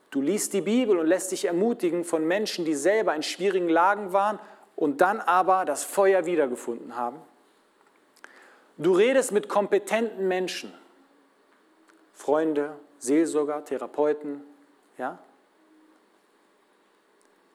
Du 0.09 0.19
liest 0.19 0.51
die 0.53 0.61
Bibel 0.61 0.97
und 0.97 1.07
lässt 1.07 1.31
dich 1.31 1.45
ermutigen 1.45 2.03
von 2.03 2.27
Menschen, 2.27 2.65
die 2.65 2.75
selber 2.75 3.15
in 3.15 3.23
schwierigen 3.23 3.69
Lagen 3.69 4.11
waren 4.11 4.39
und 4.75 4.99
dann 4.99 5.21
aber 5.21 5.63
das 5.63 5.83
Feuer 5.83 6.25
wiedergefunden 6.25 6.95
haben. 6.95 7.21
Du 8.77 8.93
redest 8.93 9.31
mit 9.31 9.47
kompetenten 9.47 10.27
Menschen, 10.27 10.73
Freunde, 12.13 12.75
Seelsorger, 13.01 13.65
Therapeuten, 13.65 14.43
ja? 14.99 15.17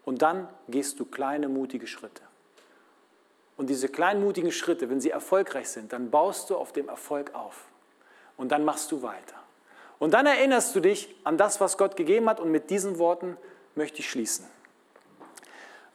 Und 0.04 0.22
dann 0.22 0.48
gehst 0.68 0.98
du 0.98 1.04
kleine, 1.04 1.48
mutige 1.48 1.86
Schritte. 1.86 2.22
Und 3.56 3.70
diese 3.70 3.88
kleinen, 3.88 4.22
mutigen 4.22 4.50
Schritte, 4.52 4.90
wenn 4.90 5.00
sie 5.00 5.10
erfolgreich 5.10 5.68
sind, 5.68 5.92
dann 5.92 6.10
baust 6.10 6.50
du 6.50 6.56
auf 6.56 6.72
dem 6.72 6.88
Erfolg 6.88 7.34
auf. 7.34 7.64
Und 8.36 8.50
dann 8.50 8.64
machst 8.64 8.90
du 8.92 9.02
weiter. 9.02 9.36
Und 9.98 10.14
dann 10.14 10.26
erinnerst 10.26 10.74
du 10.74 10.80
dich 10.80 11.14
an 11.24 11.38
das, 11.38 11.60
was 11.60 11.78
Gott 11.78 11.96
gegeben 11.96 12.28
hat. 12.28 12.40
Und 12.40 12.50
mit 12.50 12.68
diesen 12.68 12.98
Worten 12.98 13.36
möchte 13.76 14.00
ich 14.00 14.10
schließen. 14.10 14.44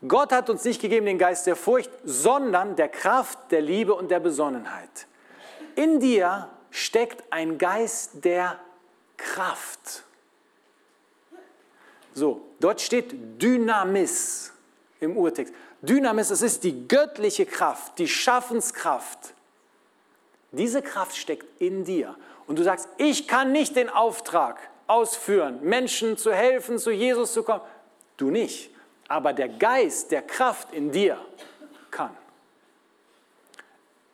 Gott 0.07 0.31
hat 0.31 0.49
uns 0.49 0.63
nicht 0.63 0.81
gegeben 0.81 1.05
den 1.05 1.19
Geist 1.19 1.45
der 1.45 1.55
Furcht, 1.55 1.91
sondern 2.03 2.75
der 2.77 2.89
Kraft, 2.89 3.37
der 3.51 3.61
Liebe 3.61 3.93
und 3.93 4.09
der 4.09 4.21
Besonnenheit. 4.21 5.07
In 5.75 5.99
dir 5.99 6.49
steckt 6.71 7.23
ein 7.31 7.57
Geist 7.57 8.23
der 8.25 8.59
Kraft. 9.21 10.03
So, 12.13 12.41
dort 12.59 12.81
steht 12.81 13.13
Dynamis 13.41 14.51
im 14.99 15.15
Urtext. 15.15 15.53
Dynamis, 15.81 16.29
das 16.29 16.41
ist 16.41 16.63
die 16.63 16.87
göttliche 16.87 17.45
Kraft, 17.45 17.97
die 17.99 18.07
Schaffenskraft. 18.07 19.33
Diese 20.51 20.81
Kraft 20.81 21.15
steckt 21.15 21.61
in 21.61 21.85
dir. 21.85 22.15
Und 22.47 22.59
du 22.59 22.63
sagst, 22.63 22.89
ich 22.97 23.27
kann 23.27 23.51
nicht 23.51 23.75
den 23.75 23.89
Auftrag 23.89 24.57
ausführen, 24.87 25.59
Menschen 25.61 26.17
zu 26.17 26.33
helfen, 26.33 26.77
zu 26.77 26.91
Jesus 26.91 27.31
zu 27.31 27.43
kommen. 27.43 27.61
Du 28.17 28.29
nicht. 28.29 28.71
Aber 29.07 29.31
der 29.31 29.47
Geist 29.47 30.11
der 30.11 30.21
Kraft 30.21 30.73
in 30.73 30.91
dir 30.91 31.17
kann. 31.89 32.15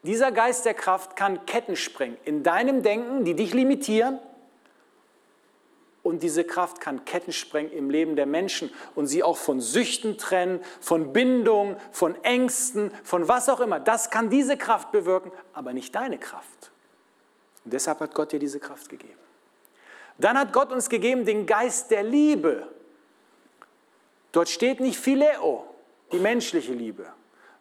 Dieser 0.03 0.32
Geist 0.32 0.66
der 0.66 0.76
Kraft 0.76 1.16
kann 1.16 1.45
Ketten 1.45 1.76
sprengen 1.76 2.18
in 2.26 2.43
deinem 2.43 2.84
Denken, 2.84 3.26
die 3.26 3.34
dich 3.34 3.53
limitieren 3.53 4.20
und 6.08 6.24
diese 6.24 6.45
Kraft 6.45 6.80
kann 6.80 7.03
Ketten 7.03 7.34
sprengen 7.34 7.72
im 7.72 7.89
Leben 7.89 8.16
der 8.16 8.26
Menschen 8.26 8.72
und 8.95 9.08
sie 9.08 9.24
auch 9.24 9.38
von 9.38 9.60
Süchten 9.60 10.18
trennen, 10.18 10.62
von 10.80 11.12
Bindungen, 11.12 11.76
von 11.91 12.16
Ängsten, 12.24 12.91
von 13.03 13.28
was 13.28 13.49
auch 13.49 13.60
immer. 13.60 13.80
Das 13.80 14.10
kann 14.10 14.30
diese 14.30 14.58
Kraft 14.58 14.91
bewirken, 14.91 15.32
aber 15.53 15.74
nicht 15.74 15.93
deine 15.93 16.18
Kraft. 16.18 16.72
Und 17.66 17.74
deshalb 17.74 17.99
hat 17.99 18.14
Gott 18.16 18.32
dir 18.32 18.39
diese 18.39 18.60
Kraft 18.60 18.88
gegeben. 18.88 19.20
Dann 20.18 20.38
hat 20.38 20.53
Gott 20.53 20.72
uns 20.72 20.88
gegeben 20.88 21.26
den 21.26 21.45
Geist 21.45 21.91
der 21.91 22.03
Liebe. 22.03 22.68
Dort 24.32 24.47
steht 24.47 24.80
nicht 24.80 24.97
Phileo, 24.97 25.66
die 26.14 26.20
menschliche 26.20 26.74
Liebe. 26.74 27.05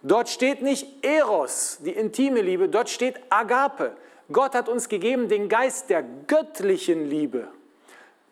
Dort 0.02 0.28
steht 0.28 0.62
nicht 0.62 1.04
Eros, 1.04 1.78
die 1.80 1.90
intime 1.90 2.40
Liebe. 2.40 2.68
Dort 2.68 2.88
steht 2.88 3.20
Agape. 3.28 3.96
Gott 4.30 4.54
hat 4.54 4.68
uns 4.68 4.88
gegeben 4.88 5.28
den 5.28 5.48
Geist 5.48 5.90
der 5.90 6.02
göttlichen 6.02 7.10
Liebe. 7.10 7.48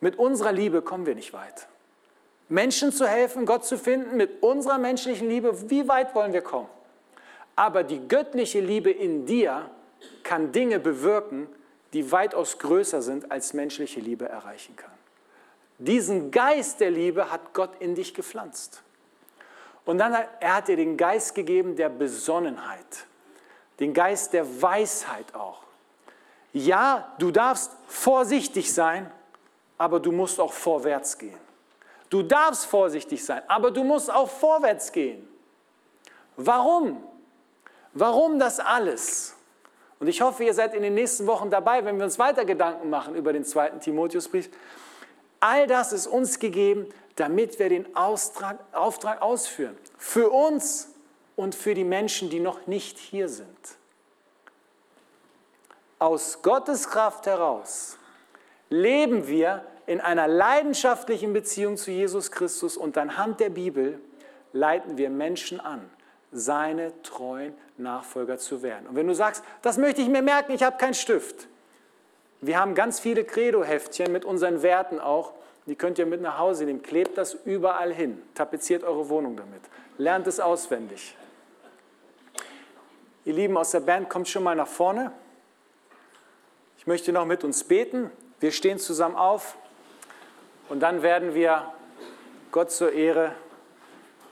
Mit 0.05 0.19
unserer 0.19 0.51
Liebe 0.51 0.83
kommen 0.83 1.07
wir 1.07 1.15
nicht 1.15 1.33
weit. 1.33 1.67
Menschen 2.47 2.91
zu 2.91 3.07
helfen, 3.07 3.47
Gott 3.47 3.65
zu 3.65 3.75
finden, 3.75 4.17
mit 4.17 4.43
unserer 4.43 4.77
menschlichen 4.77 5.27
Liebe, 5.27 5.71
wie 5.71 5.87
weit 5.87 6.13
wollen 6.13 6.31
wir 6.31 6.43
kommen? 6.43 6.69
Aber 7.55 7.81
die 7.83 8.07
göttliche 8.07 8.59
Liebe 8.59 8.91
in 8.91 9.25
dir 9.25 9.67
kann 10.21 10.51
Dinge 10.51 10.79
bewirken, 10.79 11.47
die 11.93 12.11
weitaus 12.11 12.59
größer 12.59 13.01
sind, 13.01 13.31
als 13.31 13.53
menschliche 13.53 13.99
Liebe 13.99 14.29
erreichen 14.29 14.75
kann. 14.75 14.91
Diesen 15.79 16.29
Geist 16.29 16.81
der 16.81 16.91
Liebe 16.91 17.31
hat 17.31 17.55
Gott 17.55 17.71
in 17.79 17.95
dich 17.95 18.13
gepflanzt. 18.13 18.83
Und 19.85 19.97
dann 19.97 20.15
hat 20.15 20.29
er 20.39 20.57
hat 20.57 20.67
dir 20.67 20.77
den 20.77 20.97
Geist 20.97 21.33
gegeben 21.33 21.75
der 21.75 21.89
Besonnenheit, 21.89 23.07
den 23.79 23.95
Geist 23.95 24.33
der 24.33 24.61
Weisheit 24.61 25.33
auch. 25.33 25.63
Ja, 26.53 27.11
du 27.17 27.31
darfst 27.31 27.71
vorsichtig 27.87 28.71
sein, 28.71 29.09
aber 29.77 29.99
du 29.99 30.11
musst 30.11 30.39
auch 30.39 30.53
vorwärts 30.53 31.17
gehen. 31.17 31.37
Du 32.09 32.23
darfst 32.23 32.65
vorsichtig 32.65 33.23
sein, 33.23 33.41
aber 33.47 33.71
du 33.71 33.83
musst 33.83 34.11
auch 34.11 34.29
vorwärts 34.29 34.91
gehen. 34.91 35.27
Warum? 36.37 37.03
Warum 37.93 38.39
das 38.39 38.59
alles? 38.59 39.35
Und 39.99 40.07
ich 40.07 40.21
hoffe, 40.21 40.43
ihr 40.43 40.53
seid 40.53 40.73
in 40.73 40.83
den 40.83 40.93
nächsten 40.93 41.25
Wochen 41.27 41.49
dabei, 41.49 41.83
wenn 41.85 41.97
wir 41.97 42.05
uns 42.05 42.19
weiter 42.19 42.45
Gedanken 42.45 42.89
machen 42.89 43.15
über 43.15 43.33
den 43.33 43.45
zweiten 43.45 43.79
Timotheusbrief. 43.79 44.49
All 45.39 45.67
das 45.67 45.93
ist 45.93 46.07
uns 46.07 46.39
gegeben, 46.39 46.87
damit 47.15 47.59
wir 47.59 47.69
den 47.69 47.95
Auftrag, 47.95 48.59
Auftrag 48.73 49.21
ausführen. 49.21 49.77
Für 49.97 50.29
uns 50.29 50.89
und 51.35 51.55
für 51.55 51.73
die 51.73 51.83
Menschen, 51.83 52.29
die 52.29 52.39
noch 52.39 52.67
nicht 52.67 52.97
hier 52.97 53.29
sind. 53.29 53.77
Aus 55.97 56.41
Gottes 56.41 56.89
Kraft 56.89 57.25
heraus 57.25 57.97
leben 58.69 59.27
wir 59.27 59.65
in 59.85 60.01
einer 60.01 60.27
leidenschaftlichen 60.27 61.33
Beziehung 61.33 61.77
zu 61.77 61.91
Jesus 61.91 62.31
Christus 62.31 62.77
und 62.77 62.97
anhand 62.97 63.39
der 63.39 63.49
Bibel 63.49 63.99
leiten 64.53 64.97
wir 64.97 65.09
Menschen 65.09 65.59
an, 65.59 65.89
seine 66.31 66.91
treuen 67.03 67.53
Nachfolger 67.77 68.37
zu 68.37 68.63
werden. 68.63 68.87
Und 68.87 68.95
wenn 68.95 69.07
du 69.07 69.13
sagst, 69.13 69.43
das 69.61 69.77
möchte 69.77 70.01
ich 70.01 70.07
mir 70.07 70.21
merken, 70.21 70.53
ich 70.53 70.63
habe 70.63 70.77
keinen 70.77 70.93
Stift. 70.93 71.47
Wir 72.41 72.59
haben 72.59 72.75
ganz 72.75 72.99
viele 72.99 73.23
Credo-Heftchen 73.23 74.11
mit 74.11 74.25
unseren 74.25 74.61
Werten 74.61 74.99
auch. 74.99 75.33
Die 75.65 75.75
könnt 75.75 75.97
ihr 75.97 76.05
mit 76.05 76.21
nach 76.21 76.37
Hause 76.37 76.65
nehmen. 76.65 76.81
Klebt 76.81 77.17
das 77.17 77.33
überall 77.45 77.91
hin. 77.93 78.21
Tapeziert 78.33 78.83
eure 78.83 79.09
Wohnung 79.09 79.35
damit. 79.35 79.61
Lernt 79.97 80.27
es 80.27 80.39
auswendig. 80.39 81.15
Ihr 83.23 83.33
Lieben 83.33 83.57
aus 83.57 83.71
der 83.71 83.79
Band, 83.79 84.09
kommt 84.09 84.27
schon 84.27 84.43
mal 84.43 84.55
nach 84.55 84.67
vorne. 84.67 85.11
Ich 86.77 86.85
möchte 86.85 87.11
noch 87.11 87.25
mit 87.25 87.43
uns 87.43 87.63
beten. 87.63 88.11
Wir 88.39 88.51
stehen 88.51 88.79
zusammen 88.79 89.15
auf 89.15 89.57
und 90.67 90.81
dann 90.81 91.01
werden 91.01 91.33
wir 91.33 91.73
Gott 92.51 92.71
zur 92.71 92.91
Ehre 92.91 93.33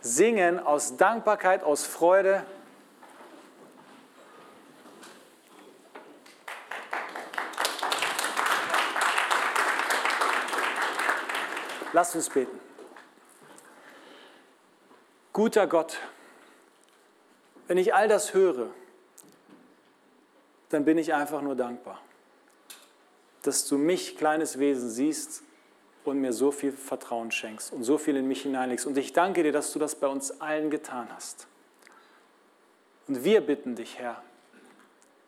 singen 0.02 0.60
aus 0.60 0.98
Dankbarkeit, 0.98 1.64
aus 1.64 1.86
Freude. 1.86 2.46
Lasst 11.94 12.16
uns 12.16 12.30
beten. 12.30 12.60
Guter 15.32 15.68
Gott, 15.68 15.98
wenn 17.68 17.78
ich 17.78 17.94
all 17.94 18.08
das 18.08 18.34
höre, 18.34 18.68
dann 20.70 20.86
bin 20.86 20.98
ich 20.98 21.14
einfach 21.14 21.42
nur 21.42 21.56
dankbar 21.56 22.02
dass 23.44 23.68
du 23.68 23.78
mich, 23.78 24.18
kleines 24.18 24.58
Wesen, 24.58 24.90
siehst 24.90 25.44
und 26.04 26.20
mir 26.20 26.34
so 26.34 26.52
viel 26.52 26.72
Vertrauen 26.72 27.32
schenkst 27.32 27.72
und 27.72 27.84
so 27.84 27.98
viel 27.98 28.16
in 28.18 28.28
mich 28.28 28.42
hineinlegst. 28.42 28.86
Und 28.86 28.98
ich 28.98 29.14
danke 29.14 29.44
dir, 29.44 29.52
dass 29.52 29.72
du 29.72 29.80
das 29.80 29.96
bei 29.96 30.08
uns 30.08 30.42
allen 30.42 30.70
getan 30.70 31.08
hast. 31.14 31.48
Und 33.08 33.24
wir 33.24 33.42
bitten 33.42 33.76
dich, 33.76 34.00
Herr, 34.00 34.22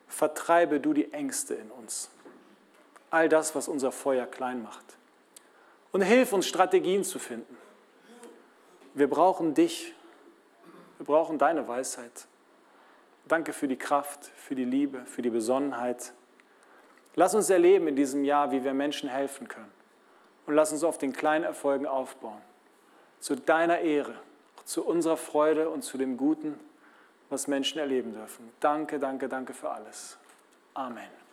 vertreibe 0.08 0.80
du 0.80 0.92
die 0.92 1.12
Ängste 1.12 1.54
in 1.54 1.70
uns. 1.70 2.10
All 3.10 3.28
das, 3.28 3.54
was 3.54 3.68
unser 3.68 3.92
Feuer 3.92 4.26
klein 4.26 4.62
macht. 4.62 4.84
Und 5.92 6.02
hilf 6.02 6.32
uns, 6.32 6.46
Strategien 6.46 7.04
zu 7.04 7.18
finden. 7.18 7.56
Wir 8.94 9.08
brauchen 9.08 9.54
dich. 9.54 9.94
Wir 10.98 11.06
brauchen 11.06 11.38
deine 11.38 11.68
Weisheit. 11.68 12.26
Danke 13.28 13.52
für 13.52 13.68
die 13.68 13.76
Kraft, 13.76 14.30
für 14.36 14.54
die 14.54 14.64
Liebe, 14.64 15.04
für 15.04 15.20
die 15.20 15.30
Besonnenheit. 15.30 16.12
Lass 17.16 17.34
uns 17.34 17.50
erleben 17.50 17.88
in 17.88 17.96
diesem 17.96 18.24
Jahr, 18.24 18.52
wie 18.52 18.62
wir 18.62 18.74
Menschen 18.74 19.08
helfen 19.08 19.48
können. 19.48 19.72
Und 20.46 20.54
lass 20.54 20.70
uns 20.70 20.84
auf 20.84 20.98
den 20.98 21.12
kleinen 21.12 21.44
Erfolgen 21.44 21.86
aufbauen. 21.86 22.40
Zu 23.18 23.34
deiner 23.34 23.80
Ehre, 23.80 24.14
zu 24.64 24.84
unserer 24.84 25.16
Freude 25.16 25.70
und 25.70 25.82
zu 25.82 25.98
dem 25.98 26.16
Guten, 26.16 26.60
was 27.30 27.48
Menschen 27.48 27.78
erleben 27.78 28.12
dürfen. 28.12 28.52
Danke, 28.60 28.98
danke, 28.98 29.28
danke 29.28 29.54
für 29.54 29.70
alles. 29.70 30.18
Amen. 30.74 31.25